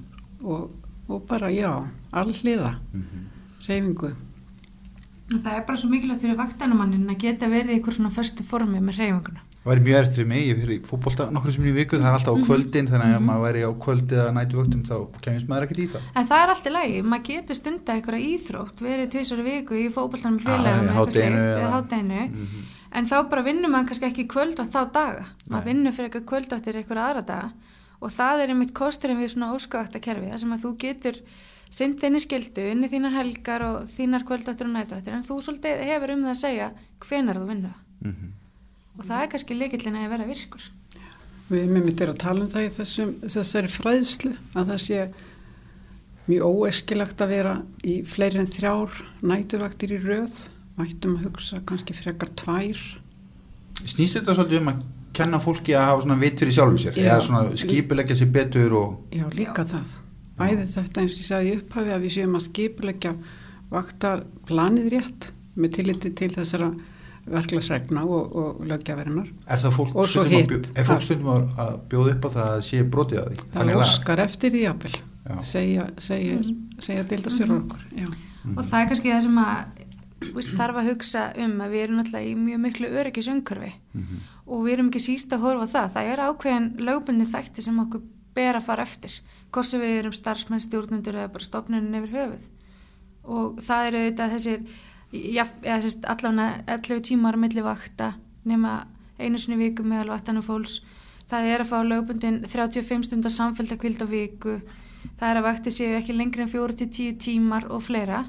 og, 0.44 0.72
og 1.08 1.26
bara 1.28 1.50
já, 1.50 1.88
allliða 2.12 2.80
Mhm. 2.94 3.26
reyfingu 3.68 4.16
Það 5.30 5.54
er 5.58 5.66
bara 5.66 5.78
svo 5.78 5.90
mikilvægt 5.90 6.22
fyrir 6.24 6.36
vaktanumannin 6.36 7.08
að 7.10 7.20
geta 7.20 7.46
verið 7.48 7.70
í 7.70 7.74
einhver 7.80 7.94
svona 7.94 8.10
förstu 8.10 8.42
formi 8.44 8.80
með 8.82 8.96
hreyfinguna. 8.98 9.40
Það 9.60 9.70
væri 9.74 9.82
mjög 9.84 9.98
erft 10.00 10.14
fyrir 10.16 10.28
mig, 10.32 10.44
ég 10.48 10.60
fyrir 10.62 10.72
í 10.72 10.84
fótbolta 10.88 11.26
nokkur 11.36 11.52
sem 11.52 11.66
í 11.68 11.72
viku, 11.76 11.98
það 12.00 12.08
er 12.08 12.16
alltaf 12.16 12.38
á 12.40 12.44
kvöldin 12.48 12.88
þannig 12.88 13.10
að 13.10 13.16
ef 13.18 13.24
maður 13.28 13.42
væri 13.44 13.64
á 13.68 13.72
kvöldið 13.84 14.20
að 14.24 14.30
nætu 14.38 14.56
vöktum 14.60 14.84
þá 14.88 14.94
kemist 15.26 15.50
maður 15.52 15.66
ekkert 15.68 15.82
í 15.84 15.88
það. 15.92 16.06
En 16.16 16.30
það 16.30 16.44
er 16.46 16.54
allt 16.54 16.70
í 16.70 16.72
lagi, 16.72 17.02
maður 17.04 17.26
getur 17.28 17.58
stunda 17.60 17.96
einhverja 17.98 18.30
íþrótt, 18.30 18.84
verið 18.86 19.10
tvisar 19.12 19.42
viku 19.44 19.76
í 19.76 19.90
fótboltanum 19.92 20.40
með 20.40 20.48
félagum 20.48 20.88
í 20.88 20.96
eða 20.96 21.04
eitthvað 21.04 21.60
eða 21.60 21.74
hátæðinu, 21.76 22.22
Mhm. 22.30 22.64
en 22.96 23.06
þá 23.06 23.16
bara 23.30 23.44
vinnur 23.50 23.70
maður 23.76 23.88
kannski 23.92 24.08
ekki 24.10 24.28
kvöld 24.32 24.56
á 24.56 24.66
þá 24.66 24.82
daga, 24.96 25.26
maður 25.50 25.66
vinnur 25.66 25.92
fyrir 25.92 26.10
eitthvað 26.10 26.30
kvöldáttir 26.32 26.80
einhverja 26.80 27.10
aðra 27.10 27.26
daga 27.28 27.52
og 28.02 28.10
það 28.16 28.40
er 28.44 28.48
einmitt 28.56 28.74
kosturinn 28.74 29.20
við 29.20 29.36
svona 29.36 29.52
getur 30.80 31.20
sinnt 31.70 32.00
þinni 32.00 32.18
skildu, 32.24 32.64
inni 32.72 32.88
þínar 32.88 33.12
helgar 33.12 33.62
og 33.62 33.90
þínar 33.92 34.24
kvöldáttir 34.24 34.66
og 34.66 34.74
nætáttir, 34.74 35.14
en 35.14 35.24
þú 35.24 35.38
svolítið 35.44 35.84
hefur 35.84 36.12
um 36.16 36.24
það 36.24 36.32
að 36.32 36.44
segja 36.48 36.72
hvenar 37.04 37.36
þú 37.36 37.48
vinnur 37.48 37.70
það. 37.70 38.08
Mhm. 38.08 38.39
Og 39.00 39.08
það 39.08 39.24
er 39.24 39.32
kannski 39.32 39.56
leikillin 39.58 39.98
að 39.98 40.12
vera 40.14 40.28
virkur. 40.28 40.68
Við 41.50 41.72
með 41.74 41.88
mitt 41.88 42.02
er 42.04 42.12
að 42.12 42.22
tala 42.22 42.44
um 42.46 42.52
það 42.52 42.68
í 42.68 42.72
þessum, 42.76 43.14
þessari 43.26 43.72
fræðslu 43.74 44.34
að 44.60 44.74
það 44.74 44.82
sé 44.84 45.00
mjög 46.30 46.60
óeskilagt 46.60 47.24
að 47.24 47.32
vera 47.34 47.54
í 47.82 47.96
fleiri 48.06 48.44
en 48.44 48.52
þrjár 48.54 49.00
næturvaktir 49.26 49.96
í 49.96 50.02
röð. 50.04 50.44
Mættum 50.78 51.18
að 51.18 51.26
hugsa 51.30 51.62
kannski 51.68 51.96
frekar 51.98 52.30
tvær. 52.40 52.84
Snýst 53.82 54.20
þetta 54.20 54.36
svolítið 54.38 54.62
um 54.62 54.72
að 54.74 54.84
kenna 55.16 55.40
fólki 55.42 55.74
að 55.76 55.88
hafa 55.90 56.06
svona 56.06 56.20
vit 56.22 56.40
fyrir 56.40 56.56
sjálfu 56.56 56.84
sér 56.84 57.00
Já. 57.00 57.08
eða 57.08 57.26
svona 57.26 57.58
skipilegja 57.64 58.20
sér 58.20 58.32
betur 58.36 58.78
og 58.78 59.16
Já, 59.16 59.26
líka 59.34 59.66
það. 59.68 59.96
Bæði 60.40 60.70
þetta 60.76 61.02
eins 61.02 61.16
og 61.16 61.24
ég 61.24 61.28
sagði 61.28 61.50
í 61.50 61.58
upphafi 61.58 61.96
að 61.96 62.06
við 62.06 62.16
séum 62.16 62.38
að 62.38 62.46
skipulegja 62.46 63.16
vaktar 63.74 64.24
planið 64.48 64.94
rétt 64.94 65.32
með 65.60 65.76
tilliti 65.80 66.14
til 66.16 66.32
þessara 66.38 66.70
verklagsregna 67.28 68.04
og, 68.06 68.36
og 68.36 68.62
lögjaverinnar. 68.70 69.28
er 69.48 69.58
það 69.64 69.76
fólk 69.76 69.92
stundum 70.08 70.26
að, 70.26 70.38
hitt. 70.38 70.48
bjó, 70.48 70.60
er 70.76 70.88
fólk 70.88 71.02
stundum 71.06 71.30
að, 71.34 71.76
bjóða 71.92 72.14
upp 72.16 72.26
á 72.26 72.30
það 72.38 72.54
að 72.54 72.64
sé 72.70 72.84
brotið 72.84 73.20
að 73.20 73.28
því 73.30 73.36
Það 73.40 73.60
Þannig 73.60 73.76
lagað? 73.76 73.86
óskar 73.90 74.20
eftir 74.26 74.52
því. 74.56 74.64
Já. 75.30 75.42
Segja, 75.46 75.84
segja, 76.02 76.38
segja 76.80 77.04
deildastjórar 77.04 77.58
okkur. 77.60 77.82
Já. 78.00 78.06
og 78.56 78.64
það 78.66 78.80
er 78.82 78.88
kannski 78.90 79.12
það 79.14 79.22
sem 79.28 79.38
að 79.44 80.34
víst, 80.36 80.54
þarf 80.58 80.80
að 80.82 80.88
hugsa 80.90 81.26
um 81.46 81.60
að 81.62 81.70
við 81.76 81.84
erum 81.84 82.00
náttúrulega 82.00 82.30
í 82.30 82.36
mjög 82.36 82.60
miklu 82.66 82.88
öryggisumkörfi 83.02 83.72
Mhm. 83.94 84.18
og 84.48 84.64
við 84.66 84.74
erum 84.74 84.90
ekki 84.90 85.00
síst 85.04 85.32
að 85.36 85.44
horfa 85.46 85.68
það 85.68 85.92
það 85.94 86.10
er 86.14 86.24
ákveðin 86.26 86.70
lögbundni 86.88 87.26
þætti 87.30 87.62
sem 87.62 87.78
okkur 87.80 88.02
ber 88.36 88.56
að 88.56 88.64
fara 88.66 88.84
eftir 88.84 89.20
hvort 89.52 89.66
sem 89.66 89.82
við 89.82 90.00
erum 90.00 90.14
starfsmenn, 90.14 90.60
stjórnendur 90.62 91.14
eða 91.20 91.32
bara 91.34 91.44
stopnunin 91.46 91.96
yfir 92.02 92.16
höfuð 92.18 92.48
og 93.30 93.60
það 93.62 93.88
eru 93.88 93.98
auðvitað 94.04 94.34
þessir 94.34 94.60
allavega 95.12 96.64
11 96.68 97.02
tímar 97.10 97.36
á 97.36 97.40
milli 97.42 97.62
vakta 97.66 98.14
nema 98.46 98.86
einu 99.20 99.38
sinni 99.38 99.58
viku 99.58 99.84
meðal 99.84 100.14
vattanum 100.14 100.46
fólks 100.46 100.82
það 101.30 101.50
er 101.54 101.64
að 101.64 101.70
fá 101.70 101.78
lögbundin 101.86 102.42
35 102.46 103.08
stundar 103.08 103.34
samfélta 103.34 103.78
kvild 103.80 104.02
á 104.02 104.08
viku. 104.10 104.60
Það 105.20 105.30
er 105.30 105.40
að 105.40 105.46
vakti 105.46 105.74
séu 105.74 105.98
ekki 106.00 106.16
lengri 106.16 106.44
en 106.44 106.52
4-10 106.52 107.20
tímar 107.22 107.68
og 107.70 107.84
fleira. 107.86 108.26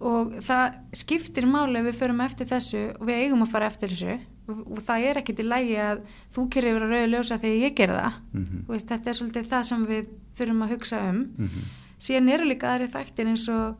Og 0.00 0.36
það 0.44 0.78
skiptir 0.96 1.48
máli 1.48 1.80
ef 1.80 1.88
við 1.90 1.98
förum 1.98 2.22
eftir 2.24 2.48
þessu 2.48 2.84
og 2.96 3.08
við 3.08 3.24
eigum 3.24 3.44
að 3.44 3.52
fara 3.54 3.68
eftir 3.68 3.92
þessu. 3.92 4.18
Og, 4.50 4.80
það 4.82 5.04
er 5.06 5.20
ekkit 5.20 5.42
í 5.42 5.46
lægi 5.46 5.76
að 5.78 6.00
þú 6.34 6.46
kerir 6.50 6.72
yfir 6.72 6.86
að 6.86 6.94
rauða 6.94 7.10
ljósa 7.12 7.38
þegar 7.38 7.60
ég 7.60 7.76
ger 7.78 7.92
það. 7.94 8.16
Mhm. 8.32 8.62
Þú 8.66 8.74
veist, 8.74 8.88
þetta 8.88 9.10
er 9.10 9.18
svolítið 9.18 9.50
það 9.52 9.68
sem 9.68 9.84
við 9.86 10.08
þurfum 10.38 10.64
að 10.64 10.72
hugsa 10.74 11.04
um. 11.10 11.20
Mhm. 11.38 11.68
síðan 12.00 12.30
eru 12.32 12.44
líka 12.48 12.66
aðri 12.72 12.88
þættir 12.88 13.28
eins 13.28 13.48
og 13.52 13.76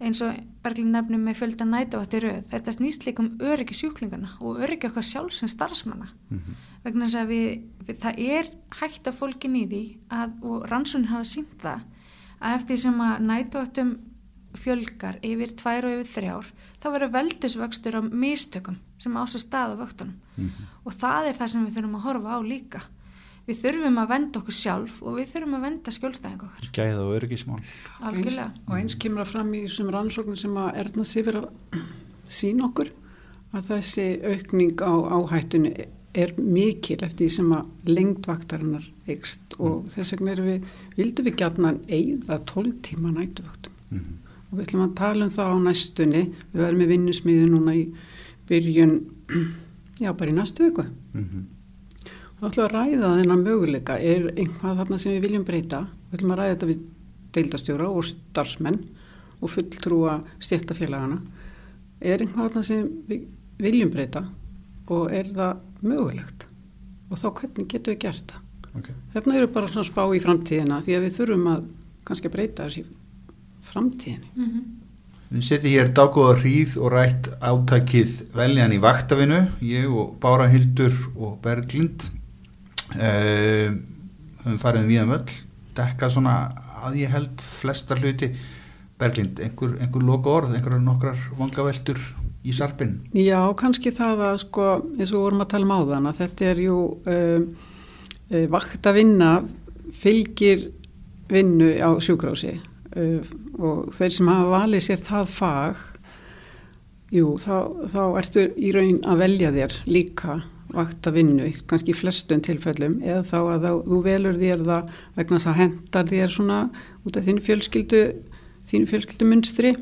eins 0.00 0.20
og 0.22 0.34
Berglind 0.64 0.90
nefnum 0.92 1.22
með 1.24 1.36
fjölda 1.38 1.64
nætavætti 1.68 2.20
rauð 2.24 2.48
þetta 2.50 2.72
snýst 2.74 3.04
líka 3.06 3.22
um 3.22 3.38
öryggi 3.40 3.74
sjúklingana 3.78 4.28
og 4.40 4.58
öryggi 4.64 4.88
okkar 4.90 5.02
sjálf 5.06 5.32
sem 5.32 5.48
starfsmanna 5.48 6.08
Mhm. 6.30 6.54
vegna 6.84 7.04
þess 7.06 7.14
að 7.22 7.28
við, 7.28 7.60
við 7.86 7.98
það 8.00 8.18
er 8.18 8.50
hægt 8.80 9.04
að 9.06 9.14
fólkin 9.20 9.56
í 9.56 9.66
því 9.68 9.82
að, 10.10 10.30
og 10.42 10.66
rannsóknin 10.70 11.08
hafa 11.08 11.24
sínt 11.24 11.58
það 11.62 11.80
að 12.42 12.54
eftir 12.58 12.76
sem 12.78 12.98
að 13.00 13.20
nætuvættum 13.20 13.98
fjölgar 14.54 15.16
yfir 15.22 15.50
tvær 15.56 15.84
og 15.88 15.94
yfir 16.00 16.10
þrjár 16.22 16.46
þá 16.82 16.86
verður 16.92 17.14
veldisvöxtur 17.16 17.96
á 17.98 18.02
mistökum 18.02 18.76
sem 18.98 19.14
á 19.16 19.22
sér 19.26 19.42
stað 19.46 19.74
á 19.74 19.82
vöktunum 19.82 20.14
Mhm. 20.36 20.50
og 20.84 20.92
það 20.92 21.28
er 21.28 21.34
það 21.34 21.48
sem 21.48 21.66
við 21.66 21.74
þurfum 21.78 21.96
að 21.96 22.04
horfa 22.06 22.30
á 22.34 22.40
líka 22.42 22.80
við 23.48 23.58
þurfum 23.62 23.98
að 24.02 24.08
venda 24.14 24.40
okkur 24.40 24.56
sjálf 24.56 25.02
og 25.02 25.16
við 25.18 25.32
þurfum 25.34 25.56
að 25.58 25.64
venda 25.68 25.90
skjólstæðing 25.96 26.44
okkar. 26.46 26.68
Gæða 26.78 27.02
og 27.04 27.14
öryggismál. 27.18 27.58
Algjörlega. 28.00 28.50
Og 28.68 28.76
eins 28.78 28.94
kemur 29.00 29.24
að 29.24 29.32
fram 29.34 29.52
í 29.54 29.64
þessum 29.66 29.90
rannsóknum 29.94 30.36
sem 30.40 30.56
að 30.56 30.78
Erna 30.84 31.04
Sifir 31.04 31.40
að 31.42 31.82
sína 32.28 32.68
okkur 32.70 32.90
að 33.54 33.68
þessi 33.68 34.06
aukning 34.32 34.80
á 34.82 34.92
áhættunni 35.18 35.74
er 36.14 36.30
mikil 36.38 36.96
eftir 37.02 37.26
því 37.26 37.30
sem 37.34 37.52
að 37.56 37.90
lengdvaktarinnar 37.90 38.84
eikst 39.10 39.56
og 39.58 39.88
þess 39.90 40.14
vegna 40.14 40.30
erum 40.36 40.46
við, 40.46 40.66
vildum 40.96 41.26
við 41.26 41.36
gætna 41.42 41.72
eigða 41.90 42.38
12 42.46 42.74
tíma 42.86 43.10
nætuvöktum 43.16 43.72
Mhm. 43.90 44.14
og 44.50 44.58
við 44.58 44.64
ætlum 44.66 44.84
að 44.88 44.94
tala 44.96 45.24
um 45.24 45.30
það 45.30 45.50
á 45.50 45.56
næstunni. 45.68 46.22
Við 46.54 46.60
verðum 46.62 46.78
með 46.82 46.92
vinnusmiðu 46.94 47.48
núna 47.50 47.74
í 47.74 47.82
byrjun, 48.48 48.94
já 50.04 50.12
bara 50.16 50.30
í 50.30 50.34
næstu 50.34 50.64
viku. 50.70 50.84
Mhm. 51.14 51.42
Við 52.44 52.50
ætlum 52.50 52.66
að 52.66 52.74
ræða 52.74 53.10
þennan 53.16 53.42
möguleika, 53.46 53.94
er 53.96 54.26
einhvað 54.36 54.80
þarna 54.82 54.96
sem 55.00 55.14
við 55.14 55.22
viljum 55.24 55.44
breyta. 55.48 55.78
Við 56.10 56.18
ætlum 56.18 56.32
að 56.34 56.38
ræða 56.40 56.50
þetta 56.50 56.66
við 56.68 56.80
deildastjóra 57.32 57.86
og 57.88 58.04
starfsmenn 58.04 58.80
og 59.40 59.52
fulltrúa 59.52 60.16
stjættafélagana. 60.44 61.22
Er 62.04 62.20
einhvað 62.20 62.50
þarna 62.50 62.62
sem 62.68 62.90
við 63.08 63.22
viljum 63.64 63.92
breyta 63.94 64.26
og 64.92 65.14
er 65.16 65.30
það 65.32 65.62
mögulegt? 65.88 66.44
Og 67.08 67.22
þá 67.22 67.24
hvernig 67.30 67.70
getum 67.72 67.94
við 67.94 68.02
gert 68.02 68.34
það? 68.34 68.42
Ok. 68.74 68.90
Þarna 69.14 69.38
eru 69.38 69.48
bara 69.54 69.70
svona 69.72 69.88
spá 69.88 70.02
í 70.04 70.20
framtíðina 70.20 70.80
því 70.84 70.96
að 70.98 71.06
við 71.06 71.16
þurfum 71.16 71.46
að 71.54 71.62
kannski 72.10 72.32
breyta 72.34 72.66
þessi 72.66 72.84
framtíðinni. 73.70 74.28
mm 74.34 74.50
-hmm. 74.50 74.66
Við 75.30 75.46
setjum 75.48 75.72
hér 75.72 75.88
dágóða 75.96 76.36
hríð 76.42 76.76
og 76.78 76.92
rætt 76.92 77.28
áttakið 77.40 78.10
veljan 78.36 78.72
í 78.72 78.78
vaktavinu, 78.78 79.46
ég 79.62 79.88
og 79.88 80.20
Bára 80.20 80.46
Hildur 80.52 80.92
og 81.16 81.40
Berglind 81.40 82.10
höfum 82.92 84.58
farið 84.60 84.84
um 84.84 84.90
viðan 84.90 85.12
völl, 85.14 85.38
dekka 85.74 86.10
svona 86.12 86.34
að 86.84 87.00
ég 87.00 87.14
held 87.14 87.40
flestar 87.40 88.02
hluti 88.02 88.30
Berglind, 89.00 89.40
einhver, 89.42 89.72
einhver 89.82 90.04
loka 90.06 90.30
orð, 90.30 90.52
einhverjar 90.54 90.82
nokkrar 90.84 91.22
vangaveltur 91.34 91.98
í 92.46 92.52
sarpinn. 92.54 93.00
Já, 93.16 93.40
kannski 93.58 93.90
það 93.94 94.22
að 94.28 94.36
sko, 94.44 94.66
eins 94.94 95.10
og 95.10 95.24
vorum 95.24 95.42
að 95.42 95.50
tala 95.54 95.66
um 95.66 95.74
áðan 95.74 96.10
að 96.10 96.20
þetta 96.20 96.46
er 96.52 96.60
jú 96.62 96.76
um, 97.10 97.48
uh, 98.30 98.44
vakt 98.52 98.86
að 98.86 99.00
vinna 99.00 99.32
fylgir 99.98 100.68
vinnu 101.32 101.72
á 101.82 101.90
sjúkrási 102.04 102.52
uh, 102.54 103.34
og 103.58 103.90
þeir 103.96 104.16
sem 104.18 104.30
hafa 104.30 104.52
valið 104.52 104.86
sér 104.86 105.04
það 105.08 105.34
fag 105.34 105.84
jú, 107.14 107.34
þá, 107.42 107.54
þá 107.90 108.02
ertu 108.20 108.48
í 108.54 108.74
raun 108.76 109.00
að 109.08 109.22
velja 109.24 109.54
þér 109.58 109.78
líka 109.90 110.38
vakt 110.76 111.08
að 111.08 111.18
vinnu, 111.18 111.50
kannski 111.70 111.96
flestum 111.96 112.42
tilfellum 112.44 112.96
eða 113.02 113.22
þá 113.26 113.38
að 113.40 113.66
þá, 113.66 113.72
þú 113.88 114.00
velur 114.04 114.40
þér 114.40 114.64
það 114.68 114.94
vegna 115.18 115.40
þess 115.40 115.50
að 115.50 115.60
hendar 115.62 116.08
þér 116.12 116.34
svona 116.36 116.60
út 117.04 117.18
af 117.18 117.28
þínu 117.28 117.44
fjölskyldu 117.48 118.02
þínu 118.70 118.90
fjölskyldu 118.90 119.28
munstri 119.28 119.74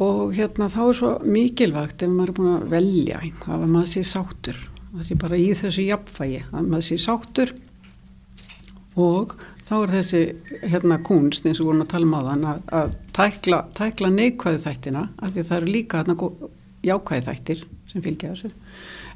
og 0.00 0.34
hérna 0.36 0.70
þá 0.72 0.82
er 0.86 0.98
svo 0.98 1.14
mikilvægt 1.24 2.02
ef 2.04 2.12
maður 2.12 2.32
er 2.32 2.38
búin 2.38 2.52
að 2.56 2.68
velja 2.74 3.22
að 3.22 3.66
maður 3.70 3.90
sé 3.94 4.04
sáttur 4.08 4.60
það 4.90 5.06
sé 5.06 5.16
bara 5.20 5.38
í 5.38 5.50
þessu 5.56 5.86
jafnvægi 5.86 6.40
að 6.50 6.70
maður 6.70 6.86
sé 6.88 6.98
sáttur. 7.00 7.52
Og 9.00 9.34
þá 9.64 9.74
er 9.76 9.92
þessi 9.94 10.22
hérna 10.72 10.98
kunst 11.06 11.46
eins 11.46 11.60
og 11.62 11.70
vorum 11.70 11.84
að 11.84 11.92
tala 11.92 12.08
um 12.08 12.16
á 12.18 12.20
þann 12.26 12.46
að, 12.50 12.62
að 12.80 12.96
tækla, 13.16 13.60
tækla 13.78 14.10
neikvæðu 14.16 14.62
þættina 14.64 15.04
af 15.14 15.30
því 15.30 15.42
að 15.42 15.50
það 15.50 15.60
eru 15.60 15.74
líka 15.76 16.00
hérna 16.00 16.50
jákvæði 16.90 17.26
þættir 17.28 17.62
sem 17.92 18.04
fylgja 18.04 18.32
þessu 18.34 18.50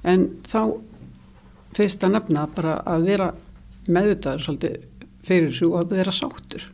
en 0.05 0.29
þá 0.47 0.61
fyrst 1.75 2.05
að 2.07 2.15
nefna 2.15 2.47
bara 2.55 2.79
að 2.87 3.09
vera 3.09 3.29
meðvitaður 3.91 4.45
svolítið 4.47 5.11
fyrir 5.25 5.51
þessu 5.51 5.71
og 5.73 5.79
að 5.81 5.95
vera 5.99 6.15
sáttur. 6.15 6.65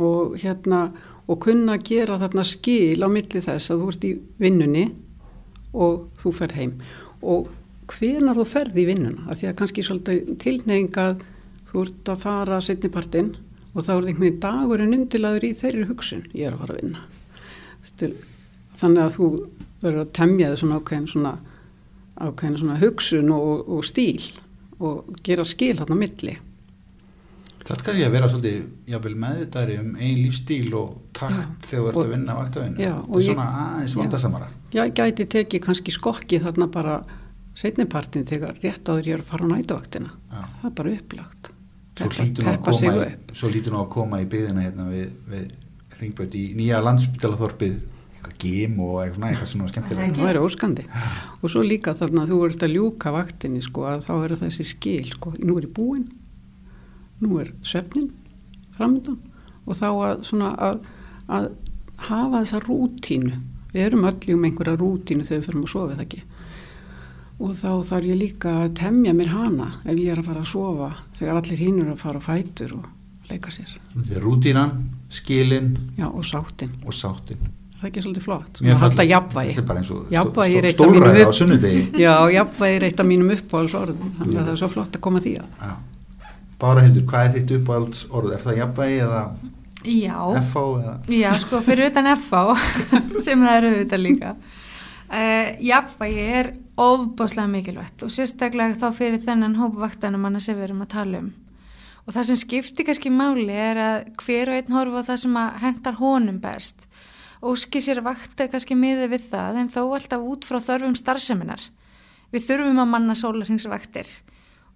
Og 0.00 0.36
hérna 0.40 0.86
og 1.30 1.40
kunna 1.44 1.78
gera 1.78 2.18
þarna 2.20 2.44
skil 2.46 2.98
á 3.04 3.08
milli 3.12 3.42
þess 3.44 3.70
að 3.70 3.82
þú 3.82 3.90
ert 3.92 4.06
í 4.08 4.12
vinnunni 4.42 4.86
og 5.72 6.08
þú 6.20 6.32
fer 6.40 6.56
heim. 6.56 6.74
Og 7.22 7.50
hvenar 7.92 8.38
þú 8.38 8.46
ferði 8.48 8.82
í 8.82 8.88
vinnuna 8.88 9.28
af 9.30 9.40
því 9.40 9.50
að 9.50 9.56
kannski 9.60 9.86
svolítið 9.86 10.36
tilneying 10.42 10.98
að 11.00 11.24
þú 11.70 11.86
ert 11.86 12.12
að 12.12 12.22
fara 12.24 12.60
setnipartinn 12.64 13.34
og 13.72 13.86
þá 13.86 13.92
er 13.94 13.98
einhvern 14.00 14.24
veginn 14.24 14.40
dagurinn 14.42 14.96
undilaður 14.98 15.46
í 15.48 15.52
þeirri 15.56 15.88
hugsun, 15.88 16.24
ég 16.36 16.48
er 16.48 16.56
að 16.56 16.64
fara 16.64 16.74
að 16.74 16.82
vinna. 16.82 17.04
Þannig 18.82 19.04
að 19.04 19.14
þú 19.16 19.28
verður 19.82 20.04
að 20.06 20.14
temja 20.18 20.52
svona 20.56 20.78
ákveðin 20.80 21.10
svona, 21.12 21.34
ákveðin 22.22 22.58
svona 22.62 22.78
hugsun 22.82 23.34
og, 23.34 23.68
og 23.68 23.84
stíl 23.88 24.30
og 24.82 25.12
gera 25.26 25.44
skil 25.46 25.76
hann 25.80 25.94
á 25.94 25.98
milli 25.98 26.38
Það 27.62 27.76
er 27.76 27.82
kannski 27.86 28.04
að 28.04 28.14
vera 28.16 28.28
svolítið 28.28 29.16
meðvitaðri 29.22 29.74
um 29.78 29.90
einn 29.94 30.16
lífstíl 30.18 30.72
og 30.74 30.96
takt 31.14 31.36
Já. 31.62 31.68
þegar 31.70 31.84
þú 31.84 31.90
ert 31.92 31.98
að 32.00 32.10
vinna 32.10 32.34
vaktavinu. 32.34 32.80
Já, 32.82 32.90
Það 32.96 33.12
og 33.12 33.18
er 33.20 33.26
svona 33.28 33.44
aðeins 33.62 33.92
Já. 33.94 33.98
vandasamara. 34.00 34.48
ég 34.74 34.94
gæti 34.98 35.26
tekið 35.36 35.62
kannski 35.68 35.94
skokki 35.94 36.40
þarna 36.42 36.66
bara 36.74 36.96
setnipartinn 37.54 38.26
þegar 38.26 38.58
rétt 38.64 38.88
áður 38.90 39.08
ég 39.12 39.14
er 39.18 39.22
að 39.22 39.30
fara 39.30 39.46
á 39.46 39.52
nætuvaktina 39.52 40.10
Já. 40.10 40.42
það 40.58 40.68
er 40.70 40.76
bara 40.80 40.94
upplagt 40.96 41.50
peppa 41.94 42.72
sig 42.72 42.88
upp 42.88 43.34
svo 43.36 43.50
hlýtur 43.52 43.74
nú 43.74 43.82
að 43.84 43.90
koma 43.92 44.20
í 44.22 44.28
byðina 44.32 44.64
hérna 44.64 44.88
við, 44.88 45.10
við 45.28 45.98
ringbröð 46.00 46.36
í 46.40 46.44
nýja 46.58 46.80
landsbytalaþorpið 46.82 47.76
gím 48.42 48.78
og 48.82 49.02
eitthvað, 49.02 49.16
svona, 49.16 49.30
eitthvað 49.32 49.50
svona 49.52 49.68
skemmtilegt. 49.70 50.16
það 50.20 50.30
er 50.30 50.40
óskandi. 50.40 50.86
Og 51.40 51.52
svo 51.52 51.62
líka 51.66 51.94
þarna 51.98 52.24
að 52.24 52.32
þú 52.32 52.40
ert 52.46 52.64
að 52.66 52.74
ljúka 52.76 53.12
vaktinni 53.14 53.62
sko 53.64 53.86
að 53.90 54.06
þá 54.06 54.12
er 54.16 54.34
þessi 54.42 54.66
skil 54.66 55.12
sko, 55.12 55.34
nú 55.42 55.58
er 55.58 55.68
ég 55.68 55.74
búinn. 55.76 56.08
Nú 57.22 57.38
er 57.42 57.52
svefnin 57.66 58.10
framöndan 58.76 59.20
og 59.62 59.78
þá 59.78 59.88
að 59.90 60.24
svona 60.26 60.52
að, 60.58 60.80
að 61.28 61.48
hafa 62.08 62.42
þessa 62.42 62.62
rútínu. 62.66 63.38
Við 63.72 63.86
erum 63.86 64.06
öll 64.08 64.34
um 64.34 64.46
einhverja 64.48 64.78
rútínu 64.80 65.26
þegar 65.26 65.40
við 65.40 65.46
fyrir 65.48 65.62
að 65.62 65.72
sofa 65.72 65.94
það 65.94 66.04
ekki? 66.06 66.22
Og 67.42 67.54
þá 67.58 67.70
þarf 67.88 68.08
ég 68.10 68.18
líka 68.20 68.56
að 68.64 68.74
temja 68.78 69.14
mér 69.16 69.32
hana 69.32 69.68
ef 69.82 69.96
ég 69.96 70.12
er 70.12 70.20
að 70.20 70.28
fara 70.28 70.42
að 70.44 70.50
sofa 70.52 70.90
þegar 71.16 71.40
allir 71.40 71.62
hinn 71.62 71.80
eru 71.80 71.94
að 71.94 72.02
fara 72.04 72.20
á 72.22 72.26
fætur 72.26 72.76
og 72.78 72.90
leika 73.30 73.54
sér. 73.54 73.72
Þetta 73.94 74.18
er 74.18 74.26
rútínan, 74.26 74.76
skilin 75.12 75.74
já 75.96 76.06
og 76.10 76.24
sáttin, 76.26 76.74
og 76.84 76.94
sáttin. 76.96 77.61
Það 77.82 77.86
er 77.88 77.90
ekki 77.92 78.02
svolítið 78.06 78.24
flott 78.28 78.60
svona 78.60 78.74
að 78.76 78.82
halda 78.86 79.06
jafnvægi 79.10 79.54
Þetta 79.56 79.62
er 79.62 79.68
bara 79.72 79.82
eins 79.82 79.90
og 79.92 80.12
Jafnvægi 80.14 80.58
er 80.62 80.68
stó, 80.70 80.70
eitt 80.70 80.80
af 80.82 80.86
mínum 80.86 81.02
stólræði 81.02 81.22
á 81.22 81.28
upp- 81.28 81.38
sunnudegi. 81.38 81.82
Já, 82.06 82.14
jafnvægi 82.36 82.76
er 82.78 82.86
eitt 82.88 83.00
af 83.02 83.08
mínum 83.10 83.32
uppáhaldsorðum 83.36 84.12
þannig 84.20 84.38
að 84.38 84.46
það 84.46 84.52
er 84.54 84.60
svo 84.62 84.70
flott 84.76 84.96
að 84.98 85.04
koma 85.08 85.22
því 85.24 85.34
að 85.42 85.56
Já. 85.66 85.72
Bára 86.62 86.84
Hildur, 86.86 87.04
hvað 87.10 87.26
er 87.26 87.32
þitt 87.36 87.54
uppáhalds 87.58 88.04
orð? 88.14 88.32
Er 88.36 88.44
það 88.46 88.58
jafnvægi 88.62 88.98
eða 89.08 89.22
Já, 89.82 90.18
FH 90.38 90.60
eða? 90.78 90.92
já, 91.10 91.30
sko, 91.42 91.58
fyrir 91.66 91.88
utan 91.90 92.06
FH 92.14 92.42
sem 93.26 93.40
það 93.42 93.56
eru 93.58 93.70
auðvitað 93.74 94.02
líka 94.06 94.34
uh, 94.38 95.48
Jafnvægi 95.72 96.26
er 96.38 96.52
ofbáslega 96.82 97.50
mikilvægt 97.50 98.04
og 98.06 98.12
sérstaklega 98.14 98.78
þá 98.78 98.86
fyrir 98.96 99.18
þennan 99.26 99.58
hópvaktanum 99.58 100.22
manna 100.22 100.40
sem 100.40 100.54
við 100.56 100.68
erum 100.70 100.84
að 100.86 100.92
tala 100.94 101.24
um 101.24 101.32
og 102.06 102.14
það 102.16 102.24
sem 102.30 102.38
skiptir 102.40 102.86
kannski 102.88 103.10
máli 103.14 103.44
er 103.54 103.78
að 103.78 103.98
hver 104.22 104.50
og 104.50 104.56
einn 104.60 104.74
horfa 104.74 105.02
það 105.10 105.20
sem 105.22 105.36
að 105.42 105.58
hendar 105.66 105.98
honum 106.00 106.38
best 106.42 106.86
óski 107.42 107.82
sér 107.82 108.02
vakta 108.06 108.48
kannski 108.50 108.76
miði 108.78 109.08
við 109.12 109.30
það 109.32 109.62
en 109.62 109.72
þó 109.72 109.80
alltaf 109.84 110.26
út 110.32 110.46
frá 110.46 110.60
þörfum 110.62 110.94
starfseminar 110.98 111.64
við 112.32 112.46
þurfum 112.48 112.80
að 112.82 112.92
manna 112.92 113.16
sólarhingsvaktir 113.18 114.08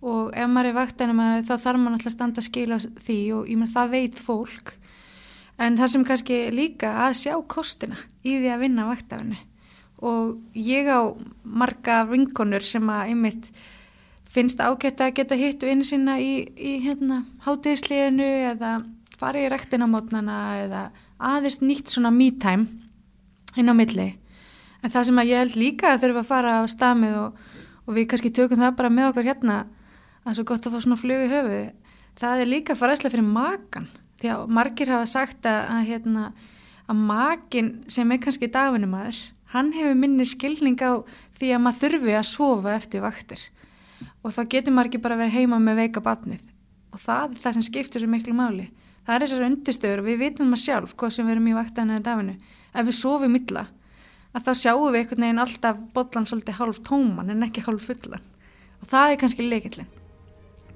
og 0.04 0.34
ef 0.36 0.50
maður 0.50 0.70
er 0.70 0.76
vaktanum 0.76 1.22
þá 1.46 1.54
þarf 1.54 1.80
maður 1.80 1.98
alltaf 1.98 2.10
að 2.10 2.16
standa 2.16 2.42
að 2.42 2.48
skila 2.50 2.78
því 3.06 3.18
og 3.36 3.50
ég 3.50 3.60
menn 3.60 3.72
það 3.72 3.92
veit 3.94 4.20
fólk. 4.20 4.74
En 5.56 5.78
það 5.78 5.92
sem 5.92 6.04
kannski 6.04 6.40
líka 6.52 6.90
að 7.06 7.14
sjá 7.22 7.34
kostina 7.48 7.96
í 8.20 8.36
því 8.36 8.50
að 8.52 8.62
vinna 8.66 8.90
vaktafinu 8.90 9.38
og 10.04 10.36
ég 10.52 10.90
á 10.92 11.00
marga 11.40 12.02
vinkonur 12.10 12.60
sem 12.60 12.84
að 12.92 13.14
einmitt 13.14 13.48
finnst 14.28 14.60
ágætt 14.60 15.00
að 15.00 15.14
geta 15.16 15.38
hitt 15.40 15.64
vinni 15.64 15.86
sína 15.88 16.18
í, 16.20 16.44
í 16.52 16.76
hérna 16.84 17.22
hátíðsliðinu 17.46 18.26
eða 18.50 18.72
fara 19.16 19.40
í 19.40 19.48
rektin 19.48 19.80
á 19.80 19.88
mótnana 19.88 20.36
eða 20.60 20.82
aðeins 21.18 21.60
nýtt 21.62 21.92
svona 21.92 22.12
me 22.14 22.30
time 22.30 22.66
inn 23.56 23.72
á 23.72 23.74
milli. 23.76 24.12
En 24.82 24.92
það 24.92 25.08
sem 25.08 25.20
að 25.22 25.32
ég 25.32 25.42
held 25.42 25.56
líka 25.56 25.94
að 25.94 26.04
þurfa 26.04 26.22
að 26.22 26.30
fara 26.30 26.58
á 26.60 26.62
stamið 26.68 27.16
og, 27.22 27.40
og 27.86 27.96
við 27.96 28.08
kannski 28.10 28.32
tökum 28.34 28.60
það 28.60 28.76
bara 28.78 28.92
með 28.92 29.10
okkur 29.10 29.28
hérna 29.30 29.58
að 29.62 29.74
það 30.26 30.32
er 30.32 30.38
svo 30.38 30.46
gott 30.50 30.66
að 30.66 30.74
fá 30.74 30.80
svona 30.84 31.00
flug 31.00 31.22
í 31.22 31.30
höfuði 31.30 31.64
það 32.16 32.42
er 32.42 32.50
líka 32.50 32.76
faraðslega 32.76 33.14
fyrir 33.14 33.28
makan 33.28 33.88
því 34.20 34.32
að 34.32 34.52
margir 34.58 34.92
hafa 34.92 35.08
sagt 35.10 35.48
að, 35.48 35.58
að, 35.70 35.82
hérna, 35.90 36.24
að 36.88 37.02
makin 37.10 37.72
sem 37.92 38.12
er 38.12 38.20
kannski 38.22 38.48
dagvinnumæður 38.52 39.20
hann 39.52 39.72
hefur 39.76 39.98
minni 39.98 40.26
skilning 40.26 40.80
á 40.80 41.04
því 41.36 41.52
að 41.54 41.62
maður 41.64 41.82
þurfi 41.84 42.16
að 42.16 42.28
sofa 42.30 42.74
eftir 42.74 43.04
vaktir. 43.04 43.42
Og 44.24 44.32
þá 44.34 44.42
getur 44.52 44.80
ekki 44.82 45.00
bara 45.00 45.16
verið 45.20 45.36
heima 45.38 45.60
með 45.62 45.82
veika 45.84 46.02
batnið 46.04 46.48
og 46.92 47.00
það 47.00 47.30
er 47.30 47.40
það 47.44 47.56
sem 47.56 47.66
skiptir 47.66 48.02
svo 48.02 48.10
miklu 48.10 48.34
máli 48.36 48.66
það 49.07 49.14
er 49.14 49.24
þessar 49.24 49.48
undistöður 49.48 50.02
og 50.02 50.09
við 50.11 50.22
vitum 50.24 50.54
það 50.54 50.62
sjálf 50.64 50.94
hvað 50.98 51.16
sem 51.16 51.26
við 51.26 51.36
erum 51.36 51.50
í 51.50 51.57
vaktana 51.57 51.96
eða 51.96 52.07
dagvinnu 52.11 52.36
ef 52.76 52.88
við 52.88 52.98
sofum 53.00 53.38
illa 53.40 53.66
að 54.36 54.48
þá 54.48 54.52
sjáum 54.61 54.88
við 54.90 55.00
einhvern 55.00 55.26
veginn 55.26 55.44
alltaf 55.46 55.84
bollan 55.96 56.26
svolítið 56.28 56.59
hálf 56.59 56.80
tóman 56.84 57.32
en 57.32 57.46
ekki 57.46 57.64
hálf 57.64 57.86
fullan. 57.88 58.24
Og 58.82 58.90
það 58.90 59.12
er 59.12 59.20
kannski 59.22 59.46
leikillin 59.46 59.94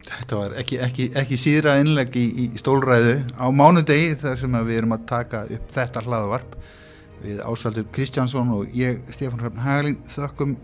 Þetta 0.00 0.38
var 0.38 0.54
ekki, 0.60 0.78
ekki, 0.80 1.06
ekki 1.18 1.36
síðra 1.38 1.76
innleg 1.80 2.14
í, 2.16 2.26
í 2.40 2.44
stólræðu 2.58 3.18
á 3.36 3.46
mánudegi 3.52 4.14
þar 4.22 4.38
sem 4.40 4.54
við 4.56 4.78
erum 4.78 4.94
að 4.96 5.06
taka 5.10 5.42
upp 5.44 5.74
þetta 5.74 6.02
hlaðavarp 6.06 6.54
við 7.20 7.42
Ásvaldur 7.44 7.88
Kristjánsson 7.92 8.52
og 8.54 8.72
ég, 8.76 9.02
Stefán 9.12 9.42
Hrafn 9.42 9.60
Hagalín, 9.60 9.98
þökkum 10.08 10.56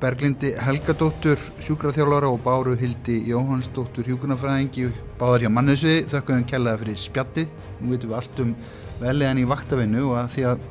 Berglindi 0.00 0.52
Helgadóttur, 0.64 1.40
sjúkraþjálfara 1.62 2.30
og 2.30 2.40
Báru 2.44 2.76
Hildi 2.78 3.18
Jóhannsdóttur, 3.30 4.08
hjúkunarfræðingi, 4.10 4.88
báðar 5.20 5.46
hjá 5.46 5.52
mannesviði, 5.52 6.06
þökkum 6.10 6.40
við 6.40 6.48
kellaði 6.54 6.82
fyrir 6.84 7.00
spjatti, 7.04 7.46
nú 7.80 7.94
veitum 7.94 8.12
við 8.12 8.18
allt 8.20 8.42
um 8.44 8.54
veliðan 9.00 9.42
í 9.42 9.46
vaktavinnu 9.50 10.04
og 10.08 10.18
að 10.20 10.34
því 10.34 10.46
að 10.50 10.66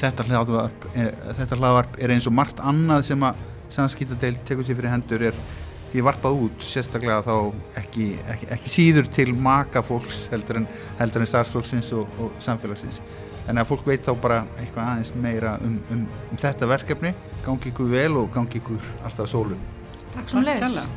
þetta 0.00 0.28
hlaðvarp, 0.28 0.86
eh, 0.94 1.10
þetta 1.38 1.72
er 1.98 2.14
eins 2.14 2.28
og 2.30 2.36
margt 2.36 2.62
annað 2.62 3.08
sem 3.10 3.26
að 3.26 3.42
sannskýtadeil 3.70 4.36
tekur 4.46 4.66
sér 4.66 4.78
fyrir 4.78 4.94
hendur 4.94 5.26
er 5.30 5.42
því 5.90 6.04
varpað 6.06 6.44
út 6.46 6.62
sérstaklega 6.62 7.22
þá 7.26 7.34
ekki, 7.80 8.12
ekki, 8.30 8.48
ekki 8.54 8.70
síður 8.70 9.10
til 9.10 9.32
maka 9.34 9.82
fólks 9.82 10.28
heldur 10.30 10.62
en, 10.62 10.68
en 10.98 11.26
starfsfólksins 11.26 11.90
og, 11.98 12.06
og 12.22 12.38
samfélagsins 12.42 13.00
þannig 13.46 13.62
að 13.62 13.68
fólk 13.72 13.86
veit 13.90 14.06
þá 14.06 14.12
bara 14.22 14.40
eitthvað 14.60 14.88
aðeins 14.94 15.12
meira 15.26 15.56
um, 15.64 15.76
um, 15.94 16.06
um 16.30 16.40
þetta 16.40 16.70
verkefni. 16.70 17.14
Gangi 17.44 17.72
ykkur 17.72 17.92
vel 17.92 18.10
og 18.20 18.32
gangi 18.34 18.60
ykkur 18.60 18.90
alltaf 19.04 19.30
sólu. 19.30 19.58
Takk 20.14 20.28
svo 20.28 20.42
kærlega. 20.42 20.88